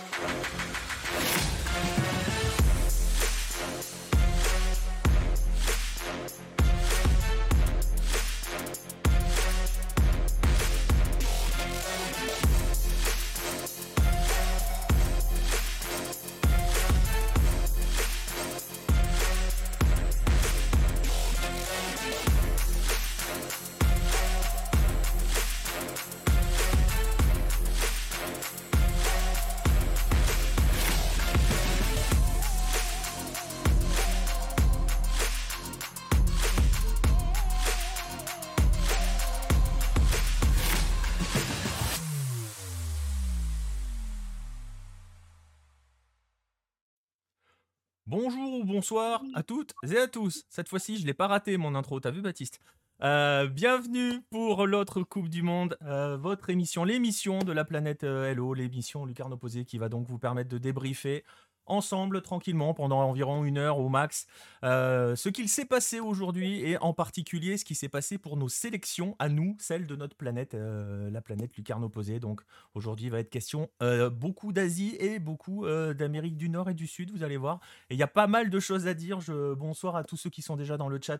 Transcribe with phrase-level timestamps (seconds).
[48.79, 50.45] bonsoir à toutes et à tous.
[50.47, 51.99] Cette fois-ci, je l'ai pas raté mon intro.
[51.99, 52.61] T'as vu, Baptiste?
[53.03, 58.31] Euh, Bienvenue pour l'autre Coupe du Monde, euh, votre émission, l'émission de la planète euh,
[58.31, 61.25] Hello, l'émission Lucarne Opposée qui va donc vous permettre de débriefer
[61.69, 64.27] ensemble tranquillement pendant environ une heure au max
[64.63, 68.49] euh, ce qu'il s'est passé aujourd'hui et en particulier ce qui s'est passé pour nos
[68.49, 72.19] sélections à nous, celles de notre planète, euh, la planète Lucarne opposée.
[72.19, 72.41] Donc
[72.73, 76.87] aujourd'hui il va être question euh, beaucoup d'Asie et beaucoup d'Amérique du Nord et du
[76.87, 77.59] Sud, vous allez voir.
[77.89, 79.19] Et il y a pas mal de choses à dire.
[79.57, 81.19] Bonsoir à tous ceux qui sont déjà dans le chat,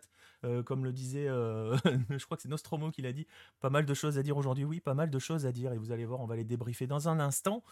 [0.64, 3.26] comme le disait, je crois que c'est Nostromo qui l'a dit.
[3.60, 5.78] Pas mal de choses à dire aujourd'hui, oui, pas mal de choses à dire et
[5.78, 7.62] vous allez voir, on va les débriefer dans un instant.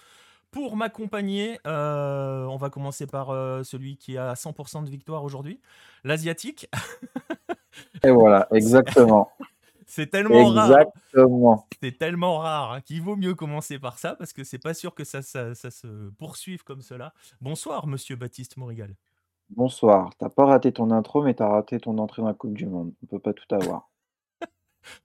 [0.51, 5.61] Pour m'accompagner, euh, on va commencer par euh, celui qui a 100% de victoire aujourd'hui,
[6.05, 6.69] l'asiatique.
[8.03, 9.31] Et voilà, exactement.
[9.87, 10.69] C'est tellement rare.
[11.83, 14.95] C'est tellement rare hein, qu'il vaut mieux commencer par ça parce que c'est pas sûr
[14.95, 17.15] que ça, ça- ça se poursuive comme cela.
[17.41, 18.95] Bonsoir, monsieur Baptiste Morigal.
[19.49, 20.11] Bonsoir.
[20.19, 22.93] T'as pas raté ton intro, mais t'as raté ton entrée dans la Coupe du Monde.
[23.03, 23.88] On peut pas tout avoir.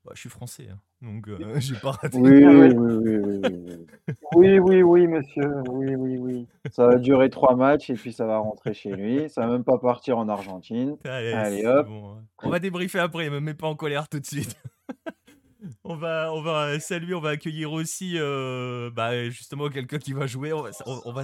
[0.06, 2.18] Bah, je suis français, hein, donc euh, j'ai pas raté.
[2.18, 3.88] Oui, Ah oui, oui,
[4.36, 5.62] oui, oui, oui, monsieur.
[5.70, 6.48] Oui, oui, oui.
[6.72, 9.30] Ça va durer trois matchs et puis ça va rentrer chez lui.
[9.30, 10.98] Ça va même pas partir en Argentine.
[11.06, 11.88] Allez, Allez, hop.
[11.88, 12.24] bon, hein.
[12.44, 14.56] On va débriefer après, me mets pas en colère tout de suite.
[15.84, 20.28] on, va, on va saluer, on va accueillir aussi euh, bah, justement quelqu'un qui va
[20.28, 20.54] jouer.
[20.54, 21.24] On va, on- va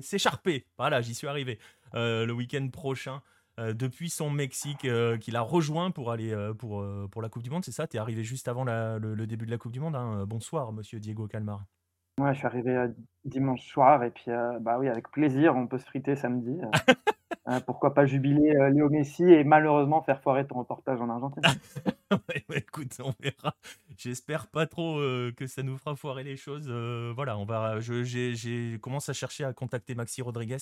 [0.00, 0.66] s'écharper.
[0.78, 1.58] Voilà, j'y suis arrivé.
[1.94, 3.22] Euh, le week-end prochain.
[3.58, 7.42] Euh, depuis son Mexique, euh, qu'il a rejoint pour aller euh, pour, pour la Coupe
[7.42, 7.86] du Monde, c'est ça?
[7.86, 9.96] T'es arrivé juste avant la- le, le début de la Coupe du Monde.
[9.96, 10.24] hein?
[10.26, 11.64] Bonsoir, monsieur Diego Calmar.
[12.18, 12.86] Ouais, je suis arrivé
[13.24, 14.30] dimanche soir et puis,
[14.60, 16.58] bah oui, avec plaisir, on peut se friter samedi.
[17.48, 21.42] Euh, pourquoi pas jubiler euh, Léo Messi et malheureusement faire foirer ton reportage en Argentine.
[22.10, 23.56] Ouais, bah, écoute, on verra.
[23.96, 26.66] J'espère pas trop euh, que ça nous fera foirer les choses.
[26.68, 27.80] euh, voilà, on va.
[27.80, 30.58] J'ai, commencé à chercher à contacter Maxi Rodriguez.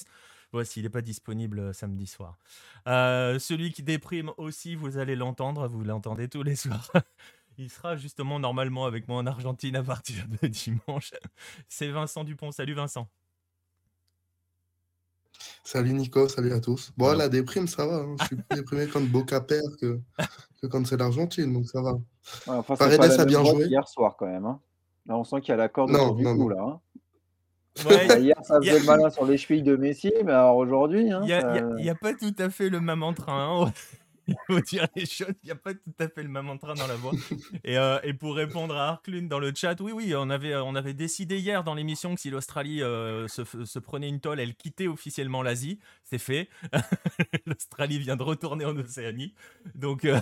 [0.53, 2.39] Voici, s'il n'est pas disponible euh, samedi soir.
[2.87, 5.69] Celui qui déprime aussi, vous allez l'entendre.
[5.69, 6.91] Vous l'entendez tous les soirs.
[7.59, 11.12] Il sera justement normalement avec moi en Argentine à partir de dimanche.
[11.69, 12.53] C'est Vincent Dupont.
[12.53, 13.09] Salut Vincent.
[15.65, 16.93] Salut Nico, salut à tous.
[16.97, 17.97] Bon, la déprime, ça va.
[17.97, 18.16] hein.
[18.21, 19.99] Je suis plus déprimé quand Boca perd que,
[20.62, 21.93] que quand c'est l'Argentine, donc ça va.
[21.93, 22.00] Ouais,
[22.47, 23.65] enfin, c'est Paredes pas la a bien joué.
[23.66, 24.44] qu'hier soir quand même.
[24.47, 24.60] hein.
[25.06, 26.49] Là, on sent qu'il y a la corde Non, du non, cou non.
[26.49, 26.62] là.
[26.62, 26.81] hein.
[27.87, 30.32] Ouais, Bah, hier, ça y a- faisait le malin sur les chevilles de Messi, mais
[30.32, 33.65] alors aujourd'hui, hein, Il n'y a, ça- a- pas tout à fait le même entrain.
[33.66, 33.72] hein.
[34.29, 36.75] Il faut dire les choses, il n'y a pas tout à fait le même entrain
[36.75, 37.12] dans la voix.
[37.65, 40.75] Et, euh, et pour répondre à Arklund dans le chat, oui, oui, on avait, on
[40.75, 44.87] avait décidé hier dans l'émission que si l'Australie euh, se, prenait une tolle, elle quittait
[44.87, 45.79] officiellement l'Asie.
[46.05, 46.49] C'est fait.
[47.47, 49.35] L'Australie vient de retourner en Océanie.
[49.75, 50.21] Donc, euh,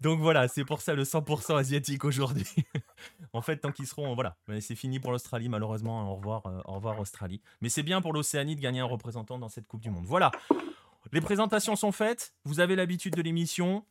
[0.00, 2.46] donc voilà, c'est pour ça le 100% asiatique aujourd'hui.
[3.32, 6.10] en fait, tant qu'ils seront, voilà, c'est fini pour l'Australie malheureusement.
[6.12, 7.40] Au revoir, euh, au revoir Australie.
[7.60, 10.04] Mais c'est bien pour l'Océanie de gagner un représentant dans cette Coupe du Monde.
[10.06, 10.30] Voilà.
[11.12, 12.34] Les présentations sont faites.
[12.44, 13.84] Vous avez l'habitude de l'émission.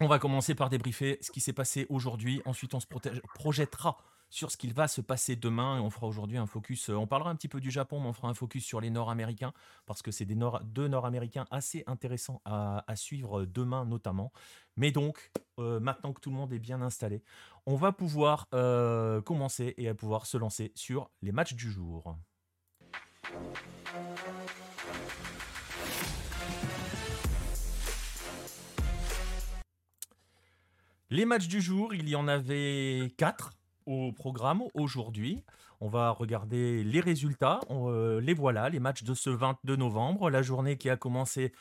[0.00, 2.42] On va commencer par débriefer ce qui s'est passé aujourd'hui.
[2.44, 2.86] Ensuite, on se
[3.34, 3.96] projettera
[4.30, 5.78] sur ce qu'il va se passer demain.
[5.78, 6.90] Et on fera aujourd'hui un focus.
[6.90, 8.90] euh, On parlera un petit peu du Japon, mais on fera un focus sur les
[8.90, 9.54] Nord-Américains
[9.86, 14.30] parce que c'est des Nord- deux Nord-Américains assez intéressants à, suivre demain notamment.
[14.76, 17.22] Mais donc, euh, maintenant que tout le monde est bien installé,
[17.64, 22.14] on va pouvoir euh, commencer et à pouvoir se lancer sur les matchs du jour.
[31.10, 33.52] Les matchs du jour, il y en avait quatre
[33.86, 35.42] au programme aujourd'hui.
[35.80, 37.60] On va regarder les résultats.
[37.70, 40.28] Euh, les voilà, les matchs de ce 22 novembre.
[40.28, 41.54] La journée qui a commencé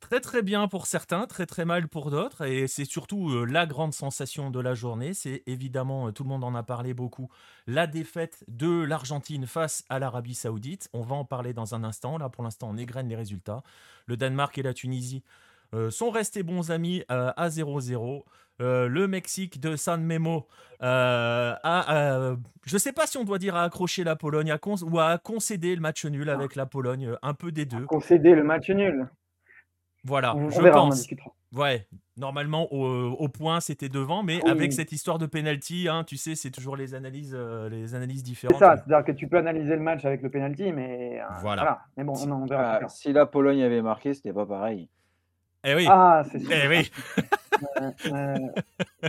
[0.00, 2.44] très très bien pour certains, très très mal pour d'autres.
[2.44, 5.14] Et c'est surtout euh, la grande sensation de la journée.
[5.14, 7.30] C'est évidemment, euh, tout le monde en a parlé beaucoup,
[7.68, 10.88] la défaite de l'Argentine face à l'Arabie Saoudite.
[10.92, 12.18] On va en parler dans un instant.
[12.18, 13.62] Là, pour l'instant, on égrène les résultats.
[14.06, 15.22] Le Danemark et la Tunisie
[15.88, 18.24] sont restés bons amis à 0-0.
[18.62, 20.46] Euh, le Mexique de San Memo
[20.82, 24.50] euh, a, euh, je ne sais pas si on doit dire à accrocher la Pologne
[24.50, 27.84] à con- ou à concéder le match nul avec la Pologne, un peu des deux.
[27.86, 29.08] Concéder le match nul.
[30.04, 30.96] Voilà, On, on je verra, on en pense.
[30.98, 31.30] discutera.
[31.54, 31.86] Ouais,
[32.16, 34.50] normalement au, au point c'était devant, mais Oui.
[34.50, 38.20] avec cette histoire de penalty, hein, tu sais, c'est toujours les analyses, euh, les analyses
[38.20, 38.58] C'est différentes.
[38.58, 41.62] ça, c'est-à-dire que tu peux analyser le match avec le penalty, mais euh, Voilà.
[41.62, 41.80] voilà.
[41.96, 42.80] Mais bon, on en verra.
[42.82, 44.88] Ah, si la Pologne avait marqué, c'était pas pareil.
[45.64, 46.50] Eh oui, Ah, c'est sûr.
[46.52, 46.90] eh oui.
[47.80, 49.08] Euh, euh,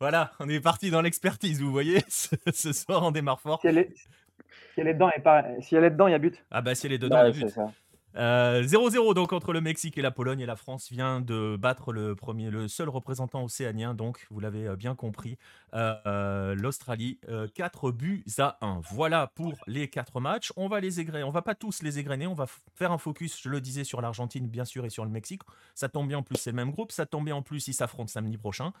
[0.00, 2.00] Voilà, on est parti dans l'expertise, vous voyez.
[2.08, 3.60] Ce, soir, on démarre fort.
[3.60, 6.14] si, elle est, si elle est dedans, et pas, si elle est dedans, il y
[6.14, 6.42] a but.
[6.50, 7.48] Ah bah si elle est dedans, il y a but.
[7.52, 7.72] ça.
[8.16, 11.92] Euh, 0-0 donc entre le Mexique et la Pologne et la France vient de battre
[11.92, 15.36] le premier, le seul représentant océanien donc vous l'avez euh, bien compris,
[15.74, 17.18] euh, euh, l'Australie
[17.54, 18.80] 4 buts à 1.
[18.90, 20.52] Voilà pour les 4 matchs.
[20.56, 23.48] On va les on va pas tous les égrener, on va faire un focus, je
[23.48, 25.42] le disais, sur l'Argentine bien sûr et sur le Mexique.
[25.74, 27.74] Ça tombe bien en plus c'est le même groupe, ça tombe bien en plus ils
[27.74, 28.72] s'affrontent samedi prochain.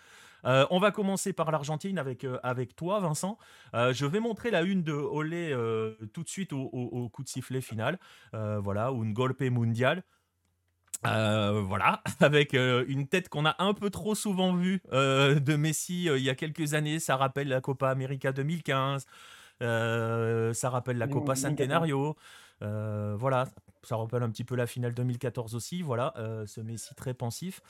[0.44, 3.38] Euh, on va commencer par l'Argentine avec, euh, avec toi Vincent.
[3.74, 7.28] Euh, je vais montrer la une de Olé euh, tout de suite au, coup de
[7.28, 7.98] sifflet final.
[8.34, 10.02] Euh, voilà, une golpe mundial.
[11.06, 15.54] Euh, voilà, avec euh, une tête qu'on a un peu trop souvent vue euh, de
[15.54, 16.98] Messi il y a quelques années.
[16.98, 19.06] Ça rappelle la Copa América 2015.
[19.62, 21.40] euh, ça rappelle la Copa 2014.
[21.40, 22.16] Centenario.
[22.60, 23.46] voilà,
[23.82, 25.82] ça rappelle un petit peu la finale 2014 aussi.
[25.82, 26.14] Voilà,
[26.46, 27.60] ce Messi très pensif.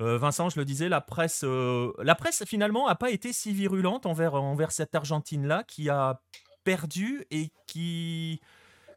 [0.00, 4.34] Vincent, je le disais, la presse, la presse finalement n'a pas été si virulente envers,
[4.34, 6.20] envers cette Argentine-là qui a
[6.64, 8.40] perdu et qui,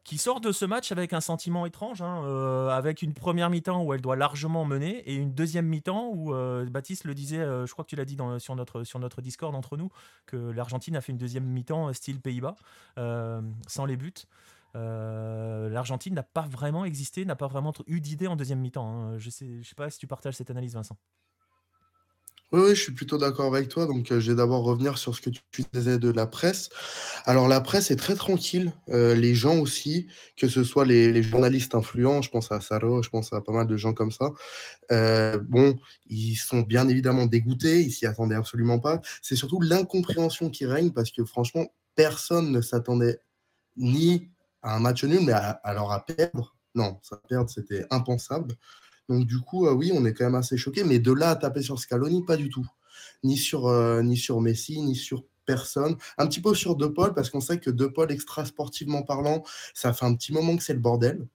[0.05, 3.83] qui sort de ce match avec un sentiment étrange, hein, euh, avec une première mi-temps
[3.83, 7.65] où elle doit largement mener et une deuxième mi-temps où euh, Baptiste le disait, euh,
[7.65, 9.89] je crois que tu l'as dit sur, notre, sur notre Discord entre nous,
[10.27, 12.55] que l'Argentine a fait une deuxième mi-temps style Pays-Bas,
[13.67, 14.13] sans les buts.
[14.75, 18.87] L'Argentine n'a pas vraiment existé, n'a pas vraiment eu d'idée en deuxième mi-temps.
[18.87, 19.17] hein.
[19.17, 20.97] Je sais, je sais pas si tu partages cette analyse, Vincent.
[22.51, 23.85] Oui, je suis plutôt d'accord avec toi.
[23.85, 26.69] Donc, euh, je vais d'abord revenir sur ce que tu disais de la presse.
[27.25, 28.71] Alors, la presse est très tranquille.
[28.89, 30.07] euh, les gens aussi,
[30.37, 33.51] que ce soit les, les journalistes influents, je pense à Saro, je pense à pas
[33.51, 34.31] mal de gens comme ça.
[34.91, 35.77] euh, bon,
[36.07, 37.81] ils sont bien évidemment dégoûtés.
[37.83, 39.01] Ils s'y attendaient absolument pas.
[39.21, 43.19] C'est surtout l'incompréhension qui règne parce que franchement, personne ne s'attendait
[43.77, 44.29] ni
[44.63, 46.55] à un match nul, mais à, alors à perdre.
[46.75, 48.55] Non, ça perdre, c'était impensable.
[49.09, 51.35] Donc du coup, euh, oui, on est quand même assez choqué, mais de là à
[51.35, 52.65] taper sur Scaloni, pas du tout.
[53.23, 55.95] Ni sur, euh, ni sur Messi, ni sur personne.
[56.17, 59.43] Un petit peu sur De Paul, parce qu'on sait que De Paul, extra sportivement parlant,
[59.73, 61.27] ça fait un petit moment que c'est le bordel.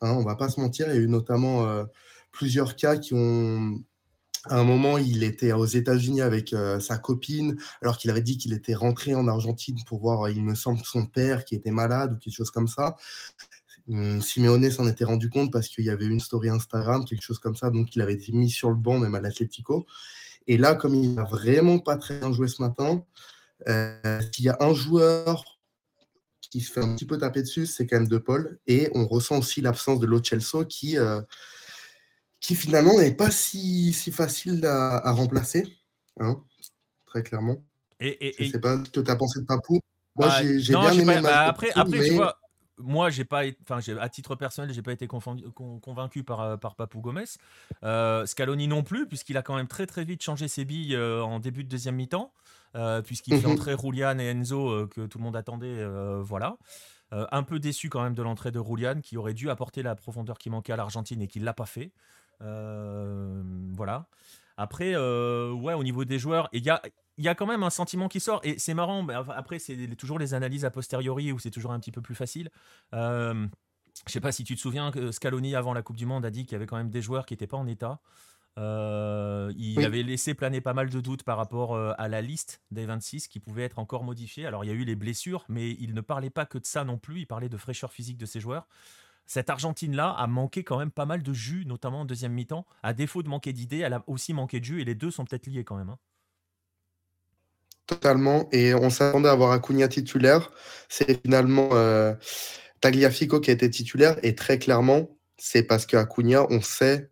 [0.00, 1.84] Hein, on va pas se mentir, il y a eu notamment euh,
[2.30, 3.82] plusieurs cas qui ont...
[4.44, 8.52] À un moment, il était aux États-Unis avec sa copine, alors qu'il avait dit qu'il
[8.54, 12.18] était rentré en Argentine pour voir, il me semble, son père qui était malade ou
[12.18, 12.96] quelque chose comme ça.
[13.88, 17.38] Hum, Simeone s'en était rendu compte parce qu'il y avait une story Instagram, quelque chose
[17.38, 19.86] comme ça, donc il avait été mis sur le banc même à l'Atlético.
[20.46, 23.04] Et là, comme il n'a vraiment pas très bien joué ce matin,
[23.68, 25.58] euh, s'il y a un joueur
[26.40, 28.58] qui se fait un petit peu taper dessus, c'est quand même De Paul.
[28.66, 31.20] Et on ressent aussi l'absence de Lo Celso qui, euh,
[32.40, 35.66] qui finalement n'est pas si, si facile à, à remplacer,
[36.20, 36.42] hein,
[37.06, 37.56] très clairement.
[38.00, 39.80] Et, et- Je ne sais pas ce que tu as pensé de Papou.
[40.16, 42.38] Moi, Ah, j'ai bien aimé pas- bah, après, après tu vois,
[42.78, 47.00] moi, j'ai pas, enfin, à titre personnel, j'ai pas été convaincu par, euh, par Papou
[47.00, 47.24] Gomez.
[47.82, 51.22] Euh, Scaloni non plus, puisqu'il a quand même très très vite changé ses billes euh,
[51.22, 52.32] en début de deuxième mi-temps,
[52.76, 53.52] euh, puisqu'il fait Mhm.
[53.54, 55.84] entrer Roulian et Enzo que tout le monde attendait.
[56.22, 56.56] voilà.
[57.10, 60.36] Un peu déçu quand même de l'entrée de Roulian, qui aurait dû apporter la profondeur
[60.38, 61.90] qui manquait à l'Argentine et qui l'a pas fait.
[62.40, 64.06] Voilà.
[64.56, 66.82] Après, ouais, au niveau des joueurs, il y a,
[67.18, 68.40] il y a quand même un sentiment qui sort.
[68.44, 71.72] Et c'est marrant, mais enfin, après, c'est toujours les analyses a posteriori où c'est toujours
[71.72, 72.50] un petit peu plus facile.
[72.94, 73.46] Euh,
[74.06, 76.30] je sais pas si tu te souviens que Scaloni, avant la Coupe du Monde, a
[76.30, 78.00] dit qu'il y avait quand même des joueurs qui n'étaient pas en état.
[78.58, 79.84] Euh, il Oui.
[79.84, 83.28] avait laissé planer pas mal de doutes par rapport euh, à la liste des 26
[83.28, 84.46] qui pouvait être encore modifiée.
[84.46, 86.82] Alors il y a eu les blessures, mais il ne parlait pas que de ça
[86.84, 87.20] non plus.
[87.20, 88.66] Il parlait de fraîcheur physique de ses joueurs.
[89.26, 92.66] Cette Argentine-là a manqué quand même pas mal de jus, notamment en deuxième mi-temps.
[92.82, 95.24] À défaut de manquer d'idées, elle a aussi manqué de jus et les deux sont
[95.24, 95.90] peut-être liés quand même.
[95.90, 95.98] hein.
[97.88, 98.48] Totalement.
[98.52, 100.50] Et on s'attendait à avoir Acuna titulaire.
[100.90, 102.14] C'est finalement euh,
[102.82, 104.18] Tagliafico qui a été titulaire.
[104.22, 107.10] Et très clairement, c'est parce qu'Acuna, on sait,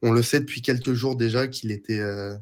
[0.00, 2.34] on le sait depuis quelques jours déjà qu'il était euh,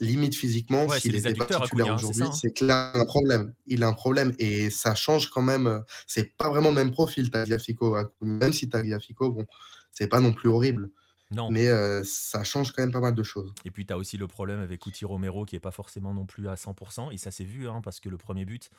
[0.00, 0.86] limite physiquement.
[0.86, 2.32] Ouais, S'il n'était pas titulaire Acuna, hein, c'est aujourd'hui, hein.
[2.32, 3.52] c'est a un problème.
[3.66, 4.32] Il a un problème.
[4.38, 5.66] Et ça change quand même.
[5.66, 7.94] euh, C'est pas vraiment le même profil, Tagliafico.
[7.94, 8.38] Acuna.
[8.38, 9.44] Même si Tagliafico, bon,
[9.92, 10.88] c'est pas non plus horrible.
[11.32, 11.50] Non.
[11.50, 13.52] Mais euh, ça change quand même pas mal de choses.
[13.64, 16.24] Et puis tu as aussi le problème avec Couti Romero qui est pas forcément non
[16.24, 17.12] plus à 100%.
[17.12, 18.70] Et ça s'est vu, hein, parce que le premier but,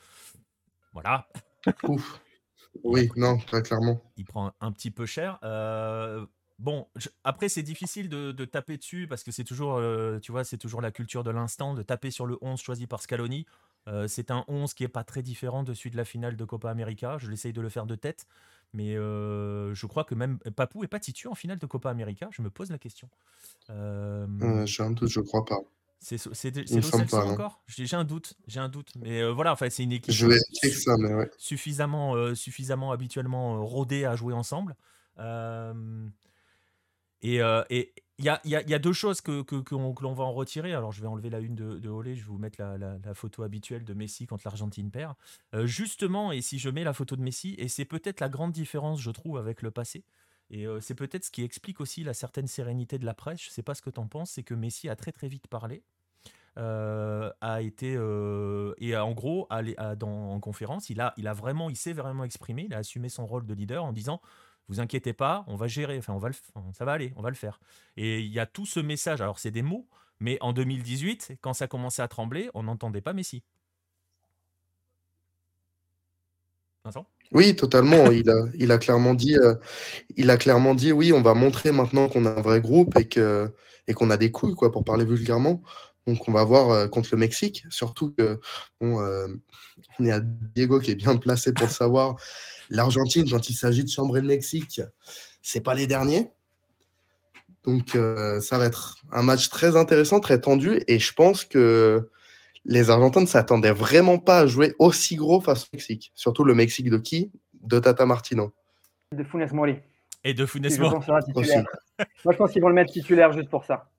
[0.92, 1.28] voilà,
[1.84, 2.20] Ouf.
[2.84, 4.00] Oui, non, très clairement.
[4.16, 5.38] il prend un petit peu cher.
[5.42, 6.26] Euh,
[6.58, 6.86] bon,
[7.24, 10.80] après, c'est difficile de, taper dessus parce que c'est toujours, euh, tu vois, c'est toujours
[10.80, 13.46] la culture de l'instant de taper sur le 11 choisi par Scaloni.
[13.88, 16.44] Euh, c'est un 11 qui est pas très différent de celui de la finale de
[16.44, 17.16] Copa América.
[17.18, 18.26] Je l'essaye de le faire de tête,
[18.72, 22.28] mais je crois que même Papou est pas titu en finale de Copa América.
[22.32, 23.08] Je me pose la question.
[23.68, 25.58] J'ai un doute, je crois pas.
[26.00, 27.60] C'est c'est encore?
[27.66, 28.92] J'ai un doute, j'ai un doute.
[28.96, 30.38] Mais voilà, enfin, c'est une équipe Je vais
[30.70, 34.76] ça, mais suffisamment, suffisamment habituellement rodée à jouer ensemble.
[37.22, 40.74] et il y a, a, deux choses que, que, l'on va en retirer.
[40.74, 43.44] Alors, je vais enlever la une de, de Olé, je vais vous mettre la, photo
[43.44, 45.14] habituelle de Messi quand l'Argentine perd.
[45.64, 49.00] justement, et si je mets la photo de Messi, et c'est peut-être la grande différence,
[49.00, 50.04] je trouve, avec le passé,
[50.50, 53.40] et c'est peut-être ce qui explique aussi la certaine sérénité de la presse.
[53.42, 55.28] Je ne sais pas ce que tu en penses, c'est que Messi a très très
[55.28, 55.82] vite parlé.
[56.56, 57.92] a été
[58.78, 59.46] et en gros
[59.96, 63.08] dans, en conférence il a il a vraiment il s'est vraiment exprimé il a assumé
[63.08, 64.20] son rôle de leader en disant
[64.68, 66.34] vous inquiétez pas on va gérer enfin on va le,
[66.72, 67.60] ça va aller on va le faire
[67.96, 69.86] et il y a tout ce message alors c'est des mots
[70.20, 73.42] mais en 2018 quand ça commençait à trembler on n'entendait pas Messi
[76.84, 77.06] Vincent?
[77.32, 78.10] Oui, totalement.
[78.54, 79.54] Il a, clairement dit, euh,
[80.16, 83.06] il a clairement dit, oui, on va montrer maintenant qu'on a un vrai groupe et
[83.06, 83.50] que
[83.86, 85.62] et qu'on a des couilles, quoi, pour parler vulgairement.
[86.08, 87.64] Donc, on va voir euh, contre le Mexique.
[87.68, 88.40] Surtout que
[88.80, 89.28] bon, euh,
[89.98, 92.16] on est à Diego qui est bien placé pour savoir.
[92.70, 94.80] L'Argentine, quand il s'agit de chambrer le Mexique,
[95.42, 96.30] c'est pas les derniers.
[97.64, 97.90] Donc,
[98.40, 102.08] ça va être un match très intéressant, très tendu, et je pense que
[102.64, 106.12] les Argentins ne s'attendaient vraiment pas à jouer aussi gros face au Mexique.
[106.14, 107.30] Surtout le Mexique de qui?
[107.60, 108.52] De Tata Martino.
[109.14, 109.76] De Funes Mori.
[110.24, 110.96] Et de Funes Mori.
[111.08, 113.90] Moi, je pense qu'ils vont le mettre titulaire juste pour ça.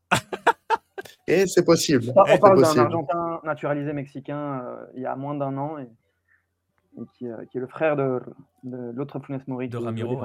[1.30, 2.12] Et c'est possible.
[2.16, 5.88] On, parle d'un Argentin naturalisé mexicain euh, il y a moins d'un an et,
[6.98, 8.22] euh, qui, est le frère de,
[8.64, 9.70] l'autre Funes Mori.
[9.70, 10.20] De Ramiro.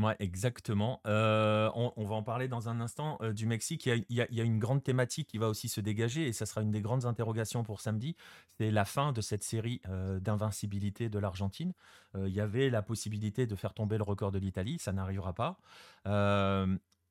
[0.00, 1.02] Ouais, exactement.
[1.06, 3.84] Euh, on, va en parler dans un instant euh, du Mexique.
[3.84, 6.70] Il y, a, une grande thématique qui va aussi se dégager et ça sera une
[6.70, 8.16] des grandes interrogations pour samedi.
[8.56, 11.74] C'est la fin de cette série euh, d'invincibilité de l'Argentine.
[12.14, 15.58] il y avait la possibilité de faire tomber le record de l'Italie, ça n'arrivera pas.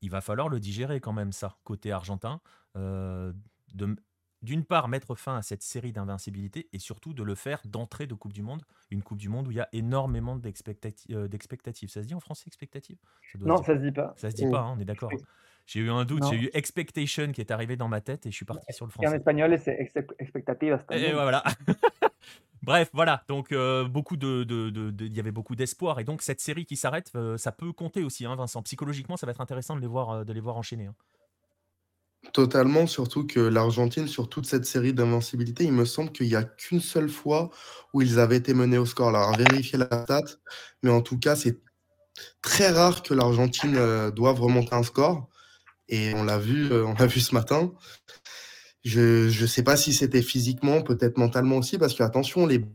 [0.01, 2.41] Il va falloir le digérer quand même, ça, côté argentin.
[2.75, 3.96] de,
[4.41, 8.13] d'une part, mettre fin à cette série d'invincibilité et surtout de le faire d'entrée de
[8.13, 8.63] Coupe du Monde.
[8.89, 11.89] Une Coupe du Monde où il y a énormément euh, d'expectatives.
[11.89, 12.98] ça se dit en français, expectative?
[13.39, 14.13] Non, ça se dit pas.
[14.15, 15.12] Ça se dit pas, hein, on est d'accord.
[15.69, 18.35] J'ai eu un doute, j'ai eu expectation qui est arrivé dans ma tête et je
[18.35, 19.07] suis parti sur le français.
[19.07, 19.77] En espagnol, c'est
[20.17, 20.83] expectative.
[20.89, 21.43] Et voilà.
[22.63, 23.23] Bref, voilà.
[23.27, 24.47] Donc, euh, beaucoup de,
[24.99, 25.99] il y avait beaucoup d'espoir.
[25.99, 28.63] Et donc, cette série qui s'arrête, euh, ça peut compter aussi, hein, Vincent.
[28.63, 30.88] Psychologiquement, ça va être intéressant de les voir, de les voir enchaîner.
[30.88, 30.95] Hein.
[32.33, 36.43] Totalement, surtout que l'Argentine, sur toute cette série d'invincibilité, il me semble qu'il n'y a
[36.43, 37.51] qu'une seule fois
[37.93, 39.09] où ils avaient été menés au score.
[39.09, 40.23] Alors, vérifier la stat,
[40.81, 41.61] mais en tout cas, c'est
[42.41, 45.29] très rare que l'Argentine euh, doive remonter un score.
[45.89, 47.72] Et on l'a vu, euh, on l'a vu ce matin.
[48.84, 52.69] Je ne sais pas si c'était physiquement, peut-être mentalement aussi, parce que attention, les buts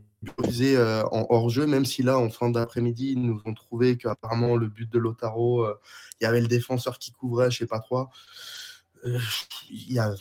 [0.61, 4.67] euh, en hors-jeu, même si là, en fin d'après-midi, ils nous ont trouvé qu'apparemment, le
[4.67, 5.67] but de Lotaro,
[6.19, 8.09] il y avait le défenseur qui couvrait, je sais pas quoi
[9.69, 10.13] il y a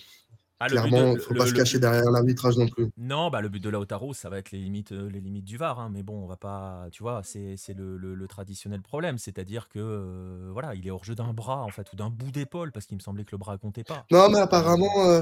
[0.65, 2.89] ah, Clairement, faut pas se cacher derrière l'arbitrage non plus.
[2.97, 5.57] Non, bah le but de Lautaro, ça va être les limites, euh, les limites du
[5.57, 5.79] VAR.
[5.79, 9.79] Hein, mais bon, on va pas, tu vois, c'est le, le, traditionnel problème, c'est-à-dire que
[9.79, 12.87] euh, voilà, il est hors jeu d'un bras en fait ou d'un bout d'épaule parce
[12.87, 14.07] qu'il me semblait que le bras comptait pas.
[14.11, 15.21] Non, mais apparemment, euh,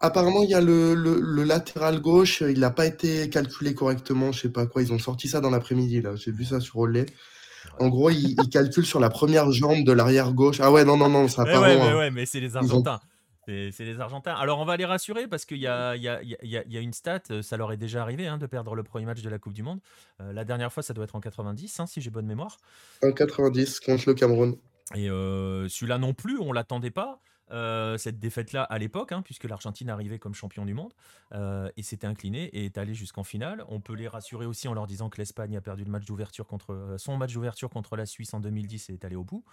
[0.00, 4.42] apparemment, il y a le, le, latéral gauche, il n'a pas été calculé correctement, je
[4.42, 4.82] sais pas quoi.
[4.82, 6.14] Ils ont sorti ça dans l'après-midi là.
[6.16, 7.06] J'ai vu ça sur Relais.
[7.80, 10.58] En gros, il, calcule sur la première jambe de l'arrière gauche.
[10.60, 13.00] Ah ouais, non, non, non, ça pas ouais, mais ouais, mais c'est les Argentins.
[13.46, 14.34] C'est les Argentins.
[14.34, 17.56] Alors, on va les rassurer parce qu'il y, y, y a, une stat, euh, ça
[17.56, 19.80] leur est déjà arrivé hein, de perdre le premier match de la Coupe du Monde.
[20.20, 22.58] Euh, la dernière fois, ça doit être en 90, hein, si j'ai bonne mémoire.
[23.02, 24.56] En 90, contre le Cameroun.
[24.94, 27.20] Et euh, celui-là non plus, on l'attendait pas.
[27.98, 30.92] cette défaite-là à l'époque, hein, puisque l'Argentine arrivait comme champion du monde
[31.76, 33.64] et s'était incliné et est allé jusqu'en finale.
[33.68, 36.46] On peut les rassurer aussi en leur disant que l'Espagne a perdu le match d'ouverture
[36.46, 39.44] contre son match d'ouverture contre la Suisse en 2010 et est allé au bout.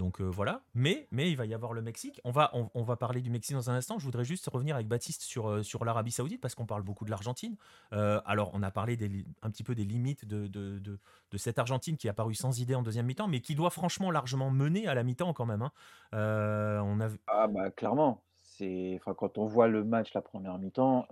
[0.00, 2.22] Donc euh, voilà, mais, mais il va y avoir le Mexique.
[2.24, 3.98] On va, on, va parler du Mexique dans un instant.
[3.98, 7.04] Je voudrais juste revenir avec Baptiste sur, euh, sur l'Arabie Saoudite parce qu'on parle beaucoup
[7.04, 7.56] de l'Argentine.
[7.92, 8.96] Euh, alors on a parlé
[9.42, 12.74] un petit peu des limites de, de, de, cette Argentine qui a paru sans idée
[12.74, 15.60] en deuxième mi-temps, mais qui doit franchement largement mener à la mi-temps quand même.
[15.60, 15.70] Hein.
[16.12, 16.98] on.
[17.26, 18.22] Ah bah clairement.
[18.62, 21.08] Enfin, quand on voit le match la première mi-temps,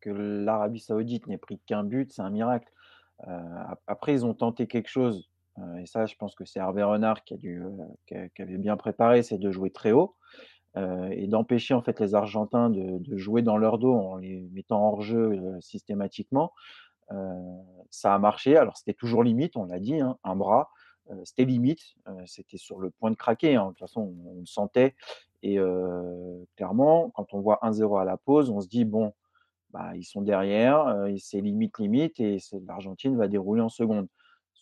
[0.00, 2.72] que l'Arabie Saoudite n'ait pris qu'un but, c'est un miracle.
[3.86, 5.28] après, ils ont tenté quelque chose
[5.80, 9.22] et ça, je pense que c'est Hervé Renard qui, a dû, euh, avait bien préparé,
[9.22, 10.16] c'est de jouer très haut
[10.76, 14.82] euh, et d'empêcher en fait les Argentins de, jouer dans leur dos en les mettant
[14.82, 16.52] hors jeu systématiquement.
[17.90, 18.56] ça a marché.
[18.56, 20.70] Alors c'était toujours limite, on l'a dit, hein, un bras.
[21.24, 23.64] c'était limite, c'était sur le point de craquer, hein.
[23.64, 24.94] De toute façon, on le sentait
[25.42, 25.58] et
[26.56, 29.12] clairement, quand on voit 1-0 à la pause, on se dit: «Bon,
[29.70, 34.08] bah, ils sont derrière, c'est limite, limite et l'Argentine va dérouler en seconde».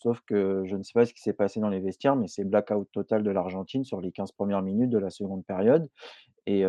[0.03, 2.45] Sauf que je ne sais pas ce qui s'est passé dans les vestiaires, mais c'est
[2.45, 5.89] blackout total de l'Argentine sur les 15 premières minutes de la seconde période
[6.47, 6.65] et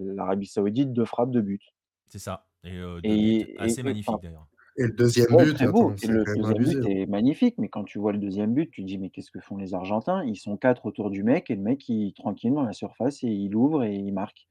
[0.00, 1.62] l'Arabie Saoudite, 2 frappes, de but.
[2.08, 4.46] C'est ça et heu, 2 buts Et assez et enfin d'ailleurs.
[4.76, 6.90] Et le 2e Ouais, but, attends, et c'est le 2e but hein.
[6.90, 9.40] est magnifique, mais quand tu vois le 2e but, tu te dis: «Mais qu'est-ce que
[9.40, 12.62] font les Argentins?» Ils sont 4 autour du mec et le mec, il tranquille dans
[12.62, 14.48] la surface et il ouvre et il marque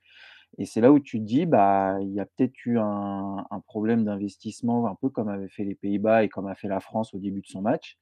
[0.58, 3.60] et c'est là où tu te dis: «Bah, il y a peut-être eu un un
[3.62, 7.14] problème d'investissement», un peu comme avaient fait les Pays-Bas et comme a fait la France
[7.14, 7.98] au début de son match,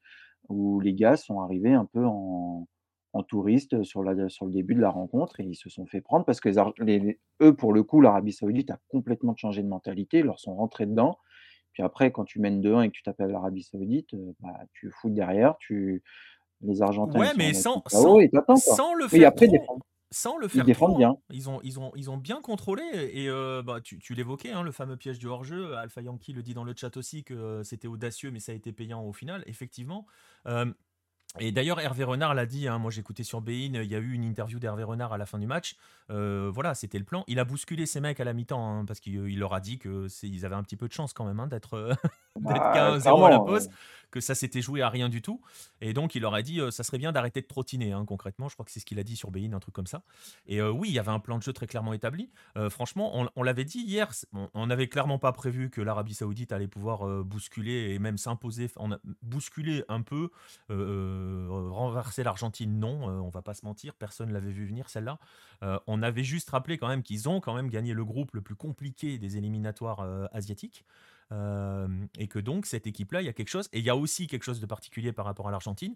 [0.50, 2.68] où les gars sont arrivés un peu en
[3.13, 6.01] en touristes sur la sur le début de la rencontre et ils se sont fait
[6.01, 6.50] prendre parce que
[6.84, 10.39] les les eux, pour le coup, l'Arabie Saoudite a complètement changé de mentalité, ils leur
[10.39, 11.18] sont rentrés dedans.
[11.74, 14.91] Puis après, quand tu mènes 2-1 et que tu t'appelles l'Arabie Saoudite, heu, bah, tu
[14.91, 16.03] fous derrière, tu
[16.62, 20.38] les Argentins, Ouais, sont mais sans sans et sans le faire après trop défendent sans
[20.38, 21.00] le ils faire trop, hein.
[21.00, 21.16] bien.
[21.32, 22.82] Ils ont ils ont ils ont bien contrôlé
[23.13, 25.75] et heu, bah, tu tu l'évoquais, hein, le fameux piège du hors-jeu.
[25.75, 28.72] Alpha Yankee le dit dans le chat aussi que c'était audacieux, mais ça a été
[28.74, 30.06] payant au final, effectivement.
[31.39, 34.13] Et d'ailleurs, Hervé Renard l'a dit, hein, moi j'écoutais sur beIN, il y a eu
[34.13, 35.75] une interview d'Hervé Renard à la fin du match.
[36.10, 37.24] Voilà, c'était le plan.
[37.28, 39.78] Il a bousculé ses mecs à la mi-temps, hein, parce qu'il il leur a dit
[39.78, 41.92] que c'est ils avaient un petit peu de chance quand même, hein, d'être, heu,
[42.48, 43.70] d'être Bah, qu'à 1-0 à la pause,
[44.12, 45.42] que ça s'était joué à rien du tout
[45.82, 48.50] et donc il leur a dit, heu: «Ça serait bien d'arrêter de trottiner», hein, concrètement.
[48.50, 50.04] Je crois que c'est ce qu'il a dit sur beIN, un truc comme ça
[50.48, 52.32] et heu, oui, il y avait un plan de jeu très clairement établi.
[52.58, 54.12] Heu, franchement, on on l'avait dit hier,
[54.54, 58.68] on n'avait clairement pas prévu que l'Arabie Saoudite allait pouvoir, bousculer et même s'imposer.
[59.22, 60.30] Bousculer un peu,
[60.70, 65.20] renverser l'Argentine, non, on va pas se mentir, personne l'avait vu venir celle-là.
[65.88, 68.56] On avait juste rappelé quand même qu'ils ont quand même gagné le groupe le plus
[68.56, 70.01] compliqué des éliminatoires,
[70.34, 70.86] asiatiques.
[71.31, 73.95] Hem et que donc cette équipe-là, il y a quelque chose et il y a
[73.95, 75.95] aussi quelque chose de particulier par rapport à l'Argentine.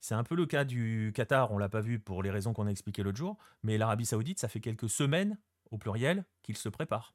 [0.00, 2.66] C'est un peu le cas du Qatar, on l'a pas vu pour les raisons qu'on
[2.66, 5.38] a expliquées l'autre jour, mais l'Arabie Saoudite, ça fait quelques semaines,
[5.70, 7.14] au pluriel, qu'ils se préparent.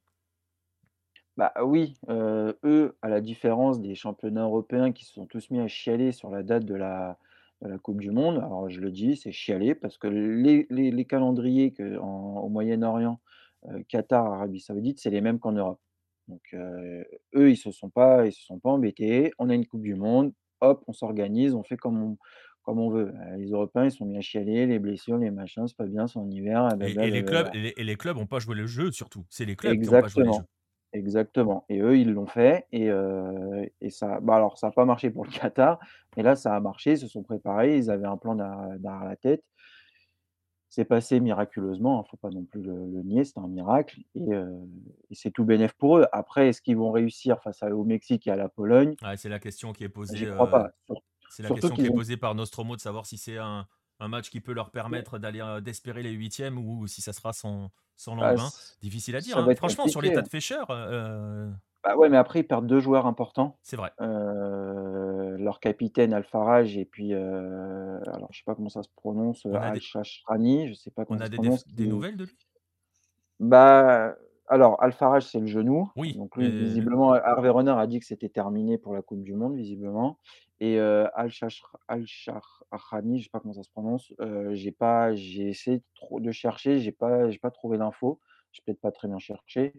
[1.38, 5.60] Bah, oui, heu, eux, à la différence des championnats européens qui se sont tous mis
[5.60, 7.18] à chialer sur la date de la
[7.84, 8.38] coupe du monde.
[8.38, 13.22] Alors je le dis, c'est chialer parce que les calendriers qu'en au Moyen-Orient,
[13.70, 15.80] heu, Qatar, Arabie Saoudite, c'est les mêmes qu'en Europe.
[16.28, 19.32] Donc eux, ils se sont pas ils se sont pas embêtés.
[19.40, 22.18] On a une coupe du monde, hop, on s'organise, on fait comme on
[22.64, 23.08] comme on veut.
[23.10, 26.08] Heu, les Européens, ils sont mis à chialer, les blessures, les machins, c'est pas bien,
[26.08, 28.56] c'est en hiver, Et et les clubs et les et les clubs ont pas joué
[28.56, 29.26] le jeu surtout.
[29.30, 30.44] C'est les clubs qui ont pas joué les jeux.
[30.44, 30.50] Exactement,
[30.94, 32.90] exactement et eux, ils l'ont fait et
[33.82, 35.80] et ça bah, alors ça a pas marché pour le Qatar,
[36.18, 39.16] mais là, ça a marché, ils se sont préparés, ils avaient un plan derrière la
[39.16, 39.44] tête.
[40.74, 44.30] C'est passé miraculeusement, hein, faut pas non plus le le nier, c'était un miracle et
[45.12, 46.06] c'est tout bénef pour eux.
[46.14, 48.96] Après, est-ce qu'ils vont réussir face à au Mexique et à la Pologne?
[49.02, 50.72] Ouais, c'est la question qui est posée, crois pas.
[51.28, 53.68] C'est la surtout question qui est ont posée par Nostromo de savoir si c'est un
[54.00, 57.72] un match qui peut leur permettre d'aller, d'espérer les 8e ou si ça sera sans
[57.98, 58.52] sans Bah, lendemain.
[58.82, 59.52] Difficile à dire, hein.
[59.56, 60.28] Franchement, sur l'état de
[60.72, 63.58] heu Bah, ouais, mais après ils perdent 2 joueurs importants.
[63.64, 63.92] C'est vrai.
[64.00, 69.46] Heu, leur capitaine Al-Farraj et puis, heu, alors je sais pas comment ça se prononce,
[69.50, 72.18] On Al-Shashrani, je sais pas on comment ça a se des déf prononce, des nouvelles
[72.18, 72.38] de lui?
[73.40, 74.16] Bah,
[74.48, 78.06] alors Al-Farraj, c'est le genou, Oui, donc lui, le visiblement, Hervé Renard a dit que
[78.06, 80.20] c'était terminé pour la coupe du monde, visiblement
[80.60, 84.14] et heu, Al-Shashra Al-Shahrani, je sais pas comment ça se prononce,
[84.52, 88.20] j'ai pas j'ai essayé de chercher, j'ai pas j'ai pas trouvé d'infos.
[88.52, 89.74] J'ai peut-être pas très bien cherché,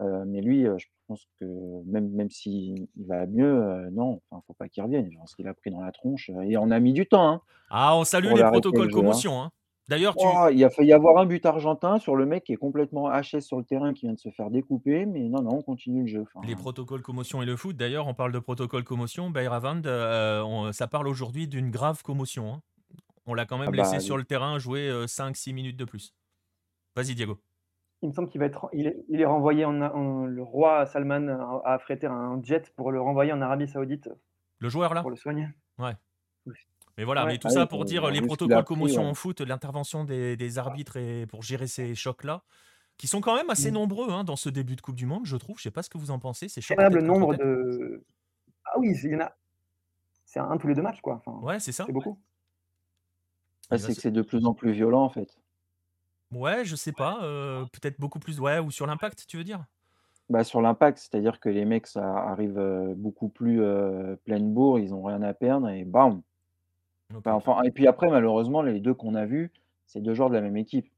[0.00, 1.44] mais lui, je pense que
[1.86, 5.10] même même s'il il va mieux, heu, non, enfin, faut pas qu'il revienne.
[5.12, 7.28] Genre ce qu'il a pris dans la tronche, heu et on a mis du temps,
[7.28, 9.24] hein, Ah, on salue les le protocoles jeu, hein.
[9.24, 9.50] commotion, hein.
[9.88, 12.52] D'ailleurs, tu Waouh, il a failli y avoir un but argentin sur le mec qui
[12.54, 15.58] est complètement haché sur le terrain, qui vient de se faire découper, mais non, non,
[15.58, 18.84] on continue le jeu, Les protocoles commotion et le foot, d'ailleurs, on parle de protocole
[18.84, 22.62] commotion, Beiravand, heu, on ça parle aujourd'hui d'une grave commotion, hein.
[23.26, 25.84] On l'a quand Ah même laissé bah, sur le terrain jouer, heu, 5-6 minutes de
[25.86, 26.14] plus.
[26.96, 27.42] Vas-y, Diego.
[28.02, 29.72] Il me semble qu'il va être il est il est renvoyé en
[30.26, 34.08] le roi Salman a affrété un jet pour le renvoyer en Arabie Saoudite
[34.58, 35.00] Le joueur là?
[35.02, 35.48] pour le soigner.
[35.78, 35.94] Ouais.
[36.46, 36.54] Oui.
[36.98, 39.08] Mais voilà, mais tout Ah ça pour dire, les protocoles commotion ouais.
[39.10, 42.42] en foot, l'intervention des des arbitres et pour gérer ces chocs-là,
[42.98, 43.74] qui sont quand même assez Mmh.
[43.74, 45.58] nombreux, hein, dans ce début de coupe du monde, je trouve.
[45.58, 48.04] Je sais pas ce que vous en pensez, ces chocs Incroyable contre nombre de
[48.64, 49.36] ah oui, c'est il y en a
[50.26, 51.84] c'est 1 tous les 2 matchs, quoi, enfin, Ouais, c'est ça.
[51.86, 52.18] c'est beaucoup.
[53.70, 55.36] Va c'est que c'est de plus en plus violent, en fait.
[56.36, 59.66] Ouais, je sais pas, heu, peut-être beaucoup plus ouais, ou sur l'impact, tu veux dire?
[60.28, 64.80] Bah, sur l'impact, c'est-à-dire que les mecs, ça arrive, heu, beaucoup plus, heu, pleine bourre,
[64.80, 66.22] ils ont rien à perdre et bam!
[67.24, 67.36] Bah, OK.
[67.36, 69.52] enfin et puis après, malheureusement, les 2 qu'on a vus,
[69.86, 70.88] c'est 2 joueurs de la même équipe.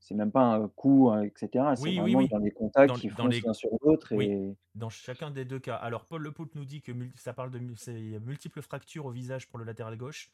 [0.00, 2.30] C'est même pas un coup, heu, et cetera, c'est Oui, oui, vraiment oui.
[2.30, 5.30] dans les contacts, Dans ils dans foncent les l'un sur l'autre oui, et dans chacun
[5.32, 5.76] des 2 cas.
[5.76, 9.06] Alors Paul Le Poulpe nous dit que mul ça parle de mul c'est multiples fractures
[9.06, 10.30] au visage pour le latéral gauche.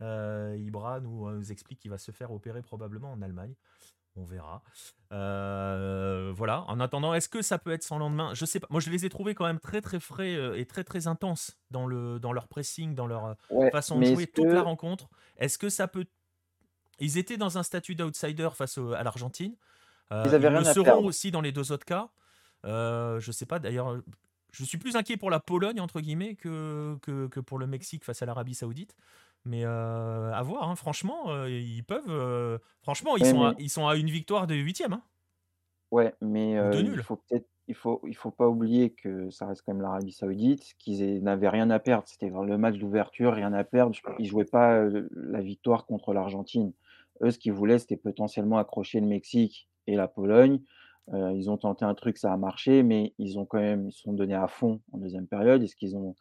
[0.00, 3.54] Ibra nous, explique qu'il va se faire opérer probablement en Allemagne.
[4.18, 4.62] On verra.
[5.10, 6.64] voilà.
[6.68, 8.32] En attendant, est-ce que ça peut être sans lendemain?
[8.34, 8.66] Je sais pas.
[8.70, 11.86] Moi, je les ai trouvés quand même très très frais et très très intenses dans
[11.86, 13.36] le dans leur pressing, dans leur
[13.72, 15.08] façon de jouer toute la rencontre.
[15.36, 16.06] Est-ce que ça peut
[16.98, 19.54] Ils étaient dans un statut d'outsider face à l'Argentine.
[20.10, 22.08] ils, avaient le seront aussi dans les deux autres cas.
[22.66, 24.00] Euh, je sais pas d'ailleurs.
[24.52, 28.22] Je suis plus inquiet pour la Pologne entre guillemets que, que, pour le Mexique face
[28.22, 28.96] à l'Arabie Saoudite.
[29.46, 30.74] Mais euh, à voir, hein.
[30.74, 32.02] franchement, euh, ils peuvent.
[32.08, 34.92] Euh, franchement, ils, sont à, ils sont à une victoire de huitième.
[34.92, 35.02] Hein.
[35.92, 39.72] Ouais, mais il faut peut-être, il faut, il faut pas oublier que ça reste quand
[39.72, 42.08] même l'Arabie Saoudite, qu'ils n'avaient rien à perdre.
[42.08, 43.94] C'était le match d'ouverture, rien à perdre.
[44.18, 46.72] Ils jouaient pas la victoire contre l'Argentine.
[47.22, 50.60] Eux, ce qu'ils voulaient, c'était potentiellement accrocher le Mexique et la Pologne.
[51.12, 54.02] ils ont tenté un truc, ça a marché, mais ils ont quand même, ils se
[54.02, 55.62] sont donnés à fond en deuxième période.
[55.62, 56.16] Est-ce qu'ils ont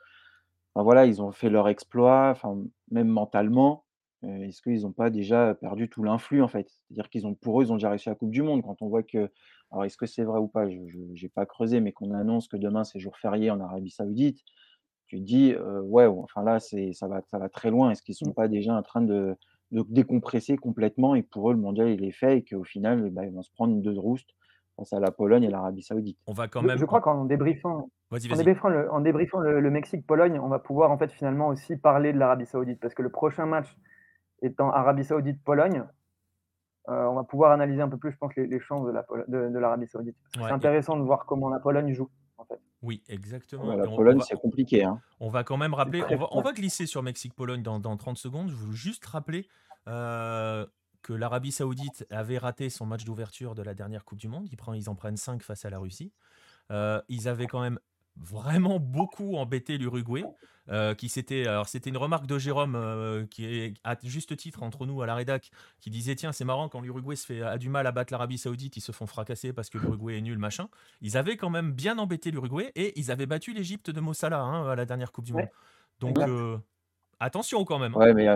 [0.84, 2.58] voilà, ils ont fait leur exploit, enfin,
[2.92, 3.86] même mentalement,
[4.24, 6.68] est-ce qu'ils n'ont pas déjà perdu tout l'influx, en fait?
[6.70, 8.64] C'est-à-dire qu'ils ont pour eux, ils ont déjà réussi la coupe du monde.
[8.64, 9.30] Quand on voit que
[9.72, 10.70] alors est-ce que c'est vrai ou pas?
[10.70, 14.40] Je n'ai pas creusé, mais qu'on annonce que demain, c'est jour férié en Arabie Saoudite,
[15.08, 17.92] tu te dis, «Ouais, enfin là, c'est ça va ça va très loin».
[17.92, 19.36] Est-ce qu'ils ne sont pas déjà en train de
[19.72, 23.26] de décompresser complètement et pour eux, le mondial, il est fait et qu'au final, bah,
[23.26, 23.98] ils vont se prendre une 2
[24.76, 26.18] face à la Pologne et l'Arabie Saoudite.
[26.28, 26.78] On va quand même.
[26.78, 30.98] Je, crois qu'en débriefant, en débriefant, le, en débriefant le, Mexique-Pologne, on va pouvoir en
[30.98, 33.76] fait finalement aussi parler de l'Arabie Saoudite parce que le prochain match
[34.42, 35.86] étant Arabie Saoudite-Pologne,
[36.90, 40.16] euh, on va pouvoir analyser un peu plus, je pense, les, chances de l'Arabie Saoudite.
[40.34, 42.10] c'est intéressant de voir comment la Pologne joue.
[42.38, 42.60] En fait.
[42.82, 43.74] Oui, exactement.
[43.74, 44.84] la Pologne, c'est compliqué.
[44.84, 45.00] Hein.
[45.20, 48.18] On va quand même rappeler, on va, on va, glisser sur Mexique-Pologne dans, dans, 30
[48.18, 48.50] secondes.
[48.50, 49.48] Je veux juste rappeler
[49.88, 50.66] euh,
[51.06, 54.48] que l'Arabie Saoudite avait raté son match d'ouverture de la dernière Coupe du Monde.
[54.52, 56.12] Ils, ils en prennent 5 face à la Russie.
[56.72, 57.78] Euh, ils avaient quand même
[58.18, 60.24] vraiment beaucoup embêté l'Uruguay,
[60.70, 64.64] euh, qui c'était alors c'était une remarque de Jérôme euh, qui est à juste titre
[64.64, 67.60] entre nous à la rédac, qui disait tiens c'est marrant quand l'Uruguay se fait a
[67.60, 70.40] du mal à battre l'Arabie Saoudite, ils se font fracasser parce que l'Uruguay est nul
[70.40, 70.70] machin.
[71.02, 74.70] Ils avaient quand même bien embêté l'Uruguay et ils avaient battu l'Égypte de Mossala hein,
[74.70, 75.50] à la dernière Coupe du Monde.
[76.00, 76.18] Donc
[77.20, 77.94] attention quand même.
[77.94, 78.00] Hein.
[78.00, 78.28] Ouais mais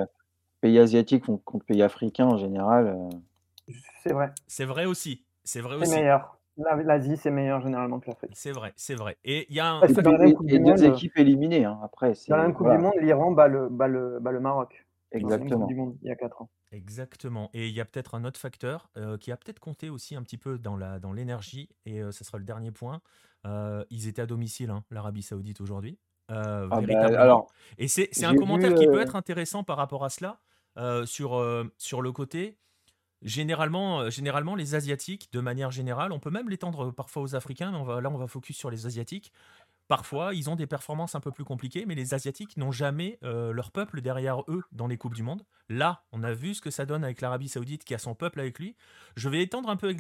[0.62, 2.88] pays asiatiques contre pays africains en général.
[2.88, 4.32] Euh, c'est vrai.
[4.48, 5.26] C'est vrai aussi.
[5.44, 5.96] C'est vrai aussi.
[5.96, 6.40] meilleur.
[6.84, 8.32] L'Asie, c'est meilleur généralement que l'Afrique.
[8.34, 9.18] C'est vrai, c'est vrai.
[9.24, 9.82] Et il y a un...
[9.88, 12.14] deux équipes éliminées hein, après.
[12.28, 14.86] Dans la même Coupe du Monde, l'Iran bat le, bat, le, bat le Maroc.
[15.12, 15.66] Exactement.
[15.66, 16.50] Du monde, il y a 4 ans.
[16.72, 17.50] Exactement.
[17.54, 20.22] Et il y a peut-être un autre facteur euh, qui a peut-être compté aussi un
[20.22, 21.70] petit peu dans la dans l'énergie.
[21.86, 23.02] Et euh, ce sera le dernier point.
[23.90, 25.98] ils étaient à domicile, hein, l'Arabie Saoudite aujourd'hui.
[26.28, 27.48] Ah bah, alors,
[27.80, 30.40] et c'est un commentaire qui peut être intéressant par rapport à cela.
[30.78, 32.58] Euh, sur, euh, sur le côté,
[33.22, 37.72] généralement, euh, généralement, les Asiatiques, de manière générale, on peut même l'étendre parfois aux Africains,
[37.72, 39.34] mais on va, là, on va focus sur les Asiatiques.
[39.88, 43.72] Parfois, ils ont des performances un peu plus compliquées, mais les Asiatiques n'ont jamais leur
[43.72, 45.44] peuple derrière eux dans les Coupes du Monde.
[45.68, 48.40] Là, on a vu ce que ça donne avec l'Arabie Saoudite qui a son peuple
[48.40, 48.76] avec lui.
[49.16, 50.00] Je vais étendre un peu avec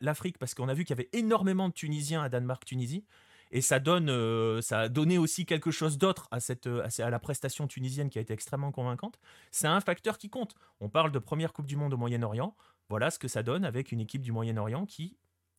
[0.00, 3.04] l'Afrique parce qu'on a vu qu'il y avait énormément de Tunisiens à Danemark-Tunisie
[3.52, 7.10] et ça donne, euh, ça a donné aussi quelque chose d'autre à cette, euh, à
[7.10, 9.18] la prestation tunisienne qui a été extrêmement convaincante.
[9.50, 10.54] C'est un facteur qui compte.
[10.80, 12.54] On parle de première Coupe du Monde au Moyen-Orient.
[12.88, 15.16] Voilà ce que ça donne avec une équipe du Moyen-Orient qui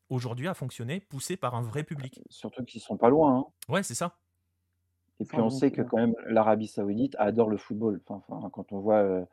[0.10, 2.22] aujourd'hui a fonctionné, poussée par un vrai public.
[2.30, 3.40] Surtout qu'ils sont pas loin.
[3.40, 3.46] Hein.
[3.74, 4.18] Ouais, c'est ça.
[5.20, 8.02] Et puis on sait que quand même l'Arabie Saoudite adore le football.
[8.08, 9.24] Enfin, quand on voit euh,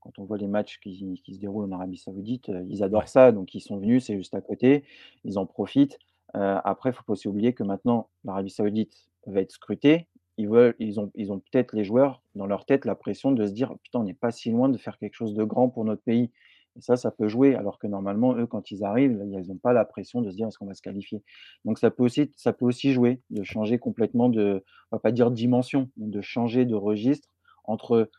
[0.00, 3.30] quand on voit les matchs qui, qui, se déroulent en Arabie Saoudite, ils adorent ça.
[3.30, 4.84] Donc ils sont venus, c'est juste à côté,
[5.24, 5.98] ils en profitent.
[6.36, 10.06] Euh, après, il ne faut pas aussi oublier que maintenant, l'Arabie Saoudite va être scrutée.
[10.36, 13.46] Ils, veulent, ils ont, ils ont peut-être les joueurs dans leur tête la pression de
[13.46, 15.84] se dire putain, on n'est pas si loin de faire quelque chose de grand pour
[15.84, 16.30] notre pays.
[16.76, 17.54] Et ça, ça peut jouer.
[17.54, 20.48] Alors que normalement, eux, quand ils arrivent, ils n'ont pas la pression de se dire
[20.48, 21.22] est-ce qu'on va se qualifier?
[21.64, 25.12] Donc ça peut aussi, ça peut aussi jouer, de changer complètement de, on va pas
[25.12, 27.30] dire dimension, de changer de registre
[27.64, 28.10] entre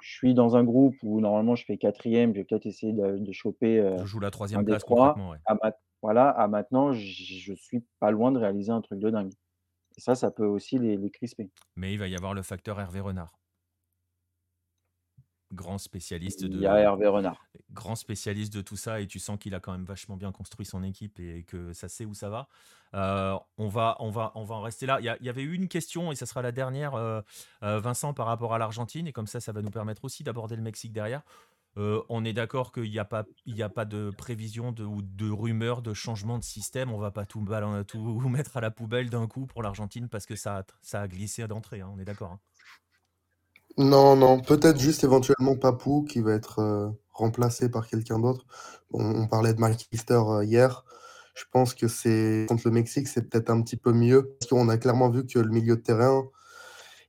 [0.00, 3.18] je suis dans un groupe où normalement je fais quatrième, je vais peut-être essayer de,
[3.18, 3.80] de choper.
[3.80, 5.30] Euh, je joue la troisième place complètement.
[5.30, 5.38] Ouais.
[6.02, 9.32] Voilà, à maintenant, je suis pas loin de réaliser un truc de dingue.
[9.96, 11.50] Et ça, ça peut aussi les, les crisper.
[11.74, 13.38] Mais il va y avoir le facteur Hervé Renard.
[15.52, 16.56] Grand spécialiste de.
[16.56, 17.42] Il y a Hervé Renard.
[17.72, 20.66] Grand spécialiste de tout ça et tu sens qu'il a quand même vachement bien construit
[20.66, 22.48] son équipe et que ça sait où ça va.
[22.94, 24.98] Euh, on, va on, va, on va en rester là.
[25.00, 27.22] Il y, avait eu une question et ça sera la dernière, euh,
[27.62, 29.06] euh, Vincent, par rapport à l'Argentine.
[29.06, 31.22] Et comme ça, ça va nous permettre aussi d'aborder le Mexique derrière.
[31.78, 33.24] Euh, on est d'accord qu'il n'y a, pas,
[33.60, 36.90] a pas de prévision ou de rumeur de changement de système.
[36.92, 37.40] On va pas tout,
[38.28, 41.80] mettre à la poubelle d'un coup pour l'Argentine parce que ça, a glissé d'entrée.
[41.80, 42.32] Hein, on est d'accord.
[42.32, 42.40] Hein.
[43.76, 48.44] Non, non, peut-être juste éventuellement Papou qui va être euh, remplacé par quelqu'un d'autre.
[48.90, 50.84] On, parlait de McAllister euh, hier.
[51.36, 54.68] Je pense que c'est contre le Mexique, c'est peut-être un petit peu mieux parce qu'on
[54.68, 56.24] a clairement vu que le milieu de terrain,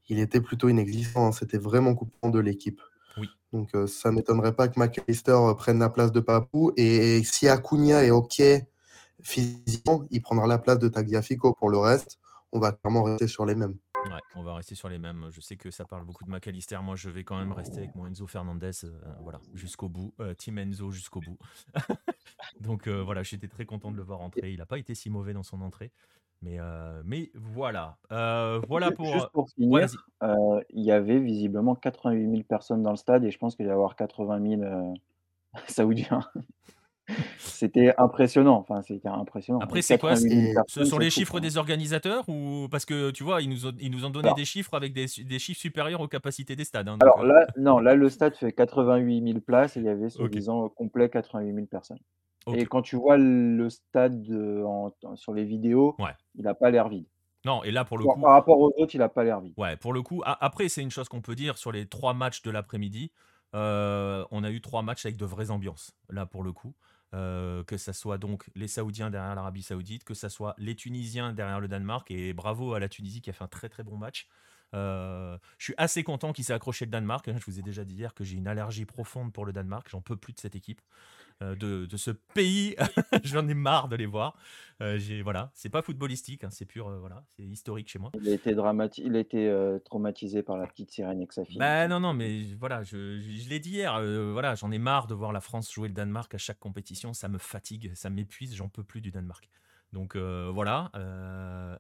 [0.10, 1.26] il était plutôt inexistant.
[1.26, 1.32] Hein.
[1.32, 2.80] C'était vraiment coupant de l'équipe.
[3.18, 3.30] Oui.
[3.54, 6.72] Donc ça ne m'étonnerait pas que McAllister prenne la place de Papou.
[6.78, 8.42] Et, si Acuna est OK
[9.22, 11.54] physiquement, il prendra la place de Tagliafico.
[11.54, 12.20] Pour le reste,
[12.52, 13.76] on va clairement rester sur les mêmes.
[14.06, 15.28] Ouais, on va rester sur les mêmes.
[15.32, 16.78] Je sais que ça parle beaucoup de McAllister.
[16.82, 18.72] Moi, je vais quand même rester avec mon Enzo Fernandez,
[19.22, 20.14] voilà, jusqu'au bout.
[20.38, 21.38] Team Enzo jusqu'au bout.
[22.62, 24.52] Donc voilà, j'étais très content de le voir entrer.
[24.54, 25.92] Il n'a pas été si mauvais dans son entrée.
[26.42, 26.58] Mais,
[27.06, 27.98] mais voilà.
[28.68, 29.06] voilà pour.
[29.06, 29.88] Juste pour finir,
[30.22, 33.72] il y avait visiblement 88 000 personnes dans le stade et je pense qu'il va
[33.72, 34.94] y avoir 80 000
[35.68, 36.22] Saoudiens.
[37.38, 38.58] C'était impressionnant.
[38.58, 39.60] Enfin, c'était impressionnant.
[39.60, 40.16] Après, c'est quoi?
[40.16, 43.92] Ce sont les chiffres des organisateurs ou parce que tu vois, ils nous ont, ils
[43.92, 46.88] nous ont donné des chiffres avec des, des, chiffres supérieurs aux capacités des stades.
[46.88, 50.10] Hein, alors là, non, là, le stade fait 88 000 places et il y avait
[50.10, 52.00] soi-disant complet 88 000 personnes.
[52.56, 54.26] Et quand tu vois le stade
[55.16, 55.96] sur les vidéos,
[56.36, 57.06] il n'a pas l'air vide.
[57.46, 58.22] Non, et là pour le coup.
[58.22, 59.54] Par rapport aux autres, il n'a pas l'air vide.
[59.58, 60.22] Ouais, pour le coup.
[60.26, 63.12] après, c'est une chose qu'on peut dire sur les trois matchs de l'après-midi.
[63.56, 65.96] Euh, on a eu trois matchs avec de vraies ambiances.
[66.10, 66.74] Là pour le coup.
[67.16, 71.34] Euh, que ça soit donc les Saoudiens derrière l'Arabie Saoudite, que ça soit les Tunisiens
[71.34, 73.98] derrière le Danemark, et bravo à la Tunisie qui a fait un très très bon
[73.98, 74.28] match.
[74.76, 77.28] Euh, je suis assez content qu'il s'est accroché le Danemark.
[77.28, 79.88] Je vous ai déjà dit hier que j'ai une allergie profonde pour le Danemark.
[79.90, 80.82] J'en peux plus de cette équipe.
[81.42, 82.76] Euh, de, ce pays.
[83.24, 84.36] J'en ai marre de les voir.
[84.82, 88.12] Euh, voilà, c'est pas footballistique, hein, c'est pur, euh, voilà, c'est historique chez moi.
[88.14, 91.58] Il a été dramatique, il a été traumatisé par la petite sirène avec sa fille.
[91.58, 94.02] Bah non, non, mais voilà, je, je, l'ai dit hier.
[94.34, 97.14] voilà, j'en ai marre de voir la France jouer le Danemark à chaque compétition.
[97.14, 98.56] Ça me fatigue, ça m'épuise.
[98.56, 99.50] J'en peux plus du Danemark.
[99.94, 100.92] Donc voilà.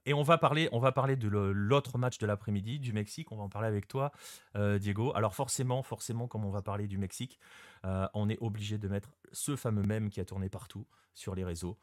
[0.05, 3.31] et on va parler, on va parler de l'autre match de l'après-midi, du Mexique.
[3.31, 4.11] On va en parler avec toi,
[4.55, 5.11] Diego.
[5.15, 7.39] Alors forcément, forcément, comme on va parler du Mexique,
[7.83, 11.77] on est obligé de mettre ce fameux mème qui a tourné partout sur les réseaux,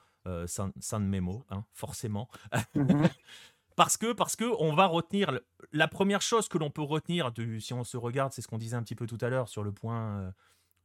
[0.47, 0.73] San,
[1.07, 2.29] Memo, hein, forcément.
[2.75, 3.07] Mmh
[3.77, 5.39] parce que, parce que on va retenir
[5.73, 8.59] la première chose que l'on peut retenir, de, si on se regarde, c'est ce qu'on
[8.59, 10.33] disait un petit peu tout à l'heure sur le point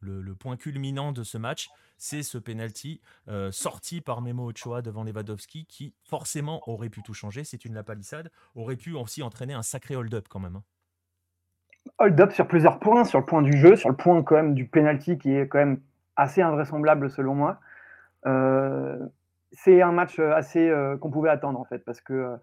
[0.01, 5.03] le, point culminant de ce match, c'est ce penalty euh, sorti par Memo Ochoa devant
[5.03, 7.43] Lewandowski qui forcément aurait pu tout changer.
[7.43, 10.57] C'est une la palissade, aurait pu aussi entraîner un sacré hold-up quand même.
[10.57, 10.63] Hein.
[11.97, 14.67] Hold-up sur plusieurs points, sur le point du jeu, sur le point quand même du
[14.67, 15.81] penalty qui est quand même
[16.15, 17.59] assez invraisemblable selon moi.
[18.25, 18.97] Euh,
[19.51, 22.37] c'est un match assez euh, qu'on pouvait attendre en fait parce que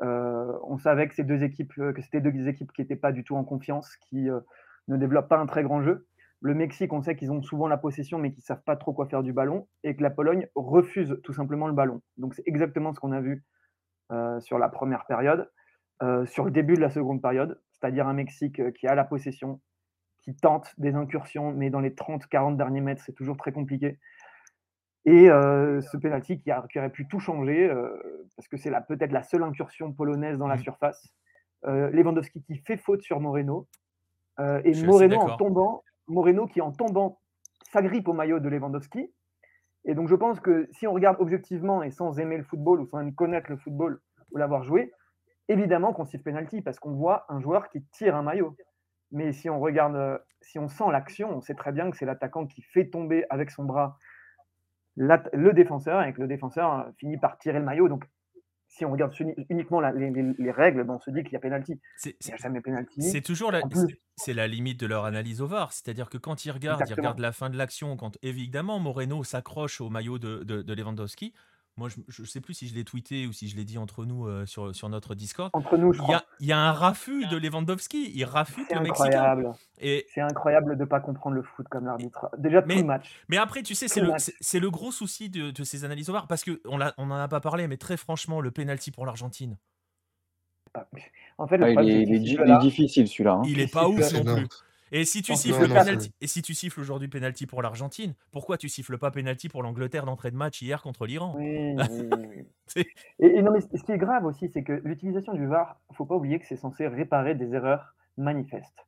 [0.00, 3.36] on savait que ces deux équipes, que c'était deux équipes qui n'étaient pas du tout
[3.36, 4.28] en confiance, qui
[4.88, 6.06] ne développent pas un très grand jeu.
[6.40, 8.92] Le Mexique, on sait qu'ils ont souvent la possession, mais qu'ils ne savent pas trop
[8.92, 12.00] quoi faire du ballon, et que la Pologne refuse tout simplement le ballon.
[12.16, 13.44] Donc c'est exactement ce qu'on a vu
[14.12, 15.50] euh, sur la première période.
[16.00, 19.04] Euh, sur le début de la seconde période, c'est-à-dire un Mexique euh, qui a la
[19.04, 19.60] possession,
[20.20, 23.98] qui tente des incursions, mais dans les 30-40 derniers mètres, c'est toujours très compliqué.
[25.04, 27.72] Et ce penalty qui, aurait pu tout changer,
[28.36, 30.62] parce que c'est peut-être la seule incursion polonaise dans la mmh.
[30.62, 31.14] surface.
[31.62, 33.66] Lewandowski qui fait faute sur Moreno.
[34.38, 37.20] et Moreno, en tombant, Moreno qui, en tombant,
[37.70, 39.12] s'agrippe au maillot de Lewandowski.
[39.84, 42.86] Et donc, je pense que si on regarde objectivement et sans aimer le football ou
[42.86, 44.00] sans connaître le football
[44.32, 44.92] ou l'avoir joué,
[45.48, 48.56] évidemment qu'on siffle penalty parce qu'on voit un joueur qui tire un maillot.
[49.10, 52.04] Mais si on regarde, euh, si on sent l'action, on sait très bien que c'est
[52.04, 53.96] l'attaquant qui fait tomber avec son bras
[54.96, 57.88] le défenseur et que le défenseur euh, finit par tirer le maillot.
[57.88, 58.04] Donc,
[58.68, 59.12] si on regarde
[59.48, 61.80] uniquement les, règles, ben, on se dit qu'il y a pénalty.
[61.96, 63.02] C'est jamais pénalty.
[63.02, 63.62] C'est toujours la,
[64.16, 65.72] c'est la limite de leur analyse au VAR.
[65.72, 67.96] C'est-à-dire que quand ils regardent, ils regardent la fin de l'action.
[67.96, 71.32] Quand évidemment Moreno s'accroche au maillot de, de Lewandowski,
[71.78, 74.04] moi, je ne sais plus si je l'ai tweeté ou si je l'ai dit entre
[74.04, 75.50] nous euh, sur, sur notre Discord.
[75.52, 78.10] Entre nous, je il, y a, il y a un raffut de Lewandowski.
[78.14, 79.52] Il raffute le Mexicain.
[79.78, 80.04] Et...
[80.12, 82.28] C'est incroyable de ne pas comprendre le foot comme l'arbitre.
[82.36, 83.22] Déjà, tout le match.
[83.28, 86.12] Mais après, tu sais, c'est le, c'est le gros souci de, de ces analyses au
[86.12, 86.26] VAR.
[86.26, 89.56] Parce qu'on n'en on a pas parlé, mais très franchement, le penalty pour l'Argentine.
[91.38, 93.34] En fait, ah, il, est, il, est, difficile celui-là.
[93.34, 93.42] Hein.
[93.46, 94.46] Il est pas ouf non plus.
[94.92, 98.68] Et si tu siffles penalty, et si tu siffles aujourd'hui penalty pour l'Argentine, pourquoi tu
[98.68, 101.34] siffles pas penalty pour l'Angleterre d'entrée de match hier contre l'Iran?
[101.36, 101.76] Oui,
[103.18, 106.16] et, non, mais ce qui est grave aussi, c'est que l'utilisation du VAR, faut pas
[106.16, 108.86] oublier que c'est censé réparer des erreurs manifestes.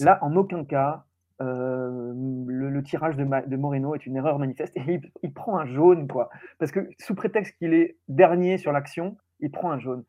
[0.00, 1.04] Là, en aucun cas,
[1.40, 2.12] euh,
[2.46, 6.28] le, tirage de, de, Moreno est une erreur manifeste et il, prend un jaune, quoi.
[6.58, 10.04] Parce que sous prétexte qu'il est dernier sur l'action, il prend un jaune.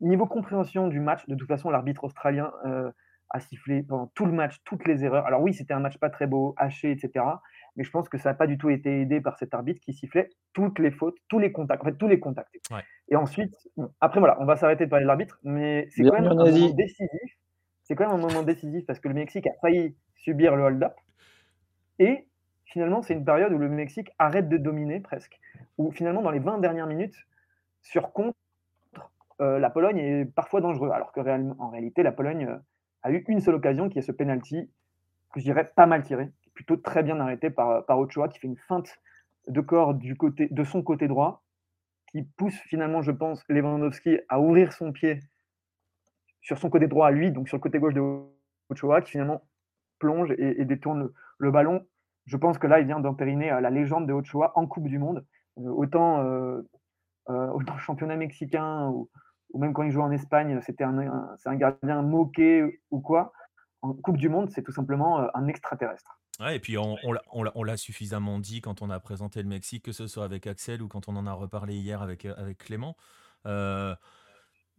[0.00, 2.90] Niveau compréhension du match, de toute façon, l'arbitre australien euh,
[3.30, 5.26] a sifflé pendant tout le match toutes les erreurs.
[5.26, 7.24] Alors oui, c'était un match pas très beau, haché, etc.
[7.76, 9.92] Mais je pense que ça n'a pas du tout été aidé par cet arbitre qui
[9.92, 12.54] sifflait toutes les fautes, tous les contacts, en fait tous les contacts.
[13.08, 13.54] Et ensuite,
[14.00, 16.70] après voilà, on va s'arrêter de parler de l'arbitre, mais c'est quand même un moment
[16.70, 17.38] décisif.
[17.84, 20.94] C'est quand même un moment décisif parce que le Mexique a failli subir le hold-up.
[21.98, 22.28] Et
[22.64, 25.40] finalement, c'est une période où le Mexique arrête de dominer presque.
[25.78, 27.16] Où finalement, dans les 20 dernières minutes,
[27.82, 28.36] sur contre,
[29.40, 30.92] euh, la Pologne est parfois dangereuse.
[30.92, 32.58] Alors que réellement, en réalité, la Pologne euh,
[33.02, 34.70] a eu une seule occasion qui est ce penalty
[35.36, 38.56] je dirais, pas mal tiré, plutôt très bien arrêté par, par Ochoa, qui fait une
[38.56, 38.98] feinte
[39.46, 41.42] de corps du côté, de son côté droit,
[42.10, 45.20] qui pousse finalement, je pense, Lewandowski à ouvrir son pied
[46.40, 48.02] sur son côté droit à lui, donc sur le côté gauche de
[48.70, 49.42] Ochoa, qui finalement
[49.98, 51.86] plonge et, détourne le, ballon.
[52.26, 54.98] Je pense que là, il vient d'entériner euh, la légende de Ochoa en Coupe du
[54.98, 55.24] Monde.
[55.58, 56.62] Euh, autant, euh,
[57.28, 59.10] autant championnat mexicain ou,
[59.54, 60.98] même quand il joue en Espagne, c'était un,
[61.44, 63.32] un gardien moqué ou quoi.
[63.82, 66.20] En Coupe du Monde, c'est tout simplement un extraterrestre.
[66.48, 70.24] Et puis on, l'a suffisamment dit quand on a présenté le Mexique, que ce soit
[70.24, 72.96] avec Axel ou quand on en a reparlé hier avec, avec Clément.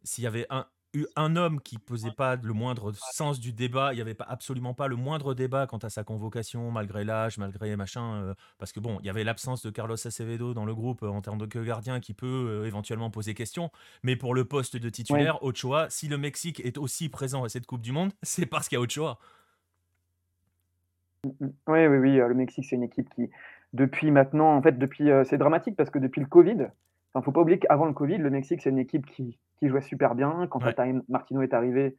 [0.03, 3.93] S'il y avait un, eu un homme qui posait pas le moindre sens du débat.
[3.93, 7.37] Il n'y avait pas, absolument pas le moindre débat quant à sa convocation, malgré l'âge,
[7.37, 8.15] malgré machin.
[8.15, 11.09] Euh, parce que bon, il y avait l'absence de Carlos Acevedo dans le groupe euh,
[11.09, 13.71] en termes de gardien qui peut euh, éventuellement poser question.
[14.03, 17.65] Mais pour le poste de titulaire, Ochoa, si le Mexique est aussi présent à cette
[17.65, 19.17] Coupe du Monde, c'est parce qu'il y a Ochoa.
[21.23, 22.15] Oui, oui, oui.
[22.17, 23.29] Le Mexique, c'est une équipe qui,
[23.73, 26.57] depuis maintenant, en fait, depuis, c'est dramatique parce que depuis le Covid,
[27.13, 29.37] il ne faut pas oublier qu'avant le Covid, le Mexique, c'est une équipe qui,
[29.69, 30.47] jouait super bien.
[30.47, 30.59] Quand
[31.09, 31.97] Martino est arrivé,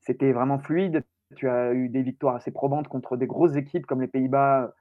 [0.00, 1.04] c'était vraiment fluide.
[1.36, 4.74] Tu as eu des victoires assez probantes contre des grosses équipes comme les Pays-Bas,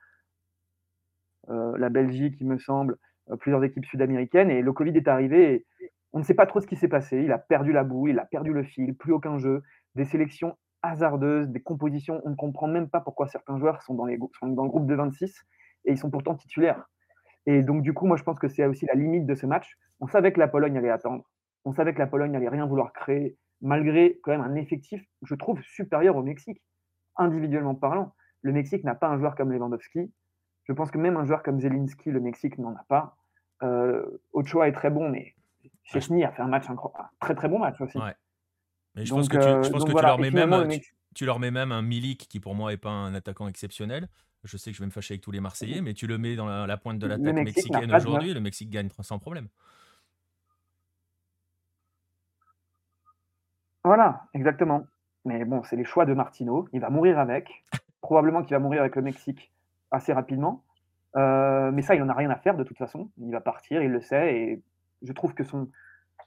[1.50, 2.98] euh, la Belgique, il me semble,
[3.30, 4.52] euh, plusieurs équipes sud-américaines.
[4.52, 5.66] Et le Covid est arrivé et
[6.14, 7.22] on ne sait pas trop ce qui s'est passé.
[7.24, 9.64] Il a perdu la boue, il a perdu le fil, plus aucun jeu,
[9.96, 12.22] des sélections hasardeuses, des compositions.
[12.26, 14.86] On ne comprend même pas pourquoi certains joueurs sont dans, les, sont dans le groupe
[14.86, 15.44] de 26
[15.86, 16.88] et ils sont pourtant titulaires.
[17.46, 19.78] Et donc, du coup, moi, je pense que c'est aussi la limite de ce match.
[20.00, 21.26] On savait que la Pologne allait attendre.
[21.66, 25.36] On savait que la Pologne allait rien vouloir créer, malgré quand même un effectif, je
[25.36, 26.62] trouve, supérieur au Mexique,
[27.16, 28.14] individuellement parlant.
[28.42, 30.12] Le Mexique n'a pas un joueur comme Lewandowski.
[30.66, 33.16] Je pense que même un joueur comme Zelinski, le Mexique n'en a pas.
[33.64, 35.36] Euh, Ochoa est très bon, mais
[35.84, 37.98] Chesney a fait un match incroyable, très très bon match aussi.
[38.96, 40.70] Mais je pense que tu, je pense que tu leur mets même,
[41.16, 44.08] tu, leur mets même un Milik qui pour moi n'est pas un attaquant exceptionnel.
[44.44, 46.36] Je sais que je vais me fâcher avec tous les Marseillais, mais tu le mets
[46.36, 49.48] dans la, pointe de l'attaque mexicaine aujourd'hui, le Mexique gagne sans problème.
[53.84, 54.84] Voilà, exactement.
[55.26, 56.68] Mais bon, c'est les choix de Martino.
[56.74, 57.64] Il va mourir avec.
[58.02, 59.54] Probablement qu'il va mourir avec le Mexique
[59.92, 60.64] assez rapidement.
[61.16, 63.10] Euh, mais ça, il n'en a rien à faire de toute façon.
[63.18, 64.36] Il va partir, il le sait.
[64.36, 64.64] Et
[65.04, 65.70] je trouve que son.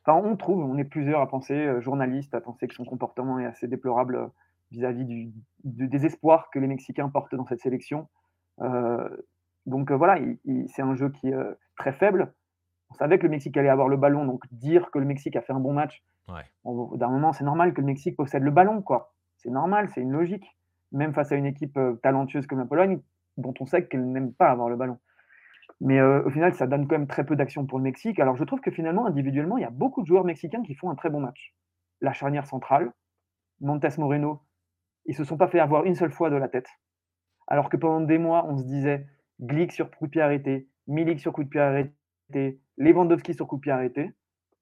[0.07, 3.41] Enfin, on trouve, on est plusieurs à penser, euh, journalistes, à penser que son comportement
[3.41, 4.27] est assez déplorable euh,
[4.71, 5.33] vis-à-vis du,
[5.65, 8.09] désespoir que les Mexicains portent dans cette sélection.
[8.61, 9.09] Euh,
[9.67, 10.17] donc voilà,
[10.69, 11.37] c'est un jeu qui est
[11.77, 12.33] très faible.
[12.91, 15.43] On savait que le Mexique allait avoir le ballon, donc dire que le Mexique a
[15.43, 19.15] fait un bon match, d'un moment, c'est normal que le Mexique possède le ballon, quoi.
[19.37, 20.47] C'est normal, c'est une logique.
[20.93, 23.01] Même face à une équipe talentueuse comme la Pologne,
[23.37, 24.99] dont on sait qu'elle n'aime pas avoir le ballon.
[25.81, 28.19] Mais au final, ça donne quand même très peu d'action pour le Mexique.
[28.19, 30.91] Alors je trouve que finalement, individuellement, il y a beaucoup de joueurs mexicains qui font
[30.91, 31.55] un très bon match.
[32.01, 32.93] La charnière centrale,
[33.61, 34.43] Montes Moreno,
[35.05, 36.69] ils se sont pas fait avoir une seule fois de la tête.
[37.47, 39.07] Alors que pendant des mois, on se disait
[39.41, 43.57] Glick sur coup de pied arrêté, Milik sur coup de pied arrêté, Lewandowski sur coup
[43.57, 44.13] de pied arrêté.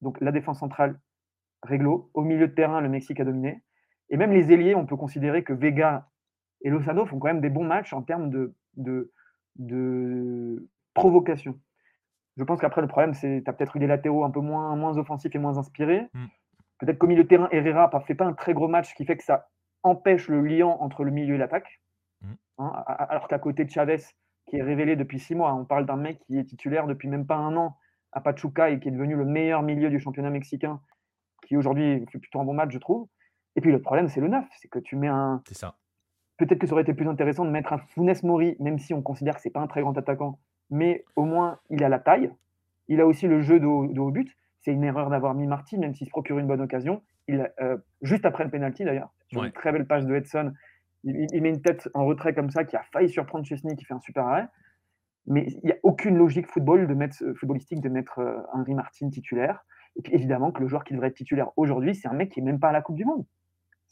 [0.00, 0.98] Donc la défense centrale,
[1.64, 2.10] réglo.
[2.14, 3.62] Au milieu de terrain, le Mexique a dominé.
[4.10, 6.08] Et même les ailiers, on peut considérer que Vega
[6.62, 8.54] et Lozano font quand même des bons matchs en termes de,
[9.56, 11.58] de, provocation.
[12.36, 14.40] Je pense qu'après, le problème, c'est que tu as peut-être eu des latéraux un peu
[14.40, 16.08] moins, moins offensifs et moins inspirés.
[16.14, 16.26] Mm.
[16.78, 19.04] Peut-être qu'au milieu de terrain, Herrera ne fait pas un très gros match, ce qui
[19.04, 19.48] fait que ça
[19.82, 21.80] empêche le lien entre le milieu et l'attaque.
[22.22, 22.32] Mmh.
[22.58, 24.00] Hein, alors qu'à côté de Chavez,
[24.46, 27.26] qui est révélé depuis six mois, on parle d'un mec qui est titulaire depuis même
[27.26, 27.76] pas un an
[28.12, 30.80] à Pachuca et qui est devenu le meilleur milieu du championnat mexicain,
[31.44, 33.06] qui aujourd'hui fait plutôt un bon match, je trouve.
[33.56, 35.42] Et puis le problème, c'est le neuf, c'est que tu mets un.
[35.46, 35.76] C'est ça.
[36.36, 39.02] Peut-être que ça aurait été plus intéressant de mettre un Funes Mori, même si on
[39.02, 42.32] considère que c'est pas un très grand attaquant, mais au moins il a la taille,
[42.88, 44.30] il a aussi le jeu de haut, but.
[44.60, 47.02] C'est une erreur d'avoir mis Martin, même s'il se procure une bonne occasion.
[47.28, 50.52] Il, euh, juste après le penalty d'ailleurs, une très belle passe de Edson.
[51.04, 53.92] Il, met une tête en retrait comme ça qui a failli surprendre Chesney qui fait
[53.92, 54.48] un super arrêt.
[55.26, 58.74] Mais il n'y a aucune logique football de mettre, euh, footballistique de mettre euh, Henri
[58.74, 59.64] Martin titulaire.
[59.96, 62.40] Et puis évidemment que le joueur qui devrait être titulaire aujourd'hui, c'est un mec qui
[62.40, 63.24] n'est même pas à la Coupe du Monde.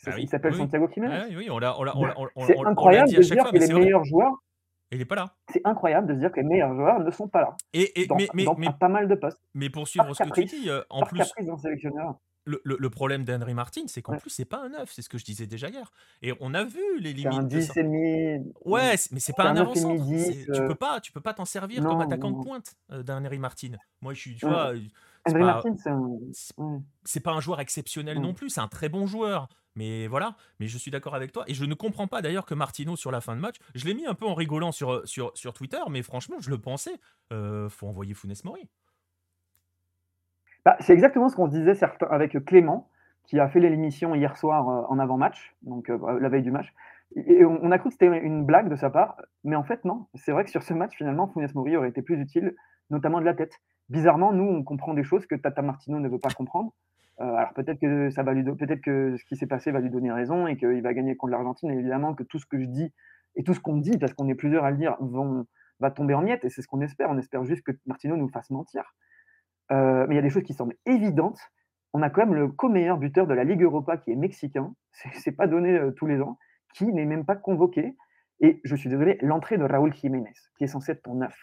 [0.05, 1.23] Bah il s'appelle Santiago Jiménez.
[2.39, 4.43] c'est incroyable de se dire que les meilleurs joueurs.
[4.91, 5.35] Il n'est pas là.
[5.49, 7.57] C'est incroyable de se dire que les meilleurs joueurs ne sont pas là.
[7.73, 9.41] Et, dans, mais, pas mal de postes.
[9.55, 11.23] Mais pour suivre ce que tu dis, en plus.
[11.63, 15.19] sélectionneur le, problème d'Henry Martin, c'est qu'en plus, c'est pas un neuf, c'est ce que
[15.19, 15.91] je disais déjà hier.
[16.23, 17.39] Et on a vu les limites.
[17.39, 18.53] Un 10 et demi.
[18.65, 20.05] Ouais, mais c'est pas un avant-centre.
[20.05, 20.67] Tu euh.
[20.67, 23.73] peux pas, tu peux pas t'en servir comme attaquant de pointe euh, d'un Henry Martin.
[24.01, 24.73] Moi, je suis, tu vois,
[25.27, 25.91] c'est pas, Martin, c'est
[26.59, 27.21] un...
[27.23, 28.51] pas un joueur exceptionnel non plus.
[28.51, 29.49] C'est un très bon joueur.
[29.75, 31.45] Mais voilà, mais je suis d'accord avec toi.
[31.47, 33.95] Et je ne comprends pas d'ailleurs que Martino, sur la fin de match, je l'ai
[33.95, 36.95] mis un peu en rigolant sur, sur, sur Twitter, mais franchement, je le pensais.
[37.33, 38.69] Euh, faut envoyer Funes Mori.
[40.65, 41.79] Bah, c'est exactement ce qu'on se disait
[42.11, 42.89] avec Clément,
[43.25, 46.73] qui a fait l'émission hier soir euh, en avant-match, donc euh, la veille du match.
[47.15, 50.07] Et on, a cru que c'était une blague de sa part, mais en fait, non.
[50.15, 52.55] C'est vrai que sur ce match, finalement, Funes Mori aurait été plus utile,
[52.89, 53.61] notamment de la tête.
[53.89, 56.73] Bizarrement, nous, on comprend des choses que Tata Martino ne veut pas comprendre.
[57.21, 59.91] Euh, alors peut-être que ça va lui peut-être que ce qui s'est passé va lui
[59.91, 61.71] donner raison et qu'il va gagner contre l'Argentine.
[61.71, 62.93] Évidemment que tout ce que je dis
[63.37, 64.97] et tout ce qu'on dit, parce qu'on est plusieurs à le dire,
[65.81, 66.45] va tomber en miettes.
[66.45, 67.11] Et c'est ce qu'on espère.
[67.11, 68.95] On espère juste que Martino nous fasse mentir.
[69.71, 71.41] Euh, mais il y a des choses qui semblent évidentes.
[71.93, 74.75] On a quand même le co-meilleur buteur de la Ligue Europa qui est mexicain.
[75.15, 76.39] C'est pas donné euh, tous les ans
[76.75, 77.97] qui n'est même pas convoqué.
[78.41, 81.37] Et je suis désolé, l'entrée de Raúl Jiménez, qui est censé être ton neuf,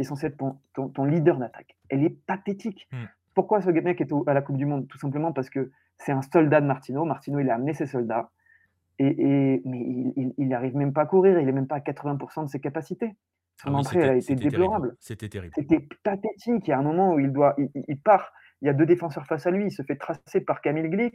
[0.00, 0.38] qui est censé être
[0.72, 2.88] ton, leader d'attaque, elle est pathétique.
[2.90, 3.04] Hmm.
[3.34, 4.88] Pourquoi ce mec est à la Coupe du Monde?
[4.88, 7.04] Tout simplement parce que c'est un soldat de Martino.
[7.04, 8.30] Martino, il a amené ses soldats.
[8.98, 12.48] Et, mais il n'arrive même pas à courir, il n'est même pas à 80% de
[12.48, 13.14] ses capacités.
[13.62, 14.96] Son ah entrée, elle a été déplorable.
[15.00, 15.54] C'était terrible.
[15.54, 16.66] C'était pathétique.
[16.66, 19.26] Il y a un moment où il, doit, il, part, il y a deux défenseurs
[19.26, 21.14] face à lui, il se fait tracer par Camille Glick.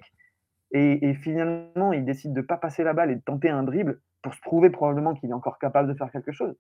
[0.72, 4.00] Et, finalement, il décide de ne pas passer la balle et de tenter un dribble
[4.22, 6.56] pour se prouver probablement qu'il est encore capable de faire quelque chose.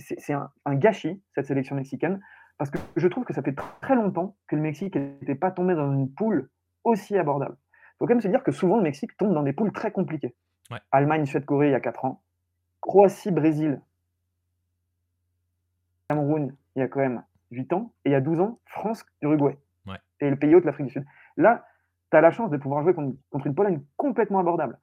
[0.00, 2.20] C'est un, gâchis, cette sélection mexicaine,
[2.56, 5.74] parce que je trouve que ça fait très longtemps que le Mexique n'était pas tombé
[5.74, 6.48] dans une poule
[6.84, 7.56] aussi abordable.
[7.60, 9.92] Il faut quand même se dire que souvent, le Mexique tombe dans des poules très
[9.92, 10.34] compliquées.
[10.90, 12.22] Allemagne, Suède, Corée, il y a 4 ans.
[12.80, 13.80] Croatie, Brésil,
[16.08, 17.92] Cameroun, il y a quand même 8 ans.
[18.04, 19.58] Et il y a 12 ans, France, Uruguay.
[20.20, 21.04] Et le pays haut de l'Afrique du Sud.
[21.36, 21.66] Là,
[22.10, 24.78] tu as la chance de pouvoir jouer contre, une Pologne complètement abordable.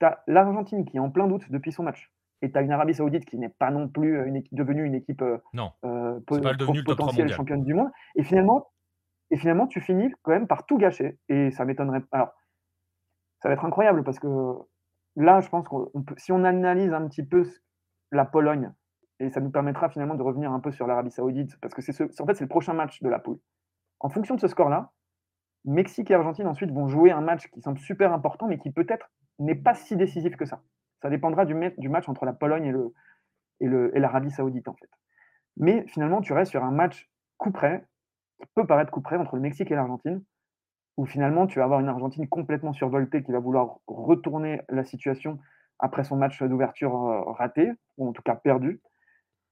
[0.00, 2.12] Tu as l'Argentine qui est en plein doute depuis son match.
[2.42, 4.94] Et tu as une Arabie Saoudite qui n'est pas non plus euh, une devenue une
[4.94, 7.90] équipe euh, non, euh, potentielle championne du monde.
[8.16, 8.68] Et finalement,
[9.30, 11.18] et finalement, tu finis quand même par tout gâcher.
[11.28, 12.02] Et ça m'étonnerait.
[12.10, 12.32] Alors,
[13.40, 14.28] ça va être incroyable parce que
[15.16, 17.48] là, je pense que si on analyse un petit peu
[18.10, 18.72] la Pologne,
[19.20, 22.20] et ça nous permettra finalement de revenir un peu sur l'Arabie Saoudite, parce que c'est
[22.20, 23.38] en fait c'est le prochain match de la poule.
[24.00, 24.90] En fonction de ce score-là,
[25.64, 29.10] Mexique et Argentine ensuite vont jouer un match qui semble super important, mais qui peut-être
[29.38, 30.60] n'est pas si décisif que ça.
[31.02, 32.72] Ça dépendra du, match entre la Pologne
[33.60, 34.88] et, l'Arabie Saoudite, en fait.
[35.56, 37.84] Mais finalement, tu restes sur un match coup près,
[38.40, 40.22] qui peut paraître coup près entre le Mexique et l'Argentine,
[40.96, 45.38] où finalement tu vas avoir une Argentine complètement survoltée qui va vouloir retourner la situation
[45.78, 48.80] après son match d'ouverture euh, raté, ou en tout cas perdu.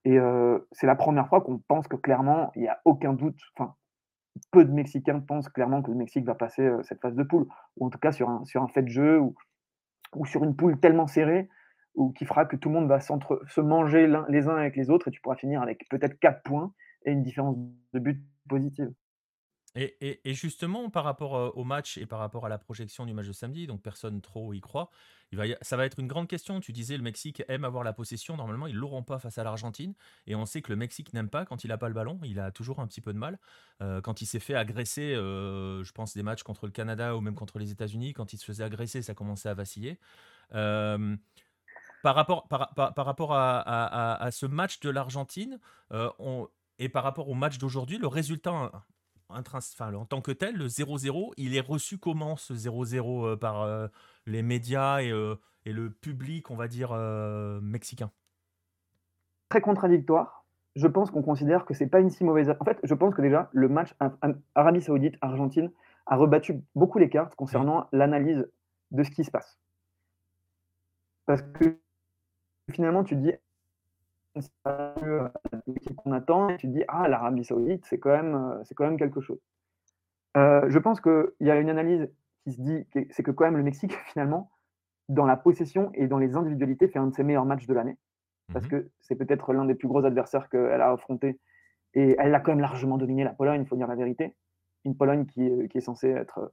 [0.04, 3.38] Et euh, c'est la première fois qu'on pense que clairement, il n'y a aucun doute,
[3.56, 3.74] enfin,
[4.52, 7.46] peu de Mexicains pensent clairement que le Mexique va passer euh, cette phase de poule,
[7.76, 9.34] ou en tout cas sur un, sur un fait de jeu, ou,
[10.14, 11.48] ou sur une poule tellement serrée,
[11.94, 15.08] ou qui fera que tout le monde va se manger les uns avec les autres,
[15.08, 16.72] et tu pourras finir avec peut-être 4 points
[17.04, 17.56] et une différence
[17.92, 18.92] de but positive.
[19.76, 23.32] Et, justement, par rapport au match et par rapport à la projection du match de
[23.32, 24.90] samedi, donc personne trop y croit,
[25.62, 26.58] ça va être une grande question.
[26.58, 28.36] Tu disais le Mexique aime avoir la possession.
[28.36, 29.94] Normalement, ils l'auront pas face à l'Argentine.
[30.26, 32.18] Et on sait que le Mexique n'aime pas quand il n'a pas le ballon.
[32.24, 33.38] Il a toujours un petit peu de mal.
[34.02, 37.60] quand il s'est fait agresser, je pense des matchs contre le Canada ou même contre
[37.60, 40.00] les États-Unis, quand il se faisait agresser, ça commençait à vaciller.
[40.50, 40.96] par,
[42.04, 45.60] rapport à, ce match de l'Argentine,
[46.80, 48.72] et par rapport au match d'aujourd'hui, le résultat
[49.32, 53.88] en tant que tel, le 0-0, il est reçu comment ce 0-0 euh, par euh,
[54.26, 56.92] les médias euh, et, le public, on va dire,
[57.62, 58.10] mexicain?
[59.48, 60.44] Très contradictoire.
[60.76, 62.54] Je pense qu'on considère que c'est pas une si mauvaise.
[62.60, 63.94] En fait, je pense que déjà, le match
[64.54, 65.70] Arabie Saoudite-Argentine
[66.06, 68.48] a rebattu beaucoup les cartes concernant l'analyse
[68.90, 69.58] de ce qui se passe.
[71.26, 71.78] Parce que
[72.70, 73.32] finalement, tu dis,
[75.96, 78.84] qu'on attend, et tu te dis ah l'Arabie Saoudite c'est quand même euh, c'est quand
[78.84, 79.40] même quelque chose.
[80.36, 82.08] Euh, je pense qu'il y a une analyse
[82.44, 84.50] qui se dit c'est que quand même le Mexique finalement
[85.08, 87.96] dans la possession et dans les individualités fait un de ses meilleurs matchs de l'année
[88.52, 91.38] parce mmh que c'est peut-être l'un des plus gros adversaires qu'elle a affronté
[91.94, 94.34] et elle a quand même largement dominé la Pologne, il faut dire la vérité.
[94.84, 96.52] Une Pologne qui, est censée être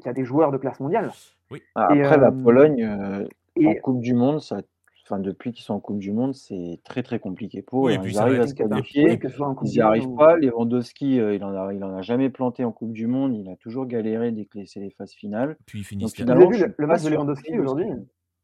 [0.00, 1.12] qui a des joueurs de classe mondiale.
[1.50, 1.62] Oui.
[1.74, 3.26] Après la euh, Pologne
[3.64, 4.60] en Coupe du Monde, ça
[5.08, 7.92] enfin, depuis qu'ils sont en Coupe du Monde, c'est très très compliqué pour eux.
[7.92, 8.02] Hein.
[8.04, 10.36] Ils arrivent à se qualifier, ils n'y arrivent pas.
[10.36, 13.34] Lewandowski, euh, il en a, il en a jamais planté en Coupe du Monde.
[13.34, 15.56] Il a toujours galéré dès que c'est les phases finales.
[15.66, 16.14] Puis ils finissent.
[16.14, 17.86] finalement, vu le, match de Lewandowski aujourd'hui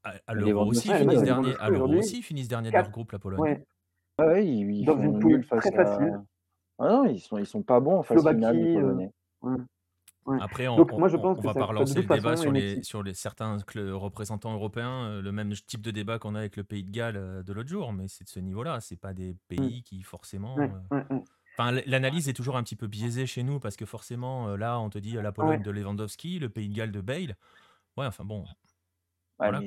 [0.05, 3.41] à l'Euro aussi, finissent dernier, à l'Euro aussi, finissent dernier de leur groupe, la Pologne.
[3.41, 3.65] Ouais.
[4.19, 6.21] Ah ouais, ils, ils Dans une poule très facile.
[6.79, 9.13] Ah non, ils sont, ils sont pas bons en phase finale, les Polonais.
[9.45, 9.57] Euh...
[10.41, 13.59] Après, on, moi, je pense va pas relancer le débat sur les, sur les certains
[13.77, 17.17] représentants européens, euh, le même type de débat qu'on a avec le pays de Galles
[17.17, 18.81] euh, de l'autre jour, mais c'est de ce niveau-là.
[18.81, 19.37] C'est pas des mmh.
[19.49, 20.57] pays qui forcément.
[20.59, 21.03] Euh,
[21.59, 24.89] enfin, l'analyse est toujours un petit peu biaisée chez nous parce que forcément, là, on
[24.89, 27.37] te dit la Pologne de Lewandowski, le pays de Galles de Bale.
[27.97, 28.45] Ouais, enfin bon.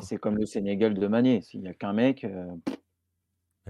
[0.01, 1.41] c'est comme le Sénégal de Mané.
[1.41, 2.25] S'il n'y a qu'un mec,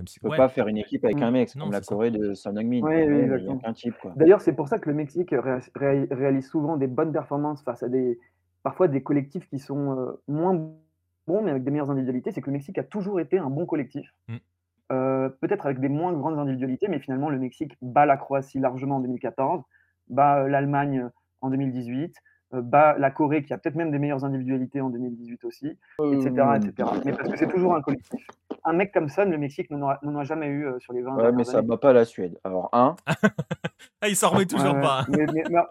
[0.06, 2.56] tu ne peux pas faire une équipe avec un mec, comme la Corée de Son
[2.56, 2.82] Heung-min.
[4.16, 5.34] D'ailleurs, c'est pour ça que le Mexique
[5.76, 8.20] réalise souvent des bonnes performances face à des
[8.64, 10.54] parfois des collectifs qui sont euh, moins
[11.28, 13.66] bon, mais avec des meilleures individualités, c'est que le Mexique a toujours été un bon
[13.66, 14.14] collectif.
[14.28, 14.38] Mmh.
[14.92, 18.98] Euh, peut-être avec des moins grandes individualités, mais finalement, le Mexique bat la Croatie largement
[18.98, 19.64] en 2014,
[20.10, 21.10] bat euh, l'Allemagne
[21.42, 22.12] en 2018, euh,
[22.52, 26.90] bat la Corée, qui a peut-être même des meilleures individualités en 2018 aussi, etc., etc.
[27.06, 28.26] Mais parce que c'est toujours un collectif.
[28.64, 31.44] Un mec comme ça, le Mexique n'en a, jamais eu sur les 20 ouais, mais
[31.44, 32.40] ça bat pas la Suède.
[32.44, 32.96] Alors, un.
[34.02, 35.06] ah, il s'en remet toujours pas.
[35.10, 35.26] Mais,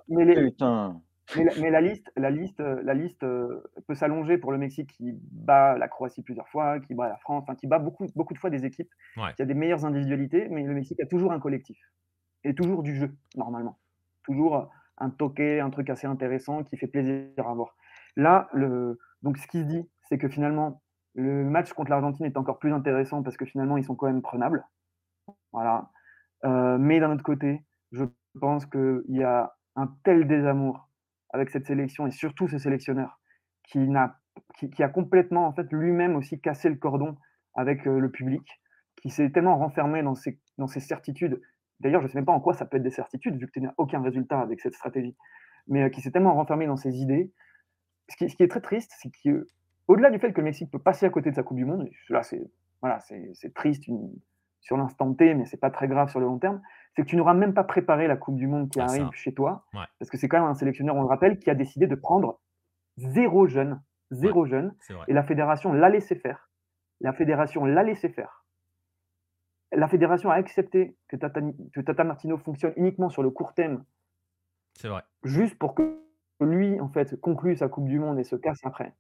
[0.09, 0.51] mais, les...
[0.51, 1.01] Putain.
[1.35, 5.77] Mais la, liste, la liste, la liste euh, peut s'allonger pour le Mexique qui bat
[5.77, 8.51] la Croatie plusieurs fois, qui bat la France, enfin, qui bat beaucoup, beaucoup de fois
[8.51, 8.91] des équipes
[9.35, 11.79] qui a des meilleures individualités, mais le Mexique a toujours un collectif
[12.45, 13.77] et toujours du jeu normalement,
[14.23, 17.77] toujours un toqué, un truc assez intéressant qui fait plaisir à voir.
[18.17, 18.49] Là,
[19.23, 20.83] donc ce qui se dit, c'est que finalement
[21.15, 24.23] le match contre l'Argentine est encore plus intéressant parce que finalement ils sont quand même
[24.23, 24.65] prenables,
[25.53, 25.91] voilà.
[26.45, 28.05] Euh, mais d'un autre côté, je
[28.39, 30.89] pense qu'il y a un tel désamour
[31.31, 33.19] avec cette sélection et surtout ce sélectionneur
[33.65, 37.17] qui, a complètement en fait lui-même aussi cassé le cordon
[37.55, 38.47] avec euh, le public,
[38.97, 41.41] qui s'est tellement renfermé dans ses certitudes.
[41.81, 43.53] D'ailleurs, je ne sais même pas en quoi ça peut être des certitudes, vu que
[43.53, 45.17] tu n'as aucun résultat avec cette stratégie,
[45.67, 47.33] mais euh, qui s'est tellement renfermé dans ses idées.
[48.09, 50.79] Ce qui, ce qui est très triste, c'est qu'au-delà du fait que le Mexique peut
[50.79, 52.41] passer à côté de sa Coupe du Monde, là c'est
[52.83, 54.13] voilà, c'est triste une,
[54.61, 56.61] sur l'instant T, mais c'est pas très grave sur le long terme,
[56.95, 59.65] c'est que tu n'auras même pas préparé la Coupe du Monde qui arrive chez toi,
[59.99, 62.41] parce que c'est quand même un sélectionneur, on le rappelle, qui a décidé de prendre
[62.97, 64.75] zéro jeune, zéro jeune,
[65.09, 66.51] et la fédération l'a laissé faire.
[67.01, 68.45] La fédération l'a laissé faire.
[69.77, 73.85] La fédération a accepté que Tata, Martino fonctionne uniquement sur le court terme.
[74.73, 75.03] C'est vrai.
[75.23, 75.99] Juste pour que
[76.41, 78.95] lui, en fait, conclue sa Coupe du Monde et se casse après.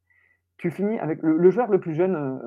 [0.58, 2.38] Tu finis avec le, joueur le plus jeune, euh,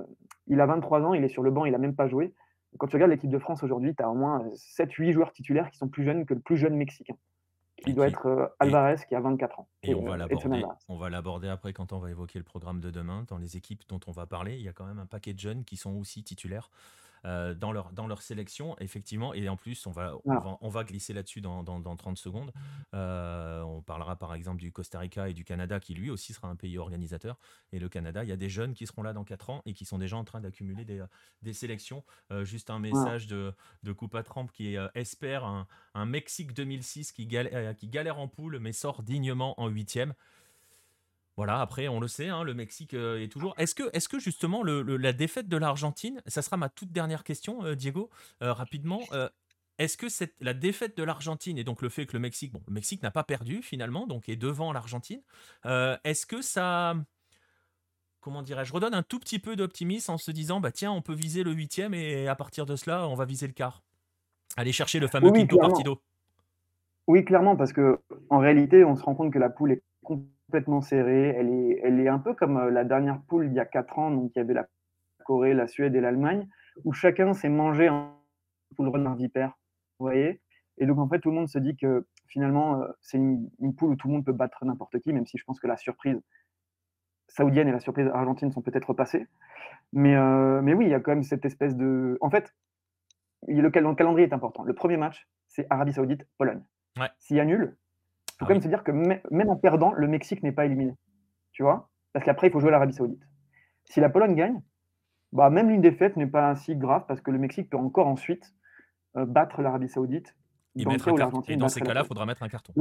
[0.45, 2.35] il a 23 ans, il est sur le banc, il n'a même pas joué.
[2.77, 5.77] Quand tu regardes l'équipe de France aujourd'hui, tu as au moins 7-8 joueurs titulaires qui
[5.77, 7.15] sont plus jeunes que le plus jeune Mexicain.
[7.83, 9.67] Qui doit être euh, Alvarez, qui a 24 ans.
[9.81, 13.25] Et, on va l'aborder après quand on va évoquer le programme de demain.
[13.27, 15.39] Dans les équipes dont on va parler, il y a quand même un paquet de
[15.39, 16.69] jeunes qui sont aussi titulaires.
[17.25, 19.33] Euh, dans, leur, dans leur sélection, effectivement.
[19.33, 20.15] Et en plus, on va,
[20.61, 22.51] on va, glisser là-dessus dans, dans, 30 secondes.
[22.93, 26.47] Euh, on parlera par exemple du Costa Rica et du Canada, qui lui aussi sera
[26.47, 27.37] un pays organisateur.
[27.73, 29.73] Et le Canada, il y a des jeunes qui seront là dans 4 ans et
[29.73, 31.03] qui sont déjà en train d'accumuler des,
[31.41, 32.03] des, sélections.
[32.31, 33.53] Euh, juste un message de,
[33.83, 38.27] de Coupe à Trempe qui espère un, un, Mexique 2006 qui galère, qui galère en
[38.27, 40.13] poule mais sort dignement en huitième.
[41.39, 43.53] Voilà, après, on le sait, hein, le Mexique euh, est toujours.
[43.57, 47.63] Est-ce que, est que justement la défaite de l'Argentine, ça sera ma toute dernière question,
[47.63, 48.09] euh, Diego,
[48.43, 48.99] euh, rapidement.
[49.77, 52.61] est-ce que cette, la défaite de l'Argentine et donc le fait que le Mexique, bon,
[52.67, 55.21] le Mexique n'a pas perdu finalement, donc est devant l'Argentine,
[55.63, 56.95] est-ce que ça,
[58.19, 61.13] comment dirais-je, redonne un tout petit peu d'optimisme en se disant, bah tiens, on peut
[61.13, 63.81] viser le huitième et à partir de cela, on va viser le quart,
[64.57, 66.01] aller chercher le fameux quinto partido.
[67.07, 67.97] Oui, clairement, parce que
[68.29, 70.35] en réalité, on se rend compte que la poule est complètement
[70.81, 71.29] serrée.
[71.29, 73.99] Elle est, elle est un peu comme euh, la dernière poule il y a quatre
[73.99, 74.67] ans, donc il y avait la
[75.25, 76.47] Corée, la Suède et l'Allemagne,
[76.83, 78.11] où chacun s'est mangé un
[78.75, 79.57] poule renard vipère.
[79.99, 80.41] Vous voyez
[80.77, 83.91] Et donc en fait, tout le monde se dit que finalement, euh, c'est une, poule
[83.91, 86.19] où tout le monde peut battre n'importe qui, même si je pense que la surprise
[87.27, 89.27] saoudienne et la surprise argentine sont peut-être passées.
[89.93, 92.17] Mais, euh, mais oui, il y a quand même cette espèce de.
[92.21, 92.53] En fait,
[93.47, 94.63] le, calendrier est important.
[94.63, 96.63] Le premier match, c'est Arabie Saoudite-Pologne.
[97.17, 97.77] S'il y a nul,
[98.39, 100.93] faut quand même se dire que même en perdant, le Mexique n'est pas éliminé.
[101.51, 101.89] Tu vois?
[102.13, 103.27] Parce qu'après, il faut jouer l'Arabie Saoudite.
[103.85, 104.61] Si la Pologne gagne,
[105.31, 108.53] bah, même une défaite n'est pas si grave parce que le Mexique peut encore ensuite
[109.17, 110.35] euh, battre l'Arabie Saoudite.
[110.75, 110.85] Et, et
[111.57, 112.73] dans ces cas-là, il faudra mettre un carton.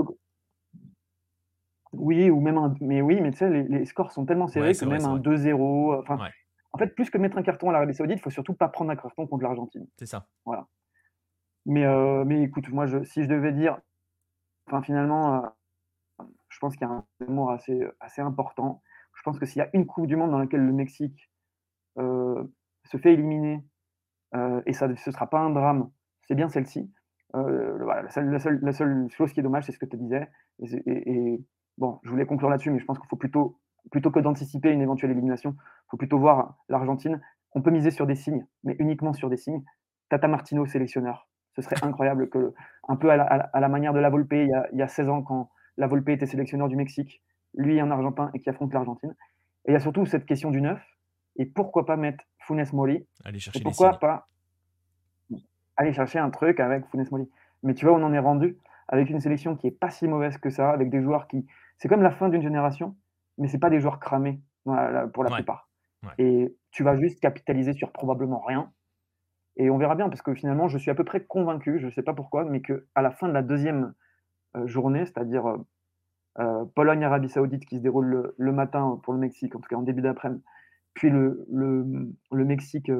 [1.92, 2.74] oui, ou même un.
[2.80, 6.00] Mais oui, mais tu sais, les, scores sont tellement serrés que même un 2-0.
[6.00, 6.18] Enfin,
[6.72, 8.90] En fait, plus que mettre un carton à l'Arabie Saoudite, il faut surtout pas prendre
[8.90, 9.86] un carton contre l'Argentine.
[9.98, 10.28] C'est ça.
[10.44, 10.66] Voilà.
[11.66, 13.78] Mais, euh, mais écoute, moi, je, si je devais dire
[14.68, 15.46] Enfin, finalement,
[16.20, 18.82] euh, je pense qu'il y a un amour assez, assez important.
[19.14, 21.30] Je pense que s'il y a une Coupe du Monde dans laquelle le Mexique
[21.98, 22.44] euh,
[22.84, 23.64] se fait éliminer,
[24.34, 25.90] euh, et ça, ce ne sera pas un drame,
[26.26, 26.92] c'est bien celle-ci.
[27.32, 30.28] la, seule, chose qui est dommage, c'est ce que tu disais.
[30.60, 31.42] Et,
[31.78, 33.58] bon, je voulais conclure là-dessus, mais je pense qu'il faut plutôt,
[33.90, 37.22] plutôt que d'anticiper une éventuelle élimination, il faut plutôt voir l'Argentine.
[37.52, 39.64] On peut miser sur des signes, mais uniquement sur des signes.
[40.10, 41.27] Tata Martino, sélectionneur.
[41.58, 42.54] Ce serait incroyable que,
[42.86, 45.88] un peu à la, manière de la Volpe, il y, a, 16 ans, quand la
[45.88, 47.20] Volpe était sélectionneur du Mexique,
[47.54, 49.16] lui un Argentin et qui affronte l'Argentine.
[49.64, 50.80] Et il y a surtout cette question du neuf.
[51.34, 54.28] Et pourquoi pas mettre Funes Mori Aller chercher Pourquoi pas
[55.76, 57.28] aller chercher un truc avec Funes Mori
[57.64, 58.56] Mais tu vois, on en est rendu
[58.86, 61.44] avec une sélection qui est pas si mauvaise que ça, avec des joueurs qui.
[61.76, 62.96] C'est comme la fin d'une génération,
[63.36, 64.40] mais c'est pas des joueurs cramés
[65.12, 65.68] pour la plupart.
[66.18, 68.72] Et tu vas juste capitaliser sur probablement rien.
[69.58, 71.90] Et on verra bien, parce que finalement, je suis à peu près convaincu, je ne
[71.90, 73.92] sais pas pourquoi, mais qu'à la fin de la deuxième
[74.56, 75.58] euh, journée, c'est-à-dire euh,
[76.38, 79.82] euh, Pologne-Arabie Saoudite qui se déroule le, matin pour le Mexique, en tout cas en
[79.82, 80.42] début d'après-midi,
[80.94, 82.90] puis le, le, Mexique,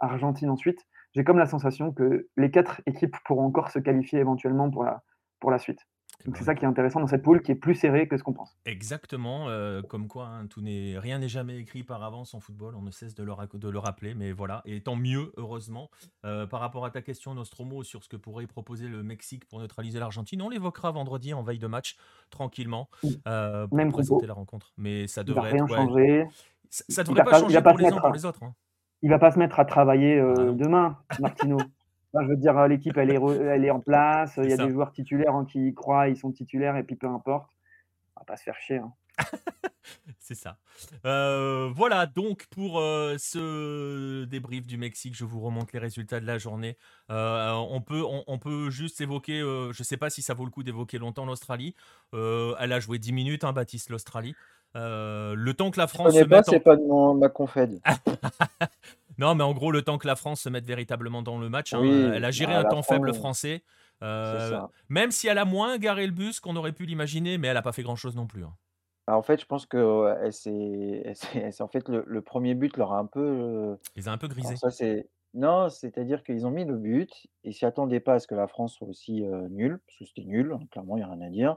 [0.00, 0.84] Argentine ensuite,
[1.14, 5.02] j'ai comme la sensation que les quatre équipes pourront encore se qualifier éventuellement pour la,
[5.38, 5.86] pour la suite.
[6.24, 8.22] Donc c'est ça qui est intéressant dans cette poule qui est plus serrée que ce
[8.22, 8.56] qu'on pense.
[8.64, 12.74] Exactement, euh, comme quoi hein, tout n'est rien n'est jamais écrit par avance en football,
[12.76, 15.90] on ne cesse de le, de le rappeler, mais voilà, et tant mieux, heureusement.
[16.24, 19.60] Euh, par rapport à ta question, Nostromo, sur ce que pourrait proposer le Mexique pour
[19.60, 21.96] neutraliser l'Argentine, on l'évoquera vendredi en veille de match,
[22.30, 22.88] tranquillement,
[23.28, 24.72] euh, pour Même présenter la rencontre.
[24.78, 25.74] Mais ça devrait rien être.
[25.74, 26.26] changer.
[26.70, 28.42] Ça, ne devrait pas, changer pour les uns pour les autres.
[28.42, 28.54] Hein.
[29.02, 31.58] Il va pas se mettre à travailler demain, Martino
[32.22, 34.38] je veux dire, l'équipe, elle est, elle est en place.
[34.42, 36.96] Il y a des joueurs titulaires hein, qui y croient, ils sont titulaires, et puis
[36.96, 37.50] peu importe.
[38.16, 38.78] On va pas se faire chier.
[38.78, 38.92] Hein.
[40.18, 40.56] C'est ça.
[41.04, 46.26] Euh, voilà, donc pour euh, ce débrief du Mexique, je vous remonte les résultats de
[46.26, 46.78] la journée.
[47.10, 50.50] Euh, on, peut, on, peut juste évoquer, je ne sais pas si ça vaut le
[50.50, 51.74] coup d'évoquer longtemps l'Australie.
[52.12, 54.34] elle a joué 10 minutes, hein, Baptiste, l'Australie.
[54.74, 56.14] le temps que la France.
[56.14, 57.80] Je se pas, c'est pas de ma confède.
[59.18, 61.72] Non, mais en gros, le temps que la France se mette véritablement dans le match,
[61.72, 61.82] hein,
[62.14, 63.62] elle a géré bah, un temps faible français.
[64.02, 67.54] Euh, même si elle a moins garé le bus qu'on aurait pu l'imaginer, mais elle
[67.54, 68.44] n'a pas fait grand-chose non plus.
[68.44, 68.54] Hein.
[69.06, 73.06] Bah, en fait, je pense que c'est en fait le, premier but leur a un
[73.06, 73.20] peu.
[73.20, 74.56] Euh, Ils ont un peu grisé.
[74.56, 74.70] ça,
[75.34, 78.46] non, c'est-à-dire qu'ils ont mis le but, ils s'y attendaient pas à ce que la
[78.46, 81.22] France soit aussi euh, nulle, parce que c'était nul, hein, clairement, il n'y a rien
[81.22, 81.56] à dire.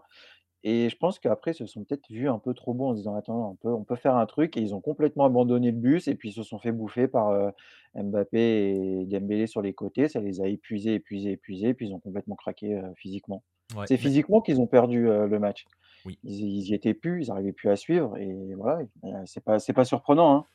[0.69, 2.97] Et je pense qu'après, ils se sont peut-être vus un peu trop bons en se
[2.97, 5.77] disant: «Attends, on peut on peut faire un truc» et ils ont complètement abandonné le
[5.77, 7.53] bus et puis ils se sont fait bouffer par,
[7.95, 10.09] Mbappé et Dembélé sur les côtés.
[10.09, 13.43] Ça les a épuisés, épuisés, épuisés, puis ils ont complètement craqué, physiquement.
[13.85, 15.65] C'est physiquement qu'ils ont perdu, le match.
[16.05, 16.19] Oui.
[16.23, 18.79] Ils ils y étaient plus, ils n'arrivaient plus à suivre et voilà,
[19.25, 20.45] c'est pas c'est pas surprenant,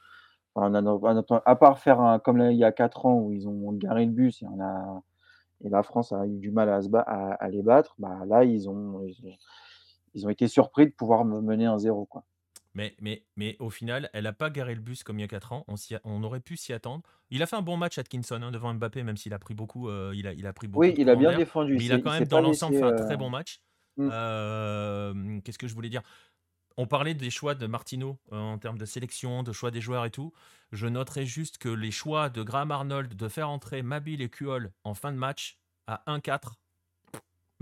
[0.56, 1.40] hein.
[1.46, 4.04] à part faire un comme là, il y a 4 ans où ils ont garé
[4.04, 5.02] le bus et on a
[5.64, 8.68] et la France a eu du mal à se à les battre, bah, là, ils
[8.68, 9.36] ont ils ont
[10.14, 12.06] été surpris de pouvoir me mener un zéro.
[12.06, 12.24] Quoi.
[12.74, 15.28] Mais, mais, mais au final, elle n'a pas garé le bus comme il y a
[15.28, 15.64] 4 ans.
[15.68, 17.02] On, on aurait pu s'y attendre.
[17.30, 19.88] Il a fait un bon match, Atkinson, hein, devant Mbappé, même s'il a pris beaucoup.
[19.88, 21.76] Euh, il, a, il a pris beaucoup oui, il a bien défendu.
[21.76, 23.60] Mais il a quand même, dans l'ensemble, fait un très euh, bon match.
[23.96, 24.08] Mmh.
[24.10, 26.02] Euh, qu'est-ce que je voulais dire?
[26.78, 30.10] On parlait des choix de Martino en termes de sélection, de choix des joueurs et
[30.10, 30.32] tout.
[30.70, 34.72] Je noterai juste que les choix de Graham Arnold de faire entrer Mabil et Kuol
[34.82, 36.54] en fin de match à 1-4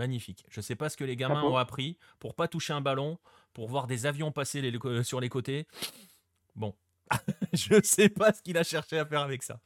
[0.00, 0.46] Magnifique.
[0.48, 3.18] Je ne sais pas ce que les gamins ont appris pour pas toucher un ballon,
[3.52, 5.66] pour voir des avions passer les, sur les côtés.
[6.56, 6.74] Bon,
[7.52, 9.60] je ne sais pas ce qu'il a cherché à faire avec ça.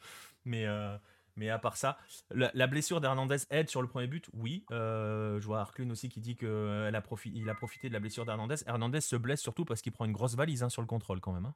[0.45, 0.99] Mais, euh,
[1.37, 1.99] mais à part ça,
[2.31, 4.65] la, blessure d'Hernandez aide sur le premier but, oui.
[4.73, 8.25] Euh, je vois Arclune aussi qui dit qu'il a, profité, a profité de la blessure
[8.25, 8.57] d'Hernandez.
[8.67, 11.33] Hernandez se blesse surtout parce qu'il prend une grosse valise hein, sur le contrôle quand
[11.33, 11.47] même.
[11.47, 11.55] Hein.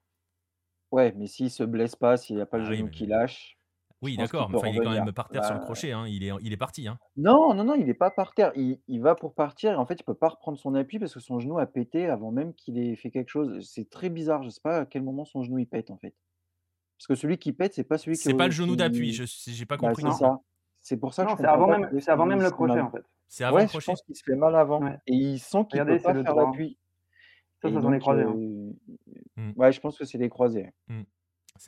[0.90, 3.57] Ouais, mais s'il se blesse pas, s'il n'y a pas le ah genou qui lâche,
[4.00, 6.06] oui, d'accord, mais il est quand même par terre sur le bah crochet, hein.
[6.06, 6.86] il, est, il est parti.
[6.86, 6.98] Hein.
[7.16, 8.52] Non, non, non, il n'est pas par terre.
[8.54, 11.14] Il, il va pour partir et en fait, il peut pas reprendre son appui parce
[11.14, 13.66] que son genou a pété avant même qu'il ait fait quelque chose.
[13.68, 14.42] C'est très bizarre.
[14.42, 16.14] Je ne sais pas à quel moment son genou il pète en fait.
[16.96, 18.22] Parce que celui qui pète, c'est pas celui qui.
[18.22, 20.04] C'est pas le genou d'appui, je n'ai pas bah, compris.
[20.12, 20.38] c'est ça.
[20.80, 23.02] C'est pour ça que c'est avant, même, c'est avant même le crochet en fait.
[23.26, 23.82] C'est avant ouais, le crochet.
[23.82, 24.86] Je pense qu'il se fait mal avant.
[24.86, 26.78] Et il sent qu'il peut pas faire l'appui.
[27.60, 28.22] Ça, ça sont les croisés.
[28.22, 28.36] Hein.
[29.36, 29.52] Mmh.
[29.56, 30.72] Ouais, je pense que c'est les croisés.
[30.86, 31.02] Mmh.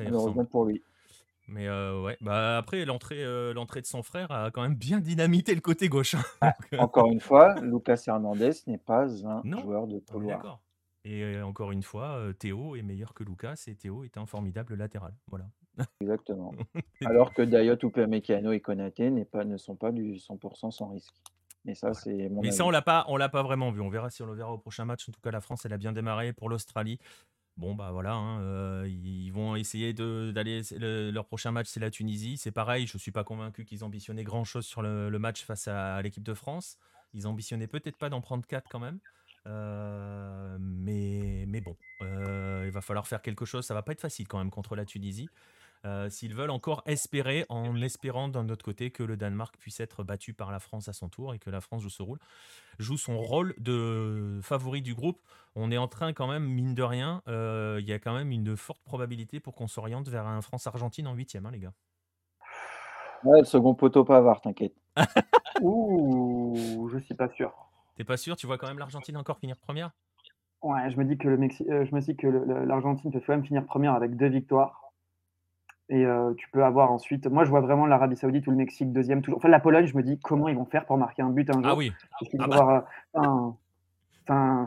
[0.00, 0.82] Malheureusement pour lui.
[1.50, 5.60] Mais ouais, bah après l'entrée l'entrée de son frère a quand même bien dynamité le
[5.60, 6.14] côté gauche.
[6.14, 10.28] Hein, bah, encore une fois, Lucas Hernandez n'est pas un joueur de polo.
[10.28, 10.60] D'accord.
[11.04, 15.14] Et encore une fois, Théo est meilleur que Lucas et Théo est un formidable latéral.
[15.28, 15.46] Voilà.
[16.00, 16.52] Exactement.
[17.04, 21.14] Alors que Dayot, Upamecano et Konaté pas, ne sont pas du 100% sans risque.
[21.64, 23.82] Mais ça, c'est mon Mais ça, on l'a pas, on l'a pas vraiment vu.
[23.82, 25.08] On verra si on le verra au prochain match.
[25.08, 26.98] En tout cas, la France, elle a bien démarré pour l'Australie.
[27.60, 30.62] Bon, bah voilà, hein, euh, ils vont essayer d'aller.
[30.80, 32.38] leur prochain match, c'est la Tunisie.
[32.38, 36.00] C'est pareil, je ne suis pas convaincu qu'ils ambitionnaient grand-chose sur le, match face à,
[36.00, 36.78] l'équipe de France.
[37.12, 38.98] Ils ambitionnaient peut-être pas d'en prendre 4 quand même.
[39.46, 43.66] Euh, mais, mais bon, euh, il va falloir faire quelque chose.
[43.66, 45.28] Ça va pas être facile quand même contre la Tunisie.
[45.86, 50.04] Euh, s'ils veulent encore espérer, en espérant d'un autre côté que le Danemark puisse être
[50.04, 52.18] battu par la France à son tour et que la France joue ce rôle,
[52.78, 55.20] joue son rôle de favori du groupe.
[55.56, 58.30] On est en train quand même, mine de rien, euh, il y a quand même
[58.30, 61.72] une forte probabilité pour qu'on s'oriente vers un France-Argentine en huitième, hein, les gars.
[63.24, 64.74] Ouais, le second poteau pas avoir, t'inquiète.
[65.62, 67.52] Ouh, je suis pas sûr.
[67.96, 68.36] T'es pas sûr?
[68.36, 69.90] Tu vois quand même l'Argentine encore finir première?
[70.62, 71.38] Ouais, je me dis que le
[71.70, 74.89] euh, je me dis que l'Argentine peut quand même finir première avec deux victoires.
[75.92, 77.26] Et tu peux avoir ensuite.
[77.26, 79.22] Moi, je vois vraiment l'Arabie Saoudite ou le Mexique deuxième.
[79.22, 79.38] Toujours.
[79.38, 81.54] Enfin, la Pologne, je me dis comment ils vont faire pour marquer un but un
[81.54, 81.66] jour?
[81.66, 81.92] Ah oui.
[82.38, 82.86] Ah bah.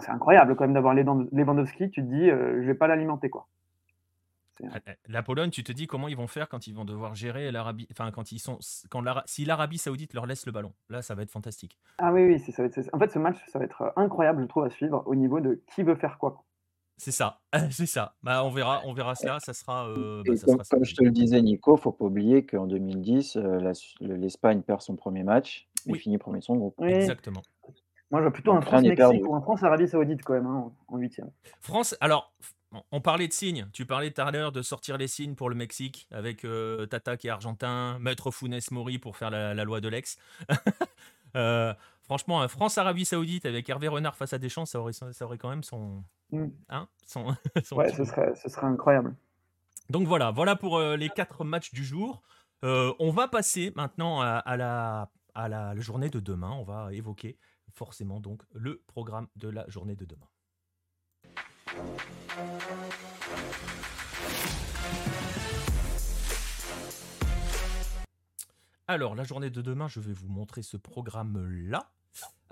[0.01, 1.89] c'est incroyable quand même d'avoir Lewandowski.
[1.91, 3.47] Tu te dis, je vais pas l'alimenter quoi.
[4.71, 7.15] Ah, eh, la Pologne, tu te dis comment ils vont faire quand ils vont devoir
[7.15, 7.87] gérer l'Arabie.
[7.91, 8.59] Enfin, quand ils sont.
[8.89, 10.73] Quand si l'Arabie Saoudite leur laisse le ballon.
[10.89, 11.77] Là, ça va être fantastique.
[11.97, 12.39] Ah oui, oui.
[12.39, 12.89] Ça va être...
[12.93, 15.61] En fait, ce match, ça va être incroyable, je trouve, à suivre au niveau de
[15.73, 16.43] qui veut faire quoi.
[17.03, 17.41] C'est ça,
[17.71, 18.15] c'est ça.
[18.23, 19.41] Bah, on verra, on verra cela.
[19.41, 19.89] Ça sera.
[19.89, 23.37] Bah, comme, je te le disais, Nico, faut pas oublier qu'en 2010,
[23.99, 26.81] l'Espagne perd son premier match, mais finit premier de son groupe.
[26.81, 27.41] Exactement.
[28.09, 31.29] Moi, je vois plutôt un France-Mexique ou un France-Arabie Saoudite quand même hein, en huitième.
[31.59, 32.33] France, alors,
[32.93, 33.67] on parlait de signes.
[33.73, 36.47] Tu parlais tout à l'heure de sortir les signes pour le Mexique avec
[36.89, 40.17] Tata qui est argentin, Maître Funes Mori pour faire la, loi de l'ex.
[41.35, 41.73] euh,
[42.03, 45.63] franchement, France-Arabie Saoudite avec Hervé Renard face à Deschamps, ça aurait, ça aurait quand même
[45.63, 46.01] son.
[46.33, 46.51] Mm.
[46.69, 47.25] Hein, son,
[47.75, 49.15] ouais, ce serait, ce serait incroyable.
[49.89, 52.23] Donc voilà, voilà pour les quatre matchs du jour.
[52.61, 56.51] on va passer maintenant à, la, à la journée de demain.
[56.51, 57.37] On va évoquer
[57.73, 60.27] forcément donc le programme de la journée de demain.
[68.87, 71.89] Alors, la journée de demain, je vais vous montrer ce programme-là.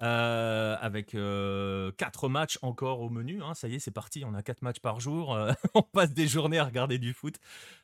[0.02, 3.44] Euh, avec euh, quatre matchs encore au menu.
[3.44, 3.54] Hein.
[3.54, 4.24] ça y est, c'est parti.
[4.26, 5.36] On a quatre matchs par jour.
[5.36, 7.36] Euh, on passe des journées à regarder du foot.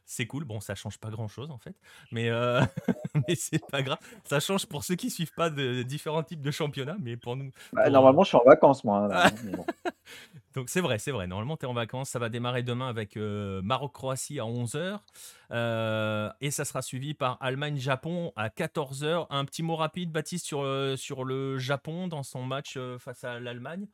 [0.09, 0.45] C'est cool.
[0.45, 1.75] Bon, ça change pas grand chose en fait,
[2.13, 2.29] mais
[3.27, 3.99] mais c'est pas grave.
[4.23, 7.51] Ça change pour ceux qui suivent pas de différents types de championnats, mais pour nous.
[7.73, 9.09] Bah, normalement, je suis en vacances moi.
[9.11, 9.29] Hein,
[10.55, 11.27] Donc c'est vrai, c'est vrai.
[11.27, 12.09] Normalement, tu es en vacances.
[12.09, 14.99] Ça va démarrer demain avec Maroc-Croatie à 11h.
[16.39, 19.27] et ça sera suivi par Allemagne-Japon à 14h.
[19.29, 20.65] Un petit mot rapide, Baptiste, sur,
[20.97, 23.87] sur le Japon dans son match face à l'Allemagne.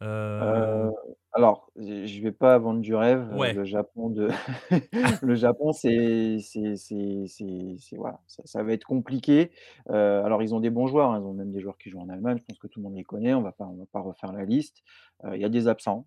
[0.00, 3.28] Alors, je vais pas vendre du rêve.
[3.34, 4.30] Le Japon, de...
[5.22, 9.50] le Japon, c'est, c'est, voilà, ça, va être compliqué.
[9.86, 11.10] alors, ils ont des bons joueurs.
[11.10, 11.20] Hein.
[11.20, 12.38] Ils ont même des joueurs qui jouent en Allemagne.
[12.38, 13.34] Je pense que tout le monde les connaît.
[13.34, 14.82] On va pas, on va pas refaire la liste.
[15.30, 16.06] Il y a des absents.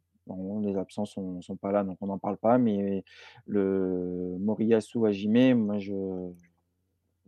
[0.63, 2.57] les absents sont, sont pas là, donc on n'en parle pas.
[2.57, 3.03] Mais
[3.45, 5.93] le Moriyasu Hajime, moi, je,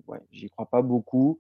[0.07, 1.39] ouais, j'y crois pas beaucoup.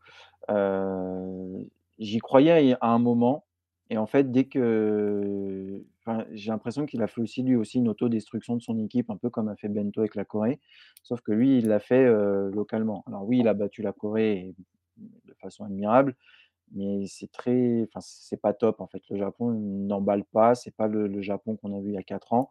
[1.97, 3.45] j'y croyais à un moment.
[3.91, 5.83] Et en fait, dès que.
[6.31, 9.29] j'ai l'impression qu'il a fait aussi, lui aussi, une autodestruction de son équipe, un peu
[9.29, 10.61] comme a fait Bento avec la Corée.
[11.03, 12.09] Sauf que lui, il l'a fait
[12.51, 13.03] localement.
[13.05, 14.55] Alors, oui, il a battu la Corée
[14.95, 16.15] de façon admirable,
[16.73, 17.83] mais c'est très.
[17.83, 19.03] Enfin, c'est pas top, en fait.
[19.09, 20.55] Le Japon n'emballe pas.
[20.55, 22.49] C'est pas le, Japon qu'on a vu il y a 4 ans.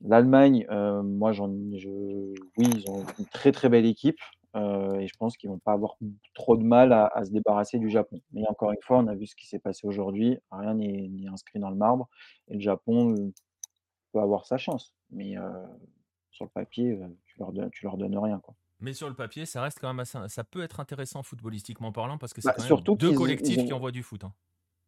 [0.00, 0.64] L'Allemagne,
[1.02, 1.88] moi, j'en, je,
[2.56, 4.20] oui, ils ont une très très belle équipe.
[4.54, 5.96] Euh, et je pense qu'ils vont pas avoir
[6.34, 8.20] trop de mal à, se débarrasser du Japon.
[8.32, 10.38] Mais encore une fois, on a vu ce qui s'est passé aujourd'hui.
[10.50, 12.08] Rien n'est inscrit dans le marbre.
[12.48, 13.32] Et le Japon euh,
[14.12, 14.94] peut avoir sa chance.
[15.10, 15.50] Mais euh,
[16.30, 18.38] sur le papier, tu leur, donnes, tu leur donnes rien.
[18.38, 18.54] Quoi.
[18.80, 22.32] Mais sur le papier, ça reste quand même ça peut être intéressant footballistiquement parlant parce
[22.32, 24.24] que c'est bah, surtout deux collectifs qui envoient du foot.
[24.24, 24.32] Hein.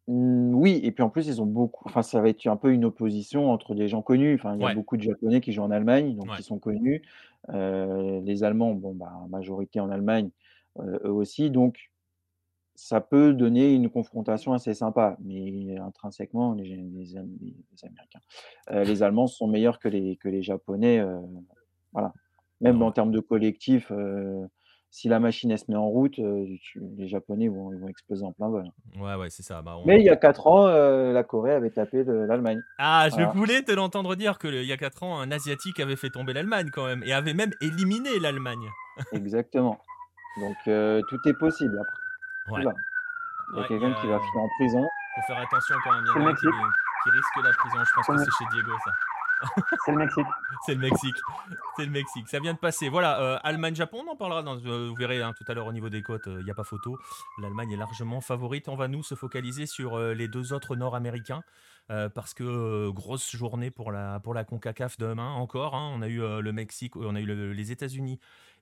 [0.07, 1.83] Mmh, oui, et puis en plus, ils ont beaucoup.
[1.85, 4.35] Enfin, ça va être un peu une opposition entre des gens connus.
[4.35, 7.01] Enfin, il y a beaucoup de Japonais qui jouent en Allemagne, donc qui sont connus.
[7.49, 10.29] les Allemands, bon, bah, majorité en Allemagne,
[10.79, 11.51] eux aussi.
[11.51, 11.91] Donc,
[12.75, 15.17] ça peut donner une confrontation assez sympa.
[15.19, 18.21] Mais intrinsèquement, les, les, Américains,
[18.71, 21.03] les Allemands sont meilleurs que les, que les Japonais.
[21.91, 22.13] voilà.
[22.61, 23.91] Même en termes de collectif,
[24.89, 28.31] si la machine elle se met en route, les Japonais vont, ils vont exploser en
[28.31, 28.63] plein vol.
[28.99, 29.61] Ouais, ouais, c'est ça.
[29.61, 32.61] Bah, Mais il y a 4 ans, la Corée avait tapé l'Allemagne.
[32.79, 36.09] Ah, je voulais te l'entendre dire qu'il y a 4 ans, un Asiatique avait fait
[36.09, 38.69] tomber l'Allemagne quand même, et avait même éliminé l'Allemagne.
[39.13, 39.79] Exactement.
[40.39, 42.65] Donc tout est possible après.
[42.65, 42.73] Ouais.
[43.53, 44.83] Il y a quelqu'un qui va finir en prison.
[45.15, 46.03] Faut faire attention quand même.
[46.15, 47.77] Il y a qui, qui risque la prison.
[47.83, 48.91] Je pense que c'est chez Diego ça.
[49.85, 50.27] C'est le Mexique.
[50.65, 51.15] c'est le Mexique.
[51.75, 52.27] C'est le Mexique.
[52.29, 52.89] Ça vient de passer.
[52.89, 54.43] Voilà, euh, Allemagne-Japon, on en parlera.
[54.43, 56.51] Dans, euh, vous verrez hein, tout à l'heure au niveau des côtes, il euh, n'y
[56.51, 56.97] a pas photo.
[57.39, 58.67] L'Allemagne est largement favorite.
[58.69, 61.43] On va nous se focaliser sur les deux autres Nord-Américains.
[61.87, 65.75] parce que grosse journée pour la, pour la CONCACAF demain encore.
[65.75, 65.91] Hein.
[65.95, 68.19] On a eu le Mexique, on a eu les États-Unis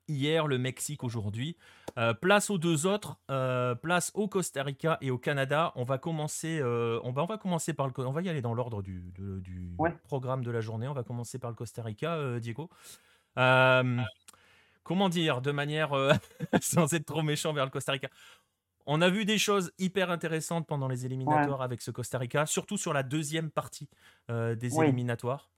[0.08, 1.56] hier, le Mexique aujourd'hui.
[1.98, 5.72] Euh, place aux deux autres, euh, place au Costa Rica et au Canada.
[5.76, 8.42] On va commencer, euh, on, va, on va commencer par le, on va y aller
[8.42, 10.88] dans l'ordre du, du programme de la journée.
[10.88, 12.70] On va commencer par le Costa Rica, Diego.
[14.84, 15.92] comment dire, de manière
[16.62, 18.10] sans être trop méchant vers le Costa Rica?
[18.88, 22.78] On a vu des choses hyper intéressantes pendant les éliminatoires avec ce Costa Rica, surtout
[22.78, 23.90] sur la deuxième partie
[24.30, 25.50] des éliminatoires,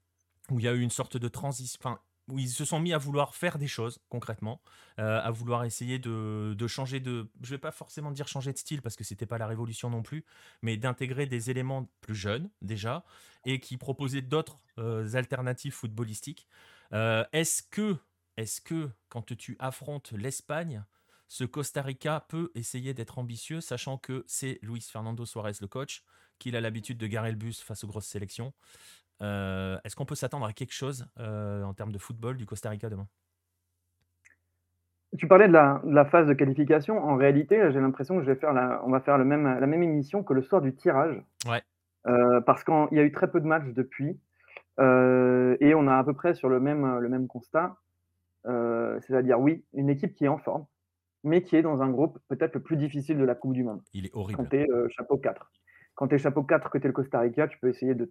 [0.50, 2.94] où il y a eu une sorte de transition, enfin, où ils se sont mis
[2.94, 4.62] à vouloir faire des choses concrètement,
[5.00, 8.82] euh, à vouloir essayer de, changer de, je vais pas forcément dire changer de style
[8.82, 10.26] parce que c'était pas la révolution non plus,
[10.62, 13.06] mais d'intégrer des éléments plus jeunes déjà
[13.46, 16.48] et qui proposaient d'autres euh, alternatives footballistiques.
[16.94, 17.98] Euh, est-ce que,
[18.36, 20.84] est-ce que quand tu affrontes l'Espagne,
[21.30, 26.04] ce Costa Rica peut essayer d'être ambitieux, sachant que c'est Luis Fernando Suarez le coach,
[26.40, 28.54] qu'il a l'habitude de garer le bus face aux grosses sélections.
[29.22, 32.70] Euh, est-ce qu'on peut s'attendre à quelque chose euh, en termes de football du Costa
[32.70, 33.08] Rica demain?
[35.18, 37.04] Tu parlais de la, phase de qualification.
[37.04, 39.66] En réalité, j'ai l'impression que je vais faire la, on va faire le même, la
[39.66, 41.22] même émission que le soir du tirage.
[41.48, 41.62] Ouais.
[42.08, 44.20] Euh, parce qu'il y a eu très peu de matchs depuis.
[44.80, 47.78] et on a à peu près sur le même, le même constat.
[48.44, 50.66] C'est-à-dire, oui, une équipe qui est en forme,
[51.24, 53.82] mais qui est dans un groupe peut-être le plus difficile de la Coupe du Monde.
[53.94, 54.48] Il est horrible.
[54.90, 55.52] Chapeau 4.
[55.98, 58.08] Quand tu es chapeau 4, que tu es le Costa Rica, tu peux essayer de,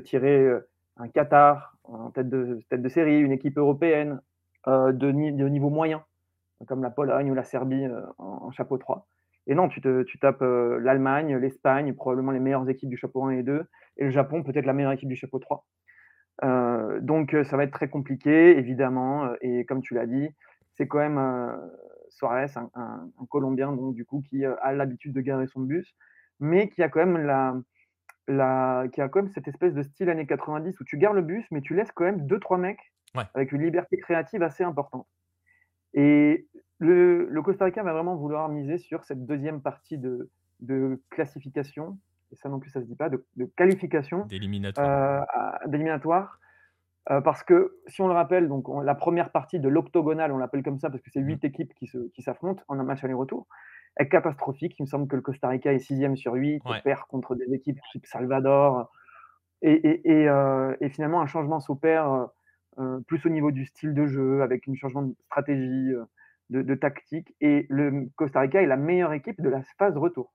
[0.00, 0.50] tirer
[0.96, 4.20] un Qatar en tête de, série, une équipe européenne
[4.66, 6.02] de, de, niveau moyen,
[6.66, 7.86] comme la Pologne ou la Serbie
[8.18, 9.06] en, chapeau 3.
[9.46, 9.80] Et non, tu
[10.20, 13.66] tapes l'Allemagne, l'Espagne, probablement les meilleures équipes du chapeau 1 et 2,
[13.98, 15.64] et le Japon, peut-être la meilleure équipe du chapeau 3.
[17.02, 20.28] donc ça va être très compliqué, évidemment, et comme tu l'as dit,
[20.74, 21.20] c'est quand même
[22.10, 25.94] Suarez, un, Colombien, donc du coup, qui a l'habitude de garer son bus,
[26.42, 27.54] mais qui a quand même la,
[28.26, 31.22] la, qui a quand même cette espèce de style années 90 où tu gardes le
[31.22, 32.92] bus, mais tu laisses quand même deux trois mecs
[33.34, 35.06] avec une liberté créative assez importante.
[35.94, 40.30] Et le, le, Costa Rica va vraiment vouloir miser sur cette deuxième partie de,
[40.60, 41.98] de classification,
[42.32, 43.24] et ça non plus ça se dit pas, de,
[43.56, 44.24] qualification
[45.66, 46.38] d'éliminatoire.
[47.10, 50.62] Euh, parce que si on le rappelle, donc la première partie de l'octogonal, on l'appelle
[50.62, 51.46] comme ça parce que c'est huit mmh.
[51.46, 53.46] équipes qui, qui s'affrontent en un match aller-retour,
[54.10, 54.74] catastrophique.
[54.78, 57.78] Il me semble que le Costa Rica est sixième sur 8, perd contre des équipes
[57.92, 58.90] type Salvador.
[59.62, 62.28] Et, euh, et, finalement, un changement s'opère
[62.78, 65.92] euh, plus au niveau du style de jeu, avec un changement de stratégie,
[66.50, 67.32] de, de, tactique.
[67.40, 70.32] Et le Costa Rica est la meilleure équipe de la phase retour.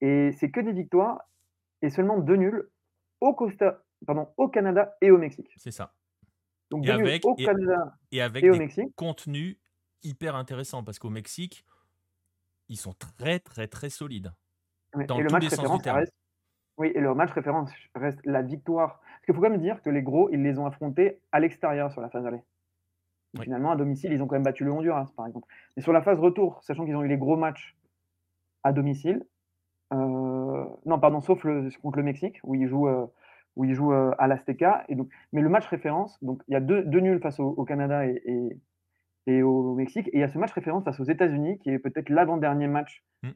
[0.00, 1.20] Et c'est que des victoires
[1.82, 2.70] et seulement deux nuls
[3.20, 5.50] au Costa, pardon, au Canada et au Mexique.
[5.56, 5.94] C'est ça.
[6.70, 8.94] Donc et avec, au Canada et, avec au Mexique.
[8.94, 9.58] contenus
[10.02, 11.64] hyper intéressants parce qu'au Mexique,
[12.70, 14.32] ils sont très très très solides.
[15.06, 16.14] dans et le match référence reste.
[16.78, 19.00] Oui, et le match référence reste la victoire.
[19.00, 21.92] Parce qu'il faut quand même dire que les gros, ils les ont affrontés à l'extérieur
[21.92, 22.40] sur la phase aller.
[23.38, 25.46] Finalement, à domicile, ils ont quand même battu le Honduras, par exemple.
[25.76, 27.76] Mais sur la phase retour, sachant qu'ils ont eu les gros matchs
[28.64, 29.24] à domicile,
[29.92, 33.06] euh, non, pardon, sauf le, contre le Mexique, où ils jouent, euh,
[33.56, 34.84] où ils jouent euh, à l'Azteca.
[34.88, 37.64] Et donc, mais le match référence, donc il y a deux, deux nuls face au,
[37.64, 38.58] Canada et, et,
[39.42, 40.08] au Mexique.
[40.08, 43.04] Et il y a ce match référence face aux États-Unis, qui est peut-être l'avant-dernier match,
[43.22, 43.30] mmh.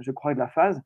[0.00, 0.82] je crois, de la phase,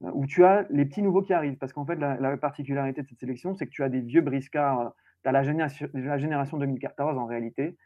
[0.00, 1.56] où tu as les petits nouveaux qui arrivent.
[1.56, 4.92] Parce qu'en fait, la, particularité de cette sélection, c'est que tu as des vieux briscards.
[5.22, 7.76] tu as la génération, la génération 2014 en réalité.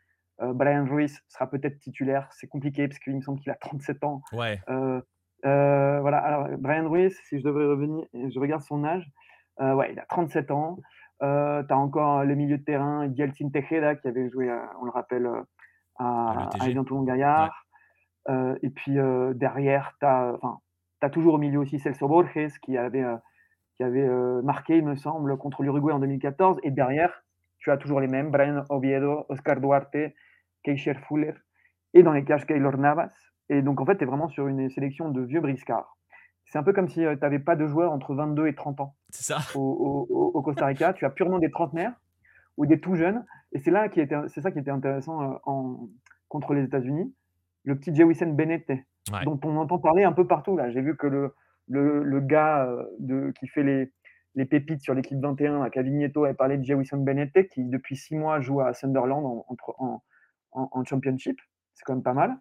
[0.41, 2.29] Brian Ruiz sera peut-être titulaire.
[2.33, 4.23] C'est compliqué parce qu'il me semble qu'il a 37 ans.
[4.33, 4.59] Ouais.
[5.47, 9.11] Euh, voilà, alors Brian Ruiz, si je devrais revenir, je regarde son âge,
[9.61, 10.79] euh, ouais, il a 37 ans.
[11.23, 14.51] Euh, tu as encore le milieu de terrain, Yeltsin Tejeda, qui avait joué,
[14.81, 15.29] on le rappelle,
[15.99, 17.67] à, à Gaillard.
[18.29, 18.97] et puis
[19.35, 20.35] derrière, tu as,
[21.03, 23.05] as, toujours au milieu aussi Celso Borges, qui avait,
[23.77, 24.09] qui avait
[24.43, 26.59] marqué, il me semble, contre l'Uruguay en 2014.
[26.63, 27.23] Et derrière,
[27.59, 30.15] tu as toujours les mêmes, Brian Oviedo, Oscar Duarte,
[30.63, 31.35] Keisher Fuller.
[31.93, 33.13] Et dans les cages, Keylor Navas.
[33.49, 35.97] Et donc, en fait, tu es vraiment sur une sélection de vieux briscards.
[36.51, 38.81] C'est un peu comme si euh, tu n'avais pas de joueurs entre 22 et 30
[38.81, 38.97] ans.
[39.11, 39.39] C'est ça.
[39.55, 41.93] Au, Costa Rica, tu as purement des trentenaires
[42.57, 43.25] ou des tout jeunes.
[43.53, 45.89] Et c'est là qui était, c'est ça qui était intéressant euh, en,
[46.29, 47.15] contre les États-Unis.
[47.63, 48.69] Le petit Jewison Bennett,
[49.25, 50.57] dont on entend parler un peu partout.
[50.57, 51.35] Là, j'ai vu que le,
[51.69, 53.93] le, gars euh, de, qui fait les,
[54.35, 58.17] les pépites sur l'équipe 21, à Cavigneto, a parlé de Jewison Bennett, qui depuis six
[58.17, 60.03] mois joue à Sunderland en, en,
[60.73, 61.39] en Championship.
[61.75, 62.37] C'est quand même pas mal.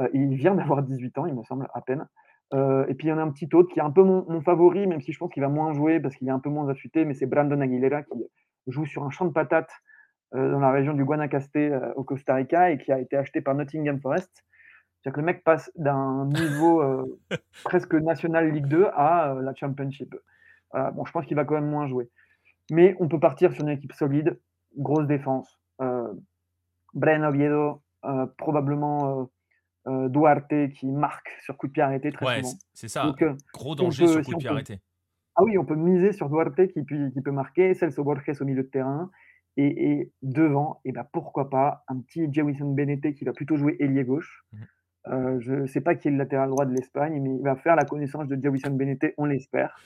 [0.00, 2.06] Euh, il vient d'avoir 18 ans, il me semble, à peine.
[2.54, 4.40] Euh, et puis il y en a un petit autre qui est un peu mon,
[4.40, 6.68] favori, même si je pense qu'il va moins jouer parce qu'il est un peu moins
[6.68, 8.12] affûté, mais c'est Brandon Aguilera qui
[8.68, 9.72] joue sur un champ de patates
[10.34, 11.58] euh, dans la région du Guanacaste
[11.96, 14.44] au Costa Rica et qui a été acheté par Nottingham Forest.
[15.00, 16.82] C'est-à-dire que le mec passe d'un niveau
[17.64, 20.14] presque national Ligue 2 à la Championship.
[20.72, 22.10] bon, je pense qu'il va quand même moins jouer.
[22.72, 24.40] Mais on peut partir sur une équipe solide,
[24.76, 25.60] grosse défense.
[26.94, 27.82] Brian Oviedo,
[28.36, 29.28] probablement
[29.86, 32.58] euh, Duarte qui marque sur coup de pied arrêté très ouais, souvent.
[32.74, 34.80] C'est ça, euh, gros danger sur coup de pied arrêté.
[35.36, 38.62] Ah oui, on peut miser sur Duarte qui, qui peut marquer, Celso Borges au milieu
[38.62, 39.10] de terrain,
[39.58, 44.04] et, devant, et ben pourquoi pas un petit Jewison Benete qui va plutôt jouer ailier
[44.04, 44.44] gauche.
[44.52, 44.58] Mmh.
[45.08, 47.54] Euh, je ne sais pas qui est le latéral droit de l'Espagne, mais il va
[47.56, 49.78] faire la connaissance de Jewison Benete, on l'espère.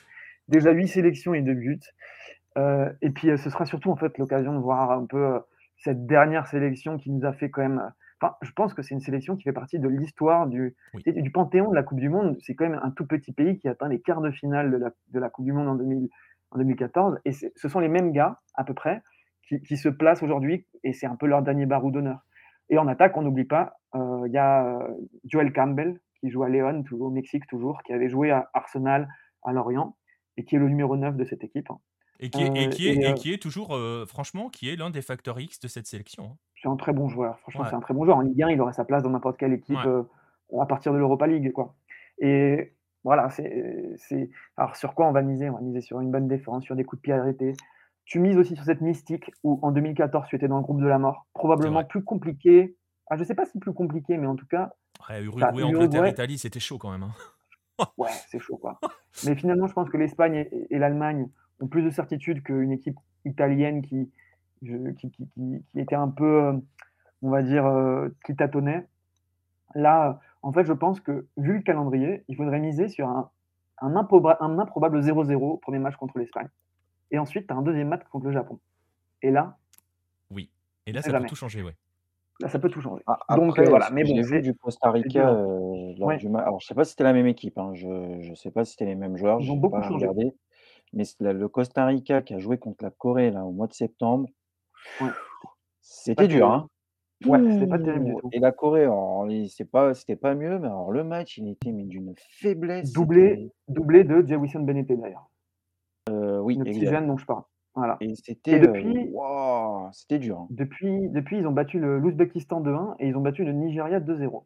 [0.48, 1.80] Déjà 8 sélections et 2 buts.
[2.56, 5.40] et puis ce sera surtout en fait l'occasion de voir un peu
[5.76, 7.92] cette dernière sélection qui nous a fait quand même
[8.42, 11.74] je pense que c'est une sélection qui fait partie de l'histoire du, du panthéon de
[11.74, 12.36] la Coupe du Monde.
[12.40, 14.90] C'est quand même un tout petit pays qui atteint les quarts de finale de la,
[15.08, 16.08] de la Coupe du Monde en, 2000,
[16.50, 17.18] en 2014.
[17.24, 19.02] Et ce sont les mêmes gars, à peu près,
[19.48, 20.66] qui, qui se placent aujourd'hui.
[20.84, 22.20] Et c'est un peu leur dernier barou d'honneur.
[22.68, 24.88] Et en attaque, on n'oublie pas, euh, il y a euh,
[25.24, 29.08] Joel Campbell, qui joue à Léon, au Mexique toujours, qui avait joué à Arsenal,
[29.42, 29.96] à Lorient,
[30.36, 31.70] et qui est le numéro 9 de cette équipe.
[31.70, 31.78] Hein.
[32.20, 33.74] Et qui est, et qui est, et qui est toujours,
[34.06, 36.36] franchement, qui est l'un des facteurs X de cette sélection.
[36.62, 37.38] C'est un très bon joueur.
[37.40, 38.18] Franchement, c'est un très bon joueur.
[38.18, 39.78] En Ligue 1, il aurait sa place dans n'importe quelle équipe
[40.58, 41.52] à partir de l'Europa League.
[41.52, 41.74] Quoi.
[42.18, 44.30] Et voilà, c'est.
[44.56, 45.48] Alors, sur quoi on va miser?
[45.50, 47.54] On va miser sur une bonne défense, sur des coups de pied arrêtés.
[48.04, 50.86] tu mises aussi sur cette mystique où en 2014 tu étais dans le groupe de
[50.86, 52.76] la mort, probablement plus compliqué.
[53.08, 54.72] Ah, je sais pas si plus compliqué, mais en tout cas.
[55.08, 57.04] Ouais, Uruguay, Angleterre, Italie, c'était chaud quand même.
[57.04, 57.14] Hein.
[57.96, 58.78] ouais, c'est chaud quoi.
[59.24, 61.28] mais finalement, je pense que l'Espagne et, l'Allemagne
[61.60, 64.10] ont plus de certitude qu'une équipe italienne qui,
[64.60, 66.52] qui, qui, était un peu, euh,
[67.22, 68.86] on va dire, euh, qui tâtonnait.
[69.74, 73.30] Là, en fait, je pense que vu le calendrier, il faudrait miser sur un,
[73.80, 76.48] un, improbable 0-0 premier match contre l'Espagne.
[77.10, 78.60] Et ensuite, tu as un deuxième match contre le Japon.
[79.22, 79.58] Et là.
[80.30, 80.50] Oui.
[80.86, 81.76] Et là, ça peut tout changer, ouais.
[82.40, 83.02] Là, ça peut tout changer.
[83.06, 83.90] Ah, Donc euh, voilà.
[83.90, 85.92] Mais bon, j'ai vu du Costa Rica euh,
[86.38, 87.58] Alors, je sais pas si c'était la même équipe.
[87.58, 87.72] Hein.
[87.74, 87.86] Je
[88.30, 89.40] ne sais pas si c'était les mêmes joueurs.
[89.40, 90.06] Ils ont beaucoup changé.
[90.06, 90.32] Regardé.
[90.92, 94.28] Mais le Costa Rica qui a joué contre la Corée là, au mois de septembre,
[95.80, 96.50] c'était dur.
[96.50, 96.68] Hein.
[97.26, 98.88] Ouais, c'était pas terrible Et la Corée,
[99.48, 102.92] c'est pas, c'était pas mieux, mais alors le match, il était d'une faiblesse.
[102.92, 105.28] Doublé, doublé de Jawison Benete d'ailleurs.
[106.08, 107.42] Euh, oui, le petit jeune dont je parle.
[107.74, 107.98] Voilà.
[108.00, 109.12] Et c'était, depuis,
[109.92, 110.40] c'était dur.
[110.40, 110.46] Hein.
[110.50, 114.44] Depuis, depuis, ils ont battu l'Ouzbékistan 2-1 et ils ont battu le Nigeria 2-0.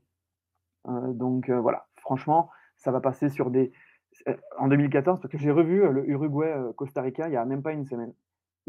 [0.86, 3.72] Euh, donc euh, voilà, franchement, ça va passer sur des.
[4.58, 7.84] En 2014, parce que j'ai revu le Uruguay-Costa Rica il y a même pas une
[7.84, 8.12] semaine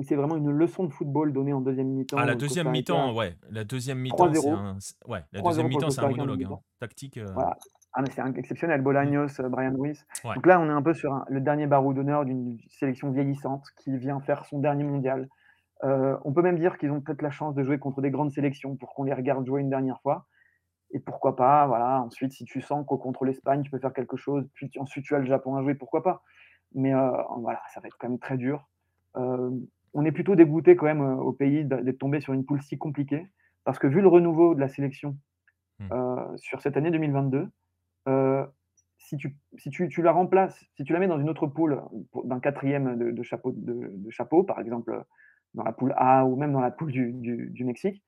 [0.03, 2.17] c'est vraiment une leçon de football donnée en deuxième mi-temps.
[2.19, 3.37] Ah, la deuxième mi-temps, ouais.
[3.49, 4.77] La deuxième mi-temps, c'est un,
[5.07, 6.59] ouais, la deuxième mi-temps, c'est un monologue hein.
[6.79, 7.17] tactique.
[7.17, 7.27] Euh.
[7.93, 8.81] Ah, mais c'est exceptionnel.
[8.81, 9.47] Bolaños, mmh.
[9.47, 10.05] Brian Ruiz.
[10.23, 13.97] Donc là, on est un peu sur le dernier barreau d'honneur d'une sélection vieillissante qui
[13.97, 15.29] vient faire son dernier mondial.
[15.85, 18.31] Euh, on peut même dire qu'ils ont peut-être la chance de jouer contre des grandes
[18.31, 20.25] sélections pour qu'on les regarde jouer une dernière fois.
[20.91, 22.01] Et pourquoi pas, voilà.
[22.01, 25.15] Ensuite, si tu sens qu'au contre l'Espagne, tu peux faire quelque chose, puis ensuite tu
[25.15, 26.21] as le Japon à jouer, pourquoi pas.
[26.73, 28.67] Mais euh, voilà, ça va être quand même très dur
[29.95, 32.77] on est plutôt dégoûté quand même euh, au pays d'être tombé sur une poule si
[32.77, 33.25] compliquée,
[33.63, 35.17] parce que vu le renouveau de la sélection
[35.79, 35.87] mmh.
[35.91, 37.47] euh, sur cette année 2022,
[38.09, 38.45] euh,
[38.97, 41.81] si, tu, si tu, la remplaces, si tu la mets dans une autre poule,
[42.25, 45.03] d'un quatrième de, chapeau, de, chapeau, par exemple
[45.53, 48.03] dans la poule A ou même dans la poule du, Mexique,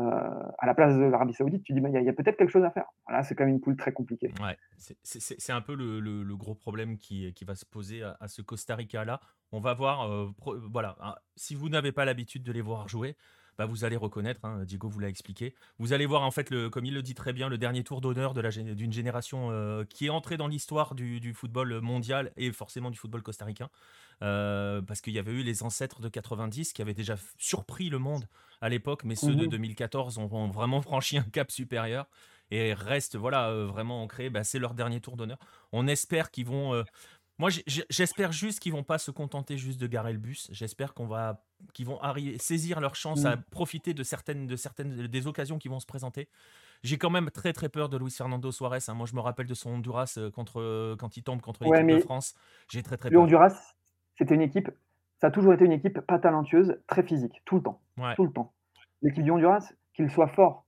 [0.00, 2.70] à la place de l'Arabie Saoudite, tu dis il y a, peut-être quelque chose à
[2.70, 2.86] faire.
[3.08, 4.32] Là, c'est quand même une poule très compliquée.
[4.40, 4.56] Ouais,
[5.02, 9.20] c'est un peu le, gros problème qui, va se poser à ce Costa Rica-là.
[9.52, 10.32] On va voir, euh,
[10.70, 13.16] voilà, hein, si vous n'avez pas l'habitude de les voir jouer,
[13.60, 15.54] bah vous allez reconnaître, hein, Diego vous l'a expliqué.
[15.78, 18.00] Vous allez voir en fait, le, comme il le dit très bien, le dernier tour
[18.00, 22.96] d'honneur d'une génération euh, qui est entrée dans l'histoire du, football mondial et forcément du
[22.96, 23.68] football costaricain.
[24.22, 27.98] Euh, parce qu'il y avait eu les ancêtres de 90 qui avaient déjà surpris le
[27.98, 28.24] monde
[28.62, 32.08] à l'époque, mais ceux de 2014 mmh ont, vraiment franchi un cap supérieur
[32.50, 34.30] et restent voilà, vraiment ancrés.
[34.30, 35.38] Bah, c'est leur dernier tour d'honneur.
[35.72, 36.82] On espère qu'ils vont
[37.40, 37.48] moi,
[37.88, 40.48] j'espère juste qu'ils vont pas se contenter juste de garer le bus.
[40.50, 41.42] J'espère qu'on va,
[41.72, 43.42] qu'ils vont arriver, saisir leur chance à mm.
[43.50, 46.28] profiter de certaines, de certaines, des occasions qui vont se présenter.
[46.82, 48.78] J'ai quand même très très peur de Luis Fernando Suarez.
[48.88, 48.94] Hein.
[48.94, 51.86] Moi, je me rappelle de son Honduras euh, contre, euh, quand il tombe contre l'équipe
[51.86, 52.34] de France.
[52.68, 53.18] J'ai très très peur.
[53.18, 53.74] Le Honduras,
[54.16, 54.70] c'était une équipe,
[55.20, 57.80] ça a toujours été une équipe pas talentueuse, très physique, tout le temps.
[58.16, 58.52] Tout le temps.
[59.02, 60.64] L'équipe du Honduras, qu'il soit fort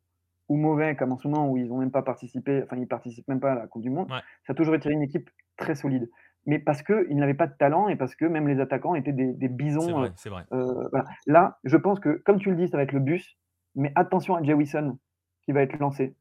[0.48, 3.28] ou mauvais, comme en ce moment où ils n'ont même pas participé, enfin ils participent
[3.28, 4.08] même pas à la Coupe du Monde,
[4.46, 6.10] ça a toujours été une équipe très solide
[6.46, 9.48] mais parce qu'ils n'avaient pas de talent et parce que même les attaquants étaient des,
[9.48, 10.10] bisons.
[10.16, 12.92] C'est vrai, euh, euh, Là, je pense que, comme tu le dis, ça va être
[12.92, 13.38] le bus,
[13.74, 14.98] mais attention à Jewison
[15.42, 16.16] qui va être lancé.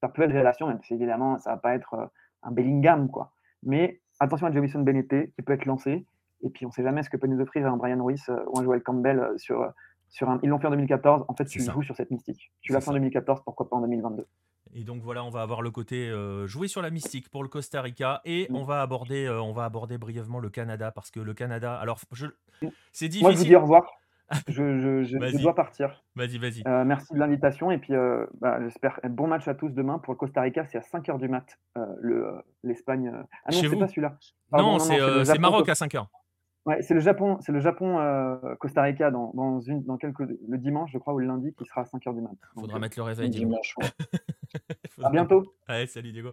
[0.00, 2.06] Ça peut être relation, même si évidemment, ça va pas être euh,
[2.42, 3.32] un Bellingham, quoi.
[3.62, 6.04] Mais attention à Jewison Benete qui peut être lancé.
[6.44, 8.58] Et puis, on ne sait jamais ce que peut nous offrir un Brian Ruiz ou
[8.58, 9.72] un Joel Campbell sur,
[10.08, 10.40] sur un.
[10.42, 11.24] Ils l'ont fait en 2014.
[11.28, 12.52] En fait, tu joues sur cette mystique.
[12.60, 14.26] Tu l'as fait en 2014, pourquoi pas en 2022
[14.74, 17.48] et donc voilà, on va avoir le côté euh, jouer sur la mystique pour le
[17.48, 21.20] Costa Rica et on va aborder, euh, on va aborder brièvement le Canada parce que
[21.20, 22.26] le Canada, alors je,
[22.92, 23.22] c'est difficile.
[23.22, 23.84] Moi je vous dis au revoir.
[24.48, 26.02] je, je, dois partir.
[26.16, 26.62] Vas-y, vas-y.
[26.66, 27.92] Euh, merci de l'invitation et puis
[28.40, 30.64] bah, j'espère bon match à tous demain pour le Costa Rica.
[30.64, 31.58] C'est à 5h du mat
[32.00, 33.12] le l'Espagne.
[33.44, 34.16] Ah non, c'est pas celui-là.
[34.52, 36.06] non, c'est Maroc à 5h.
[36.64, 40.20] Ouais, c'est le Japon, c'est le Japon euh, Costa Rica dans, dans, une, dans quelques
[40.20, 42.36] le dimanche, je crois, ou le lundi, qui sera à 5h du matin.
[42.54, 43.74] Faudra mettre le réveil dimanche.
[45.02, 45.54] à bientôt.
[45.66, 46.30] Allez, salut Diego.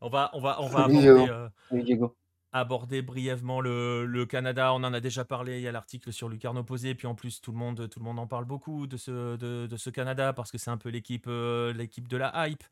[0.00, 2.16] On va, on va, on va aborder, euh, Diego.
[2.54, 4.72] aborder brièvement le, le, Canada.
[4.72, 5.58] On en a déjà parlé.
[5.58, 6.94] Il y a l'article sur Lucarno Posé.
[6.94, 9.66] Puis en plus, tout le monde, tout le monde en parle beaucoup de ce, de,
[9.66, 12.64] de ce Canada parce que c'est un peu l'équipe, euh, l'équipe de la hype.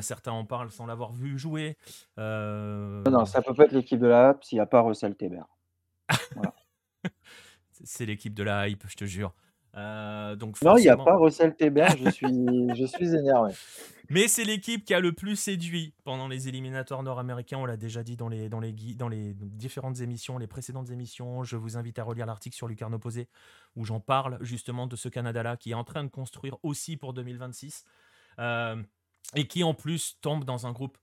[0.00, 1.76] certains en parlent sans l'avoir vu jouer.
[2.16, 5.42] Non, ça peut pas être l'équipe de la hype s'il n'y a pas Russell Teber.
[7.84, 9.34] C'est l'équipe de la hype, je te jure.
[9.76, 12.26] Euh, donc Non, il n'y a pas Russell Teber, je suis,
[12.74, 13.52] je suis énervé.
[14.10, 17.58] Mais c'est l'équipe qui a le plus séduit pendant les éliminatoires nord-américains.
[17.58, 21.44] On l'a déjà dit dans les, dans, les, dans les différentes émissions, les précédentes émissions.
[21.44, 23.28] Je vous invite à relire l'article sur Lucarno Posé
[23.76, 27.12] où j'en parle justement de ce Canada-là qui est en train de construire aussi pour
[27.12, 27.84] 2026
[28.38, 28.82] euh,
[29.34, 30.96] et qui en plus tombe dans un groupe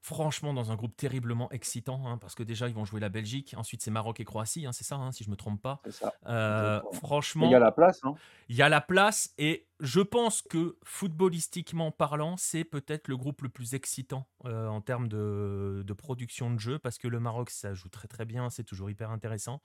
[0.00, 3.54] Franchement, dans un groupe terriblement excitant, hein, parce que déjà, ils vont jouer la Belgique.
[3.56, 5.82] Ensuite, c'est Maroc et Croatie, hein, c'est ça, hein, si je me trompe pas.
[6.26, 8.00] Euh, franchement, il y a la place.
[8.48, 13.42] Il y a la place, et je pense que footballistiquement parlant, c'est peut-être le groupe
[13.42, 17.74] le plus excitant euh, en termes de, production de jeu, parce que le Maroc, ça
[17.74, 19.62] joue très très bien, c'est toujours hyper intéressant,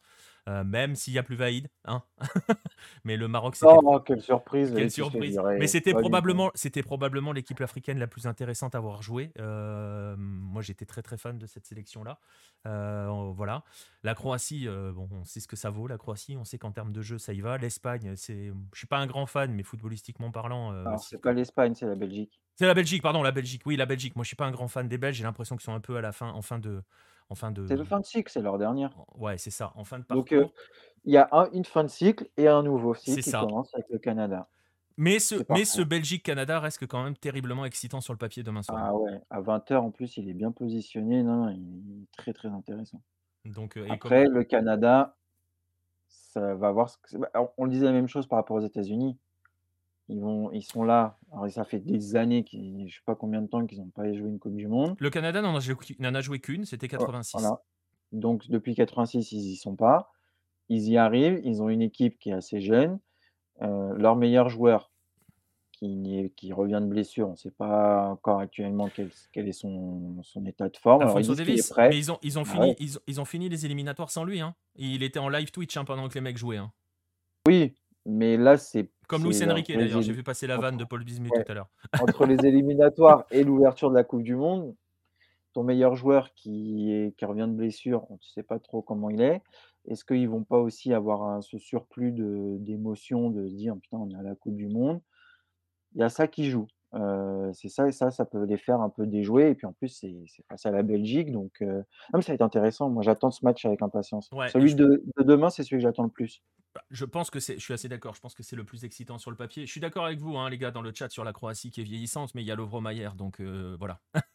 [0.49, 1.69] euh, même s'il n'y a plus Vaïd.
[3.05, 3.71] Mais le Maroc, c'était.
[3.71, 4.73] Oh, quelle surprise!
[4.75, 5.39] Quelle surprise!
[5.59, 9.31] Mais c'était probablement, c'était probablement l'équipe africaine la plus intéressante à avoir joué.
[9.37, 12.19] moi, j'étais très très fan de cette sélection-là.
[12.65, 13.63] voilà.
[14.03, 16.35] La Croatie, bon, on sait ce que ça vaut, la Croatie.
[16.37, 17.57] On sait qu'en termes de jeu, ça y va.
[17.57, 20.97] L'Espagne, c'est, je suis pas un grand fan, mais footballistiquement parlant.
[20.97, 22.41] c'est pas l'Espagne, c'est la Belgique.
[22.55, 23.63] C'est la Belgique, pardon, la Belgique.
[23.65, 24.15] Oui, la Belgique.
[24.15, 25.15] Moi, je suis pas un grand fan des Belges.
[25.15, 26.83] J'ai l'impression qu'ils sont un peu à la fin, en fin de,
[27.29, 27.65] en fin de.
[27.67, 28.91] C'est le fin de cycle, c'est leur dernière.
[29.17, 30.25] Ouais, c'est ça, en fin de parcours.
[30.25, 30.51] Donc,
[31.05, 33.99] il y a une fin de cycle et un nouveau cycle qui commence avec le
[33.99, 34.47] Canada.
[34.95, 38.79] Mais ce, mais ce Belgique-Canada reste quand même terriblement excitant sur le papier demain soir.
[38.79, 41.23] Ah ouais, à 20h en plus, il est bien positionné.
[41.23, 43.01] Non, il est très très intéressant.
[43.45, 45.15] Donc, Après, le Canada,
[46.07, 46.89] ça va voir.
[46.89, 49.17] Ce bah, on le disait la même chose par rapport aux États-Unis.
[50.09, 51.17] Ils, vont, ils sont là.
[51.31, 54.11] Alors, ça fait des années, je ne sais pas combien de temps qu'ils n'ont pas
[54.13, 54.95] joué une Coupe du Monde.
[54.99, 55.59] Le Canada n'en a,
[56.21, 57.37] joué qu'une, c'était 86.
[58.11, 60.11] Donc, depuis 86, ils n'y sont pas.
[60.69, 61.41] Ils y arrivent.
[61.43, 62.99] Ils ont une équipe qui est assez jeune.
[63.61, 64.91] Euh, leur meilleur joueur,
[65.71, 70.21] qui, qui revient de blessure, on ne sait pas encore actuellement quel, quel est son,
[70.23, 71.01] son, état de forme.
[71.01, 71.73] Alors, ils Davis.
[71.77, 72.75] Mais ils ont, ils, ont ah fini,
[73.07, 74.39] ils, ont, fini les éliminatoires sans lui.
[74.39, 74.55] Hein.
[74.75, 76.57] Il était en live Twitch hein, pendant que les mecs jouaient.
[76.57, 76.71] Hein.
[77.47, 77.75] Oui,
[78.05, 78.89] mais là, c'est.
[79.07, 81.69] Comme Luis Enrique d'ailleurs, j'ai vu passer la vanne de Paul Bismuth tout à l'heure.
[82.01, 84.75] entre les éliminatoires et l'ouverture de la Coupe du Monde,
[85.53, 89.09] ton meilleur joueur qui, est, qui revient de blessure, on ne sait pas trop comment
[89.09, 89.41] il est.
[89.87, 94.15] Est-ce qu'ils vont pas aussi avoir ce surplus d'émotions, de, se dire putain, on est
[94.15, 95.01] à la Coupe du Monde?
[95.95, 96.67] Il y a ça qui joue.
[97.53, 99.49] C'est ça et ça, ça peut les faire un peu déjouer.
[99.49, 100.15] Et puis en plus, c'est
[100.49, 101.31] face à la Belgique.
[101.31, 101.83] Donc, euh...
[102.13, 102.89] ça va être intéressant.
[102.89, 104.29] Moi, j'attends ce match avec impatience.
[104.51, 106.41] celui de, demain, c'est celui que j'attends le plus.
[106.75, 108.15] Bah, je pense que c'est, je suis assez d'accord.
[108.15, 109.65] Je pense que c'est le plus excitant sur le papier.
[109.65, 111.81] Je suis d'accord avec vous, hein, les gars, dans le chat sur la Croatie qui
[111.81, 113.09] est vieillissante, mais il y a Lovro Mayer.
[113.15, 113.99] Donc voilà.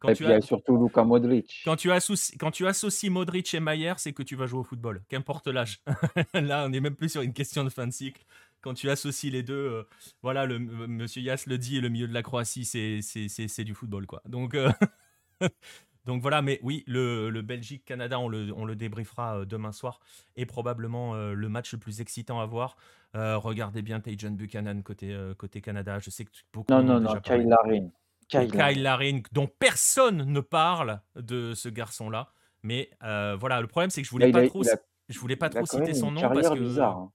[0.00, 1.60] Quand et puis il y a surtout Luka Modric.
[1.66, 4.64] Quand tu, associes, quand tu associes Modric et Mayer, c'est que tu vas jouer au
[4.64, 5.82] football, qu'importe l'âge.
[6.32, 8.24] Là, on n'est même plus sur une question de fin de cycle.
[8.60, 9.82] Quand tu associes les deux, euh,
[10.22, 14.22] voilà, le, Monsieur Yass le dit, le milieu de la Croatie, c'est du football, quoi.
[14.26, 14.70] Donc, euh,
[16.04, 20.00] donc voilà, mais oui, le, le Belgique-Canada, on le, on le débriefera euh, demain soir,
[20.36, 22.76] et probablement le match le plus excitant à voir.
[23.14, 25.98] regardez bien Tajan Buchanan côté, côté Canada.
[25.98, 26.72] Je sais que beaucoup.
[26.72, 27.88] Non, non, non, Kyle Larin.
[28.30, 32.32] Kyle, Larin, dont personne ne parle de ce garçon-là.
[32.62, 34.62] Mais euh, voilà, le problème, c'est que je voulais pas trop,
[35.08, 36.58] je voulais pas trop citer son nom parce que.
[36.58, 37.12] Bizarre, hein.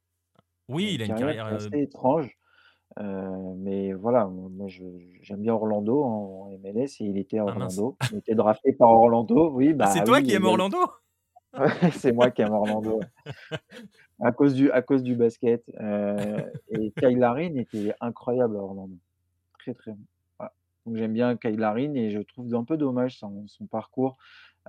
[0.68, 2.38] Oui, il, a une carrière euh, étrange.
[3.00, 4.68] Euh, mais voilà, moi
[5.22, 7.98] j'aime bien Orlando en MLS et il était à ah, Orlando.
[8.12, 9.74] il était drafté par Orlando, oui.
[9.74, 10.78] Bah, c'est toi qui aimes Orlando?
[11.94, 13.00] C'est moi qui aime Orlando.
[14.22, 15.64] à, cause du, à cause du basket.
[15.70, 18.98] et Kyle Larin était incroyable à Orlando.
[19.60, 20.04] Très très bon.
[20.86, 21.62] Donc j'aime bien Kyle
[21.96, 24.18] et je trouve un peu dommage son, son parcours.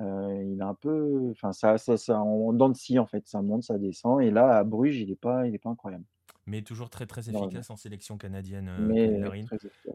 [0.01, 3.27] Euh, il a un peu, enfin ça, ça, ça en dents de scie en fait,
[3.27, 4.21] ça monte, ça descend.
[4.23, 6.05] Et là à Bruges, il n'est pas, il est pas incroyable.
[6.47, 8.69] Mais toujours très très efficace en sélection canadienne.
[8.69, 9.31] Euh,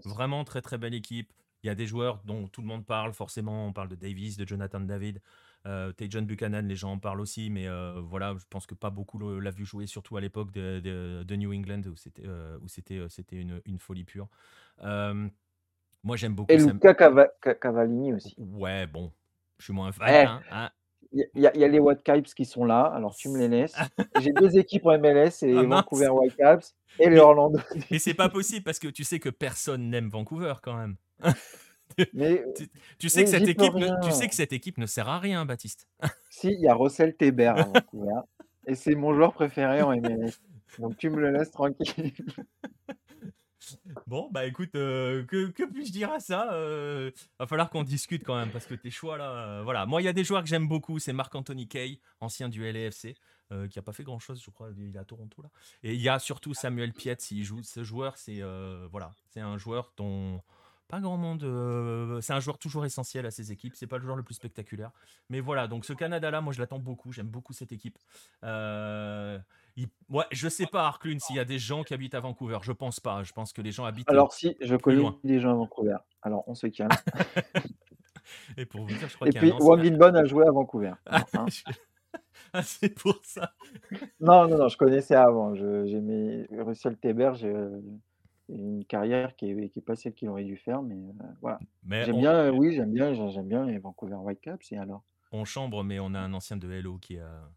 [0.04, 1.32] Vraiment très très belle équipe.
[1.64, 3.68] Il y a des joueurs dont tout le monde parle forcément.
[3.68, 5.22] On parle de Davis, de Jonathan David,
[5.66, 6.68] euh, John Buchanan.
[6.68, 9.66] Les gens en parlent aussi, mais euh, voilà, je pense que pas beaucoup l'a vu
[9.66, 10.82] jouer, surtout à l'époque de,
[11.24, 12.24] de, New England où c'était
[12.68, 14.28] c'était une, une, folie pure.
[16.04, 16.52] Moi, j'aime beaucoup.
[16.52, 16.94] Et Luca
[17.56, 18.36] Cavallini aussi.
[18.38, 19.12] Ouais, bon,
[19.62, 20.08] je suis moins fan.
[20.10, 20.70] Eh, hein, hein.
[21.14, 23.76] Il y, a les Whitecaps qui sont là, alors tu me les laisses.
[24.22, 27.60] J'ai deux équipes en MLS, c'est ah, Vancouver Whitecaps et les Orlando.
[27.92, 30.96] Mais c'est pas possible parce que tu sais que personne n'aime Vancouver quand même.
[32.14, 32.44] Mais,
[32.98, 35.46] tu, sais que cette équipe ne, tu sais que cette équipe ne sert à rien,
[35.46, 35.90] Baptiste.
[36.30, 38.22] si, il y a Russell Teber à Vancouver
[38.68, 40.40] et c'est mon joueur préféré en MLS.
[40.80, 42.14] Donc tu me le laisses tranquille.
[44.08, 48.36] Bon, bah écoute, euh, que, puis-je dire à ça euh, Va falloir qu'on discute quand
[48.36, 49.86] même, parce que tes choix là, euh, voilà.
[49.86, 53.16] Moi, il y a des joueurs que j'aime beaucoup, c'est Marc-Anthony Kay, ancien du LAFC,
[53.70, 55.50] qui a pas fait grand-chose, je crois, il est à Toronto là.
[55.84, 57.62] Et il y a surtout Samuel Piet, s'il joue.
[57.64, 58.42] Ce joueur, c'est
[58.92, 60.42] voilà, c'est un joueur dont
[60.88, 61.42] pas grand monde.
[62.22, 63.74] C'est un joueur toujours essentiel à ses équipes.
[63.76, 64.92] C'est pas le joueur le plus spectaculaire.
[65.30, 67.12] Mais voilà, donc ce Canada-là, moi je l'attends beaucoup.
[67.12, 68.00] J'aime beaucoup cette équipe.
[70.10, 72.60] Ouais, je sais pas, Arclune, s'il y a des gens qui habitent à Vancouver.
[72.62, 73.24] Je pense pas.
[73.24, 74.10] Je pense que les gens habitent.
[74.10, 75.98] Alors, si, je connais des gens à Vancouver.
[76.22, 76.90] Alors, on se calme.
[78.58, 80.94] Et pour vous dire, je crois Et puis, Wangin a joué à Vancouver.
[81.06, 81.26] Ah,
[82.54, 83.54] ah, c'est pour ça.
[84.20, 85.56] non, non, non, je connaissais avant.
[85.56, 87.34] J'ai mis Russell Teber,
[88.50, 90.98] une carrière qui est, qui est pas celle qu'il aurait dû faire, mais
[91.42, 91.60] voilà.
[91.90, 94.72] j'aime bien, oui, j'aime bien, j'aime bien les Vancouver Whitecaps.
[94.72, 95.04] Et alors?
[95.32, 97.50] On chambre, mais on a un ancien de Hello qui à,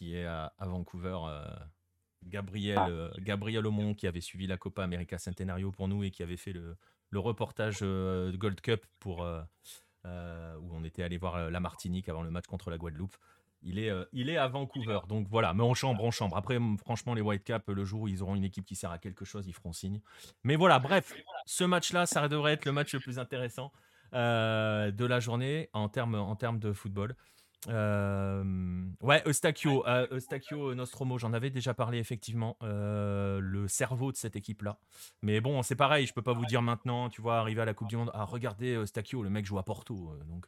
[0.00, 1.18] qui est à, Vancouver.
[2.24, 3.10] Gabriel, ah.
[3.18, 6.52] Gabriel Aumont, qui avait suivi la Copa América Centenario pour nous et qui avait fait
[6.52, 6.76] le,
[7.10, 12.30] le reportage de Gold Cup pour, où on était allé voir la Martinique avant le
[12.30, 13.16] match contre la Guadeloupe.
[13.62, 15.00] Il est, euh, il est à Vancouver.
[15.08, 16.36] Donc voilà, mais en chambre, en chambre.
[16.36, 19.24] Après, franchement, les Whitecaps, le jour où ils auront une équipe qui sert à quelque
[19.24, 20.00] chose, ils feront signe.
[20.44, 21.12] Mais voilà, bref,
[21.44, 23.70] ce match-là, ça devrait être le match le plus intéressant
[24.14, 27.14] euh, de la journée en termes en termes de football.
[27.68, 28.42] Euh,
[29.02, 34.78] ouais, Eustachio, Eustachio Nostromo, j'en avais déjà parlé effectivement, le cerveau de cette équipe-là.
[35.22, 37.74] Mais bon, c'est pareil, je peux pas vous dire maintenant, tu vois, arriver à la
[37.74, 40.46] Coupe du Monde, à ah, regarder Eustachio, le mec joue à Porto, donc.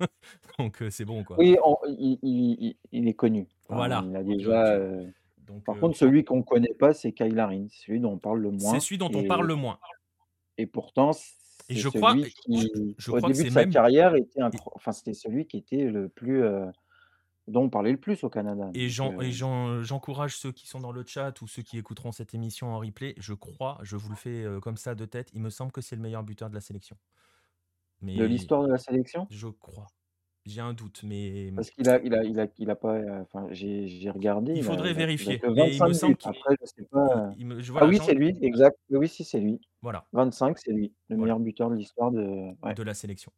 [0.60, 1.36] Donc c'est bon quoi.
[1.38, 1.56] Oui,
[1.88, 3.48] il, est connu.
[3.68, 4.04] Voilà.
[4.06, 4.78] Il a déjà.
[5.66, 8.72] par contre, celui qu'on ne connaît pas, c'est Kailarin, celui dont on parle le moins.
[8.72, 9.78] C'est celui dont on parle le moins.
[10.56, 11.12] Et pourtant,
[11.68, 14.40] et je crois, qui, je, au début de sa carrière, était
[14.74, 16.42] enfin, c'était celui qui était le plus,
[17.46, 18.70] dont on parlait le plus au Canada.
[18.74, 22.78] Et j'encourage ceux qui sont dans le chat ou ceux qui écouteront cette émission en
[22.78, 23.14] replay.
[23.18, 25.96] Je crois, je vous le fais comme ça de tête, il me semble que c'est
[25.96, 26.96] le meilleur buteur de la sélection.
[28.00, 29.26] De l'histoire de la sélection?
[29.30, 29.86] Je crois.
[30.48, 33.46] J'ai un doute, mais Parce qu'il a il a il a il a pas, enfin,
[33.50, 35.40] j'ai regardé, il faudrait vérifier.
[35.44, 37.30] il me semble Après, je sais pas,
[37.76, 38.78] Ah oui, c'est lui, exact.
[38.90, 39.60] Oui, si, c'est lui.
[39.82, 43.30] voilà, 25, c'est lui, le meilleur buteur de l'histoire de de la sélection.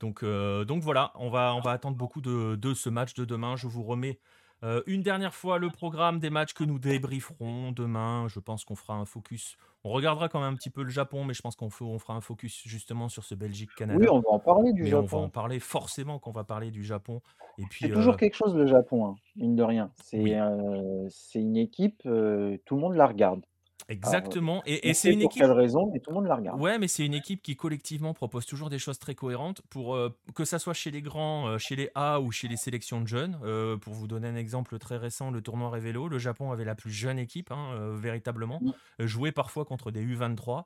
[0.00, 3.56] Donc, donc voilà, on va, on va attendre beaucoup de, de ce match de demain.
[3.56, 4.18] Je vous remets
[4.62, 8.26] euh, une dernière fois, le programme des matchs que nous débrieferons demain.
[8.28, 9.56] Je pense qu'on fera un focus.
[9.84, 12.20] On regardera quand même un petit peu le Japon, mais je pense qu'on fera un
[12.22, 13.98] focus justement sur ce Belgique-Canada.
[14.00, 15.08] Oui, on va en parler du Japon.
[15.12, 17.20] On va en parler forcément qu'on va parler du Japon.
[17.58, 19.90] Et puis, c'est toujours euh, quelque chose le Japon, hein, mine de rien.
[20.02, 23.44] C'est euh, une équipe, tout le monde la regarde.
[23.88, 24.62] Exactement.
[24.66, 25.42] et, c'est une pour équipe.
[25.42, 26.60] quelle raison, mais tout le monde la regarde.
[26.60, 30.14] Ouais, mais c'est une équipe qui collectivement propose toujours des choses très cohérentes pour euh,
[30.34, 33.06] que ça soit chez les grands, euh, chez les A ou chez les sélections de
[33.06, 33.38] jeunes.
[33.44, 36.74] Euh, pour vous donner un exemple très récent, le tournoi Révélo, le Japon avait la
[36.74, 39.06] plus jeune équipe, hein, véritablement, mmh.
[39.06, 40.64] jouait parfois contre des U23.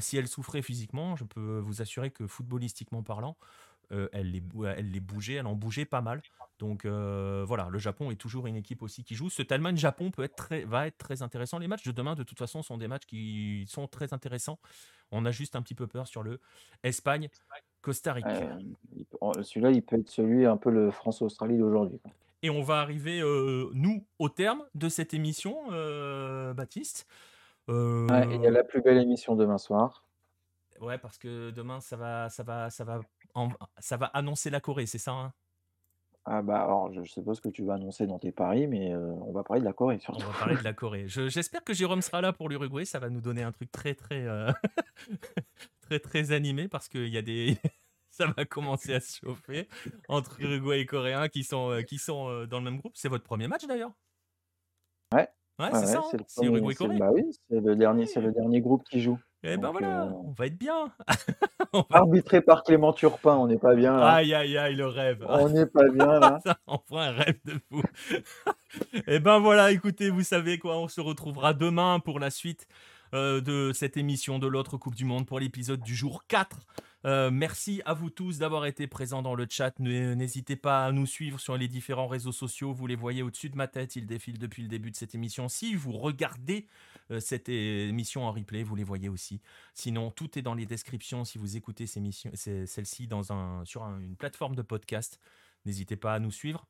[0.00, 3.36] si elle souffrait physiquement, je peux vous assurer que footballistiquement parlant,
[3.90, 4.42] elle, les,
[4.76, 6.22] elle les bougeait, elle en bougeait pas mal.
[6.58, 9.30] Donc voilà, le Japon est toujours une équipe aussi qui joue.
[9.30, 11.58] Ce Allemagne-Japon peut être très, va être très intéressant.
[11.58, 14.58] Les matchs de demain, de toute façon, sont des matchs qui sont très intéressants.
[15.10, 16.40] On a juste un petit peu peur sur le
[16.82, 18.58] Espagne-Costa Rica.
[19.42, 22.00] Celui-là, il peut être celui un peu le France-Australie d'aujourd'hui.
[22.42, 23.20] Et on va arriver,
[23.72, 25.56] nous, au terme de cette émission,
[26.54, 27.06] Baptiste.
[27.68, 30.04] il y a la plus belle émission demain soir.
[30.80, 33.00] Ouais, parce que demain, ça va, ça va, ça va,
[33.78, 35.32] ça va annoncer la Corée, c'est ça hein?
[36.30, 38.94] Ah bah, alors je sais pas ce que tu vas annoncer dans tes paris, mais
[38.94, 40.22] on va parler de la Corée surtout.
[40.26, 41.06] On va parler de la Corée.
[41.08, 44.26] j'espère que Jérôme sera là pour l'Uruguay, ça va nous donner un truc très très
[45.80, 47.56] très très animé parce qu'il y a des
[48.10, 49.68] ça va commencer à se chauffer
[50.08, 52.92] entre Uruguay et Coréens qui sont qui sont dans le même groupe.
[52.94, 53.92] C'est votre premier match d'ailleurs?
[55.14, 55.28] Ouais.
[55.58, 56.18] Ouais, c'est ça, hein?
[56.26, 56.98] c'est Uruguay-Corée?
[56.98, 59.18] bah oui, c'est le dernier c'est le dernier groupe qui joue.
[59.44, 60.92] Eh ben voilà, euh, on va être bien.
[61.90, 64.14] Arbitré par Clément Turpin, on n'est pas bien là.
[64.14, 65.24] Aïe aïe aïe, le rêve.
[65.28, 66.40] On n'est pas bien là.
[66.66, 67.82] on un rêve de fou.
[69.06, 72.66] Et ben voilà, écoutez, vous savez quoi, on se retrouvera demain pour la suite
[73.14, 76.56] euh, de cette émission de l'autre Coupe du Monde pour l'épisode du jour 4.
[77.04, 79.78] Euh, merci à vous tous d'avoir été présents dans le chat.
[79.78, 82.72] N'hésitez pas à nous suivre sur les différents réseaux sociaux.
[82.72, 83.94] Vous les voyez au-dessus de ma tête.
[83.94, 85.48] Ils défilent depuis le début de cette émission.
[85.48, 86.66] Si vous regardez
[87.20, 89.40] cette émission en replay, vous les voyez aussi.
[89.74, 94.54] Sinon, tout est dans les descriptions si vous écoutez celle-ci dans un, sur une plateforme
[94.54, 95.20] de podcast.
[95.64, 96.66] N'hésitez pas à nous suivre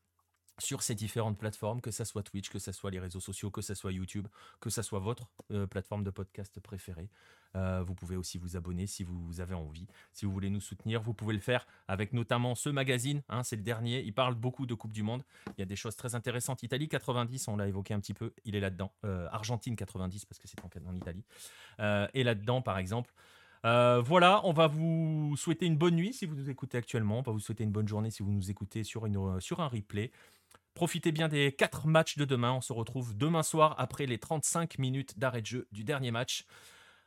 [0.59, 3.63] sur ces différentes plateformes, que ce soit Twitch, que ce soit les réseaux sociaux, que
[3.63, 4.27] ce soit YouTube,
[4.61, 7.09] que ce soit votre euh, plateforme de podcast préférée.
[7.57, 9.87] Euh, vous pouvez aussi vous abonner si vous avez envie.
[10.13, 13.23] Si vous voulez nous soutenir, vous pouvez le faire avec notamment ce magazine.
[13.29, 14.03] Hein, c'est le dernier.
[14.03, 15.23] Il parle beaucoup de Coupe du Monde.
[15.57, 16.63] Il y a des choses très intéressantes.
[16.63, 18.35] Italie 90, on l'a évoqué un petit peu.
[18.45, 18.93] Il est là-dedans.
[19.05, 21.25] Euh, Argentine 90 parce que c'est en, en, Italie.
[22.15, 23.13] et là-dedans, par exemple.
[23.63, 27.21] voilà, on va vous souhaiter une bonne nuit si vous nous écoutez actuellement.
[27.21, 29.69] On va vous souhaiter une bonne journée si vous nous écoutez sur, une, sur un
[29.69, 30.11] replay.
[30.79, 32.53] Profitez bien des 4 matchs de demain.
[32.53, 36.45] On se retrouve demain soir après les 35 minutes d'arrêt de jeu du dernier match.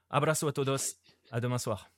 [0.09, 0.97] Abrazo a todos.
[1.31, 1.89] À demain soir.